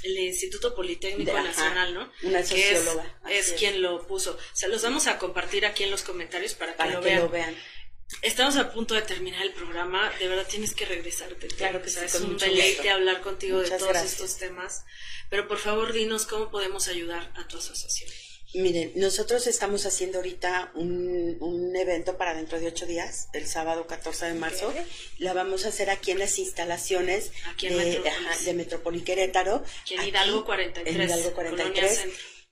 el 0.03 0.19
Instituto 0.19 0.75
Politécnico 0.75 1.33
Nacional, 1.33 1.95
¿no? 1.95 2.11
Una 2.21 2.43
socióloga. 2.43 3.05
es, 3.27 3.53
quien 3.53 3.81
lo 3.81 4.05
puso. 4.05 4.33
O 4.33 4.55
sea, 4.55 4.69
los 4.69 4.83
vamos 4.83 5.07
a 5.07 5.17
compartir 5.17 5.65
aquí 5.65 5.83
en 5.83 5.89
los 5.89 6.03
comentarios 6.03 6.53
para 6.53 6.75
que, 6.75 6.91
lo, 6.91 7.01
vean. 7.01 7.19
lo 7.21 7.29
vean. 7.29 7.55
Estamos 8.21 8.55
a 8.57 8.71
punto 8.71 8.93
de 8.95 9.01
terminar 9.01 9.41
el 9.43 9.53
programa. 9.53 10.11
De 10.19 10.27
verdad 10.27 10.47
tienes 10.49 10.73
que 10.73 10.85
regresarte. 10.85 11.47
Claro 11.47 11.81
que 11.81 11.89
sí. 11.89 11.99
Es 12.03 12.15
un 12.15 12.37
deleite 12.37 12.89
hablar 12.89 13.21
contigo 13.21 13.59
de 13.59 13.69
todos 13.69 13.97
estos 13.97 14.37
temas. 14.37 14.85
Pero 15.29 15.47
por 15.47 15.57
favor, 15.57 15.93
dinos 15.93 16.25
cómo 16.25 16.49
podemos 16.49 16.87
ayudar 16.87 17.31
a 17.35 17.47
tu 17.47 17.57
asociación. 17.57 18.09
Miren, 18.53 18.93
nosotros 18.95 19.47
estamos 19.47 19.85
haciendo 19.85 20.19
ahorita 20.19 20.71
un, 20.75 21.35
un, 21.41 21.75
evento 21.75 22.17
para 22.17 22.33
dentro 22.33 22.57
de 22.57 22.67
ocho 22.67 22.85
días, 22.85 23.27
el 23.33 23.47
sábado 23.47 23.85
14 23.85 24.27
de 24.27 24.33
marzo. 24.33 24.73
La 25.17 25.33
vamos 25.33 25.65
a 25.65 25.69
hacer 25.69 25.89
aquí 25.89 26.11
en 26.11 26.19
las 26.19 26.39
instalaciones 26.39 27.31
de, 27.59 28.01
de 28.45 28.53
Metrópoli 28.53 29.01
Querétaro. 29.01 29.61
en 29.89 30.07
Hidalgo 30.07 30.45
43. 30.45 30.95
En 30.95 31.01
Hidalgo 31.01 31.33
43. 31.33 32.07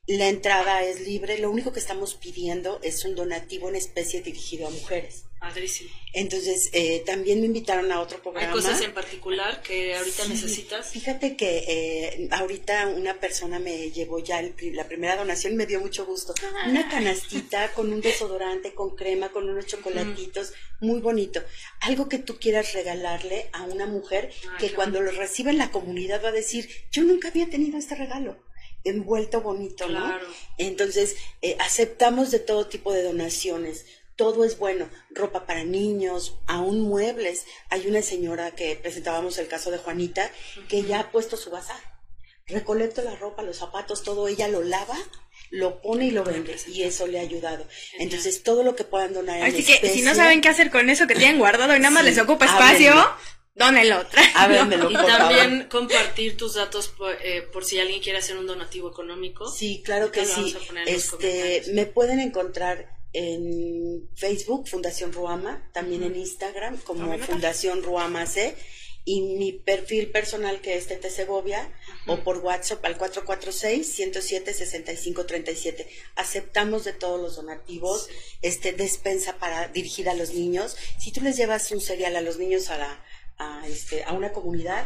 La 0.07 0.27
entrada 0.27 0.83
es 0.83 0.99
libre, 0.99 1.37
lo 1.37 1.49
único 1.49 1.71
que 1.71 1.79
estamos 1.79 2.15
pidiendo 2.15 2.81
es 2.83 3.05
un 3.05 3.15
donativo 3.15 3.69
en 3.69 3.77
especie 3.77 4.21
dirigido 4.21 4.67
a 4.67 4.69
mujeres. 4.69 5.23
Padrísimo. 5.43 5.89
Entonces, 6.13 6.69
eh, 6.71 7.03
también 7.05 7.41
me 7.41 7.47
invitaron 7.47 7.91
a 7.91 7.99
otro 7.99 8.21
programa. 8.21 8.47
¿Hay 8.47 8.53
cosas 8.53 8.79
en 8.79 8.93
particular 8.93 9.61
que 9.61 9.93
ahorita 9.93 10.25
necesitas? 10.29 10.89
Fíjate 10.89 11.35
que 11.35 11.65
eh, 11.67 12.29
ahorita 12.31 12.87
una 12.87 13.19
persona 13.19 13.59
me 13.59 13.91
llevó 13.91 14.19
ya 14.19 14.41
la 14.41 14.87
primera 14.87 15.17
donación 15.17 15.51
y 15.51 15.55
me 15.57 15.65
dio 15.65 15.81
mucho 15.81 16.05
gusto. 16.05 16.33
Ah. 16.41 16.69
Una 16.69 16.87
canastita 16.87 17.73
con 17.73 17.91
un 17.91 17.99
desodorante, 17.99 18.73
con 18.73 18.95
crema, 18.95 19.33
con 19.33 19.49
unos 19.49 19.65
chocolatitos, 19.65 20.53
muy 20.79 21.01
bonito. 21.01 21.41
Algo 21.81 22.07
que 22.07 22.19
tú 22.19 22.39
quieras 22.39 22.71
regalarle 22.71 23.49
a 23.51 23.63
una 23.63 23.85
mujer 23.85 24.31
ah, 24.47 24.55
que 24.57 24.71
cuando 24.71 25.01
lo 25.01 25.11
reciba 25.11 25.51
en 25.51 25.57
la 25.57 25.71
comunidad 25.71 26.23
va 26.23 26.29
a 26.29 26.31
decir, 26.31 26.69
yo 26.89 27.03
nunca 27.03 27.27
había 27.27 27.49
tenido 27.49 27.77
este 27.77 27.95
regalo 27.95 28.37
envuelto 28.85 29.41
bonito, 29.41 29.87
¿no? 29.87 30.13
Entonces, 30.57 31.15
eh, 31.41 31.55
aceptamos 31.59 32.31
de 32.31 32.39
todo 32.39 32.67
tipo 32.67 32.91
de 32.91 33.03
donaciones. 33.03 33.85
Todo 34.15 34.43
es 34.43 34.57
bueno, 34.57 34.89
ropa 35.11 35.45
para 35.45 35.63
niños, 35.63 36.35
aún 36.45 36.81
muebles. 36.81 37.45
Hay 37.69 37.87
una 37.87 38.01
señora 38.01 38.51
que 38.51 38.75
presentábamos 38.75 39.37
el 39.37 39.47
caso 39.47 39.71
de 39.71 39.79
Juanita, 39.79 40.29
que 40.67 40.83
ya 40.83 40.99
ha 40.99 41.11
puesto 41.11 41.35
su 41.37 41.49
bazar. 41.49 41.79
Recolecto 42.45 43.01
la 43.01 43.15
ropa, 43.15 43.41
los 43.41 43.57
zapatos, 43.57 44.03
todo, 44.03 44.27
ella 44.27 44.47
lo 44.47 44.63
lava, 44.63 44.97
lo 45.49 45.81
pone 45.81 46.07
y 46.07 46.11
lo 46.11 46.23
vende. 46.23 46.57
Y 46.67 46.83
eso 46.83 47.07
le 47.07 47.19
ha 47.19 47.21
ayudado. 47.21 47.65
Entonces, 47.99 48.43
todo 48.43 48.63
lo 48.63 48.75
que 48.75 48.83
puedan 48.83 49.13
donar 49.13 49.41
Así 49.41 49.63
que 49.63 49.89
si 49.89 50.01
no 50.01 50.13
saben 50.13 50.41
qué 50.41 50.49
hacer 50.49 50.69
con 50.69 50.89
eso 50.89 51.07
que 51.07 51.15
tienen 51.15 51.39
guardado 51.39 51.75
y 51.75 51.79
nada 51.79 51.91
más 51.91 52.03
les 52.03 52.19
ocupa 52.19 52.45
espacio, 52.45 52.93
Dónenlo. 53.55 54.03
y 54.89 54.93
también 54.93 55.67
compartir 55.69 56.37
tus 56.37 56.55
datos 56.55 56.93
eh, 57.23 57.47
por, 57.53 57.63
si 57.63 57.79
alguien 57.79 58.01
quiere 58.01 58.17
hacer 58.17 58.37
un 58.37 58.47
donativo 58.47 58.89
económico. 58.89 59.49
Sí, 59.49 59.83
claro 59.85 60.11
que 60.11 60.25
sí. 60.25 60.55
Este, 60.87 61.63
me 61.73 61.85
pueden 61.85 62.19
encontrar 62.19 62.89
en 63.13 64.09
Facebook, 64.15 64.67
Fundación 64.67 65.13
Ruama, 65.13 65.69
también 65.71 66.03
en 66.03 66.15
Instagram 66.15 66.77
como 66.81 67.15
Fundación 67.19 67.83
Ruama 67.83 68.25
C 68.25 68.55
y 69.05 69.21
mi 69.21 69.51
perfil 69.51 70.09
personal 70.11 70.61
que 70.61 70.77
es 70.77 70.87
Tete 70.87 71.09
Segovia 71.09 71.69
o 72.07 72.23
por 72.23 72.37
WhatsApp 72.39 72.85
al 72.85 72.97
446-107-6537. 72.97 75.85
Aceptamos 76.15 76.85
de 76.85 76.93
todos 76.93 77.21
los 77.21 77.35
donativos, 77.35 78.07
este 78.41 78.71
despensa 78.73 79.37
para 79.37 79.67
dirigir 79.67 80.09
a 80.09 80.15
los 80.15 80.33
niños. 80.33 80.75
Si 80.99 81.11
tú 81.11 81.21
les 81.21 81.37
llevas 81.37 81.69
un 81.71 81.81
cereal 81.81 82.15
a 82.15 82.21
los 82.21 82.37
niños 82.37 82.69
a 82.69 82.77
la 82.77 83.03
a, 83.37 83.67
este, 83.67 84.03
a 84.03 84.13
una 84.13 84.31
comunidad, 84.31 84.85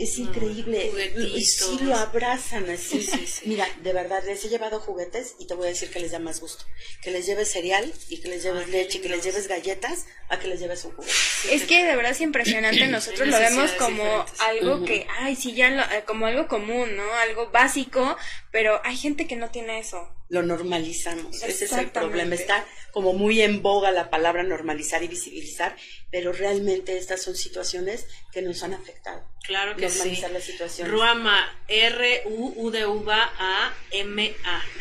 es 0.00 0.18
increíble. 0.18 0.90
y 1.16 1.44
sí 1.44 1.78
lo 1.82 1.94
abrazan 1.94 2.68
así. 2.70 3.06
Mira, 3.44 3.68
de 3.82 3.92
verdad, 3.92 4.22
les 4.24 4.44
he 4.44 4.48
llevado 4.48 4.80
juguetes 4.80 5.34
y 5.38 5.46
te 5.46 5.54
voy 5.54 5.66
a 5.66 5.70
decir 5.70 5.90
que 5.90 6.00
les 6.00 6.12
da 6.12 6.18
más 6.18 6.40
gusto. 6.40 6.64
Que 7.02 7.10
les 7.10 7.26
lleves 7.26 7.50
cereal 7.50 7.92
y 8.08 8.18
que 8.18 8.28
les 8.28 8.42
lleves 8.42 8.68
leche 8.68 8.98
y 8.98 9.00
que 9.02 9.10
les 9.10 9.22
lleves 9.22 9.46
galletas 9.46 10.06
a 10.30 10.38
que 10.38 10.48
les 10.48 10.60
lleves 10.60 10.84
un 10.84 10.92
juguete. 10.92 11.14
Es 11.50 11.64
que 11.64 11.84
de 11.84 11.96
verdad 11.96 12.12
es 12.12 12.20
impresionante. 12.20 12.86
Nosotros 12.86 13.28
lo 13.28 13.38
vemos 13.38 13.70
como 13.72 14.24
algo 14.38 14.84
que, 14.84 15.06
ay, 15.18 15.36
sí, 15.36 15.54
ya 15.54 15.68
eh, 15.68 16.04
como 16.06 16.26
algo 16.26 16.48
común, 16.48 16.96
¿no? 16.96 17.12
Algo 17.14 17.50
básico, 17.50 18.16
pero 18.50 18.80
hay 18.84 18.96
gente 18.96 19.26
que 19.26 19.36
no 19.36 19.50
tiene 19.50 19.78
eso. 19.78 20.08
Lo 20.28 20.42
normalizamos. 20.42 21.42
Ese 21.42 21.64
es 21.64 21.72
el 21.72 21.90
problema. 21.90 22.34
Está 22.34 22.64
como 22.92 23.12
muy 23.12 23.40
en 23.42 23.62
boga 23.62 23.90
la 23.90 24.10
palabra 24.10 24.42
normalizar 24.44 25.02
y 25.02 25.08
visibilizar, 25.08 25.76
pero 26.10 26.32
realmente 26.32 26.96
estas 26.96 27.22
son 27.22 27.34
situaciones 27.36 28.06
que 28.32 28.42
nos 28.42 28.62
han 28.62 28.74
afectado. 28.74 29.28
Claro 29.44 29.74
que 29.76 29.88
normalizar 29.88 30.30
la 30.30 30.40
situación. 30.40 30.88
Ruama, 30.88 31.52
R-U-U-D-V-A-M-A, 31.68 32.24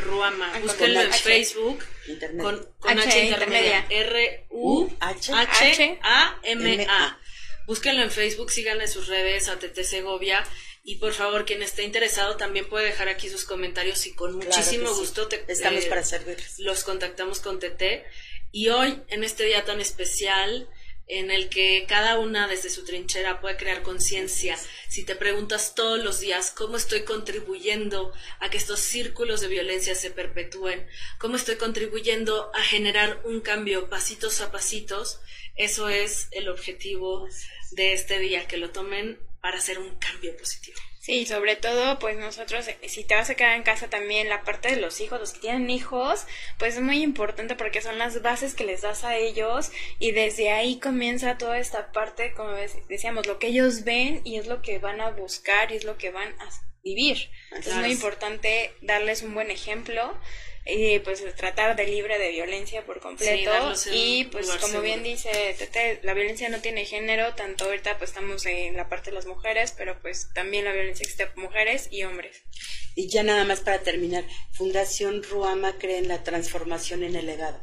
Ruama. 0.04 0.52
Ah, 0.54 0.60
Búsquenlo 0.60 1.02
en 1.02 1.14
Facebook. 1.14 1.84
Con, 2.40 2.68
H, 3.00 3.26
intermedia. 3.26 3.86
R-U-H-A-M-A. 3.90 5.00
Búsquenlo 7.70 8.02
en 8.02 8.10
Facebook, 8.10 8.50
síganle 8.50 8.88
sus 8.88 9.06
redes 9.06 9.48
a 9.48 9.60
TT 9.60 9.84
Segovia. 9.84 10.44
Y 10.84 10.96
por 10.96 11.14
favor, 11.14 11.46
quien 11.46 11.62
esté 11.62 11.84
interesado 11.84 12.36
también 12.36 12.68
puede 12.68 12.88
dejar 12.88 13.10
aquí 13.10 13.30
sus 13.30 13.46
comentarios 13.46 14.08
y 14.08 14.16
con 14.16 14.34
muchísimo 14.38 14.92
gusto 14.96 15.28
te, 15.28 15.46
estamos 15.48 15.86
para 15.86 16.02
servirles. 16.04 16.58
Los 16.58 16.84
contactamos 16.84 17.42
con 17.42 17.60
TT. 17.60 18.04
Y 18.52 18.70
hoy, 18.70 19.00
en 19.10 19.24
este 19.24 19.44
día 19.44 19.66
tan 19.66 19.80
especial, 19.82 20.68
en 21.06 21.30
el 21.30 21.50
que 21.50 21.86
cada 21.88 22.18
una 22.18 22.48
desde 22.48 22.72
su 22.72 22.86
trinchera 22.86 23.40
puede 23.40 23.58
crear 23.58 23.84
conciencia. 23.84 24.58
Si 24.88 25.04
te 25.04 25.16
preguntas 25.16 25.76
todos 25.76 26.04
los 26.04 26.20
días 26.20 26.50
cómo 26.50 26.76
estoy 26.76 27.02
contribuyendo 27.02 28.12
a 28.40 28.50
que 28.50 28.58
estos 28.58 28.80
círculos 28.80 29.42
de 29.42 29.48
violencia 29.48 29.94
se 29.94 30.10
perpetúen, 30.10 30.88
cómo 31.20 31.36
estoy 31.36 31.58
contribuyendo 31.58 32.52
a 32.56 32.64
generar 32.64 33.22
un 33.26 33.42
cambio 33.42 33.90
pasitos 33.90 34.42
a 34.42 34.52
pasitos, 34.52 35.20
eso 35.56 35.90
es 35.90 36.30
el 36.32 36.48
objetivo 36.48 37.28
de 37.72 37.94
este 37.94 38.20
día, 38.20 38.48
que 38.48 38.58
lo 38.58 38.72
tomen 38.72 39.20
para 39.42 39.58
hacer 39.58 39.80
un 39.80 39.96
cambio 39.98 40.36
positivo. 40.38 40.78
Sí, 41.00 41.26
sobre 41.26 41.56
todo, 41.56 41.98
pues 41.98 42.18
nosotros, 42.18 42.68
eh, 42.68 42.78
si 42.88 43.04
te 43.04 43.16
vas 43.16 43.30
a 43.30 43.36
quedar 43.36 43.56
en 43.56 43.64
casa 43.64 43.90
también, 43.90 44.30
la 44.30 44.44
parte 44.44 44.70
de 44.70 44.82
los 44.82 45.00
hijos, 45.00 45.20
los 45.20 45.32
que 45.32 45.40
tienen 45.40 45.70
hijos, 45.70 46.26
pues 46.58 46.76
es 46.76 46.82
muy 46.82 47.02
importante 47.02 47.56
porque 47.56 47.82
son 47.82 47.98
las 47.98 48.22
bases 48.22 48.54
que 48.54 48.66
les 48.66 48.82
das 48.82 49.04
a 49.04 49.16
ellos 49.18 49.72
y 49.98 50.12
desde 50.12 50.52
ahí 50.52 50.78
comienza 50.78 51.38
toda 51.38 51.58
esta 51.58 51.92
parte, 51.94 52.34
como 52.34 52.52
decíamos, 52.90 53.28
lo 53.28 53.40
que 53.40 53.48
ellos 53.48 53.86
ven 53.86 54.22
y 54.26 54.38
es 54.38 54.48
lo 54.48 54.62
que 54.62 54.78
van 54.78 55.00
a 55.02 55.10
buscar 55.10 55.72
y 55.72 55.78
es 55.78 55.84
lo 55.84 55.98
que 55.98 56.12
van 56.12 56.34
a 56.42 56.50
vivir. 56.84 57.30
es 57.58 57.74
muy 57.76 57.92
importante 57.92 58.74
darles 58.82 59.24
un 59.24 59.34
buen 59.34 59.52
ejemplo 59.52 60.16
y 60.66 61.00
pues 61.00 61.24
tratar 61.36 61.76
de 61.76 61.86
libre 61.86 62.20
de 62.20 62.32
violencia 62.32 62.86
por 62.86 63.00
completo 63.00 63.52
y 63.92 64.26
pues 64.26 64.50
como 64.58 64.82
bien 64.82 65.04
dice 65.04 65.56
Tete, 65.58 66.00
la 66.04 66.14
violencia 66.14 66.50
no 66.50 66.60
tiene 66.60 66.86
género, 66.86 67.34
tanto 67.36 67.66
ahorita 67.66 67.98
pues 67.98 68.12
estamos 68.12 68.46
en 68.46 68.76
la 68.76 68.90
parte 68.90 69.10
de 69.10 69.16
las 69.16 69.26
mujeres, 69.26 69.74
pero 69.78 70.00
pues 70.02 70.30
también 70.34 70.66
la 70.66 70.72
violencia 70.72 71.04
existe 71.04 71.28
por 71.28 71.44
mujeres 71.44 71.88
y 71.92 72.04
hombres. 72.04 72.44
Y 72.96 73.08
ya 73.08 73.24
nada 73.24 73.46
más 73.46 73.62
para 73.62 73.80
terminar, 73.80 74.26
Fundación 74.52 75.24
Ruama 75.24 75.78
cree 75.78 75.98
en 75.98 76.08
la 76.08 76.24
transformación 76.24 77.04
en 77.04 77.16
el 77.16 77.26
legado. 77.26 77.60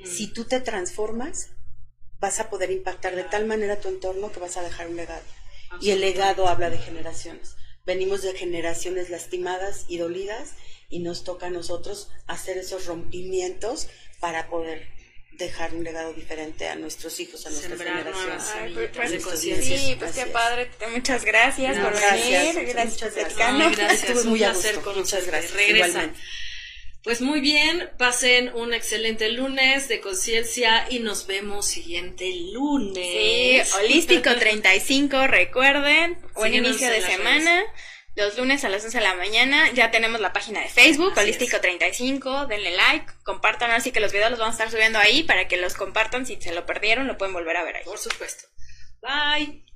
Mm. 0.00 0.06
Si 0.06 0.32
tú 0.32 0.44
te 0.44 0.60
transformas, 0.60 1.50
vas 2.18 2.40
a 2.40 2.50
poder 2.50 2.70
impactar 2.70 3.16
de 3.16 3.24
tal 3.24 3.46
manera 3.46 3.80
tu 3.80 3.88
entorno 3.88 4.32
que 4.32 4.40
vas 4.40 4.56
a 4.56 4.62
dejar 4.62 4.88
un 4.88 4.96
legado. 4.96 5.24
Y 5.80 5.90
el 5.90 6.00
legado 6.00 6.48
habla 6.48 6.68
de 6.68 6.78
generaciones. 6.78 7.56
Venimos 7.86 8.22
de 8.22 8.34
generaciones 8.34 9.08
lastimadas 9.08 9.84
y 9.88 9.98
dolidas 9.98 10.54
y 10.90 10.98
nos 10.98 11.24
toca 11.24 11.46
a 11.46 11.50
nosotros 11.50 12.10
hacer 12.26 12.58
esos 12.58 12.86
rompimientos 12.86 13.88
para 14.18 14.48
poder 14.48 14.86
dejar 15.32 15.74
un 15.74 15.82
legado 15.84 16.12
diferente 16.12 16.68
a 16.68 16.74
nuestros 16.74 17.18
hijos, 17.18 17.46
a 17.46 17.50
nuestras 17.50 17.80
generaciones. 17.80 18.44
Pues, 18.94 19.22
pues, 19.22 19.40
sí, 19.40 19.96
pues 19.98 20.12
qué 20.12 20.26
padre. 20.26 20.70
Muchas 20.92 21.24
gracias 21.24 21.78
por 21.78 21.92
venir. 21.94 22.68
Gracias, 22.68 23.14
gracias, 23.14 24.04
Estuve 24.04 24.24
muy 24.24 24.44
a 24.44 24.52
gusto. 24.52 24.92
Muchas 24.94 25.26
gracias. 25.26 25.54
Regresa. 25.54 26.10
Pues 27.02 27.22
muy 27.22 27.40
bien, 27.40 27.88
pasen 27.96 28.54
un 28.54 28.74
excelente 28.74 29.30
lunes 29.30 29.88
de 29.88 30.02
conciencia 30.02 30.86
y 30.90 30.98
nos 30.98 31.26
vemos 31.26 31.64
siguiente 31.64 32.30
lunes. 32.52 33.70
Sí, 33.70 33.78
Holístico 33.78 34.34
35, 34.34 35.26
recuerden, 35.26 36.18
buen 36.34 36.52
inicio 36.52 36.90
de 36.90 37.00
semana 37.00 37.64
los 38.16 38.36
lunes 38.36 38.64
a 38.64 38.68
las 38.68 38.84
11 38.84 38.98
de 38.98 39.04
la 39.04 39.14
mañana. 39.14 39.70
Ya 39.72 39.90
tenemos 39.90 40.20
la 40.20 40.32
página 40.32 40.60
de 40.60 40.68
Facebook, 40.68 41.14
Holístico35. 41.14 42.46
Denle 42.46 42.72
like, 42.72 43.12
compartan. 43.22 43.70
Así 43.70 43.92
que 43.92 44.00
los 44.00 44.12
videos 44.12 44.30
los 44.30 44.38
vamos 44.38 44.54
a 44.54 44.64
estar 44.64 44.70
subiendo 44.70 44.98
ahí 44.98 45.22
para 45.22 45.48
que 45.48 45.56
los 45.56 45.74
compartan. 45.74 46.26
Si 46.26 46.40
se 46.40 46.52
lo 46.52 46.66
perdieron, 46.66 47.06
lo 47.06 47.16
pueden 47.16 47.34
volver 47.34 47.56
a 47.56 47.64
ver 47.64 47.76
ahí. 47.76 47.84
Por 47.84 47.98
supuesto. 47.98 48.48
Bye. 49.00 49.69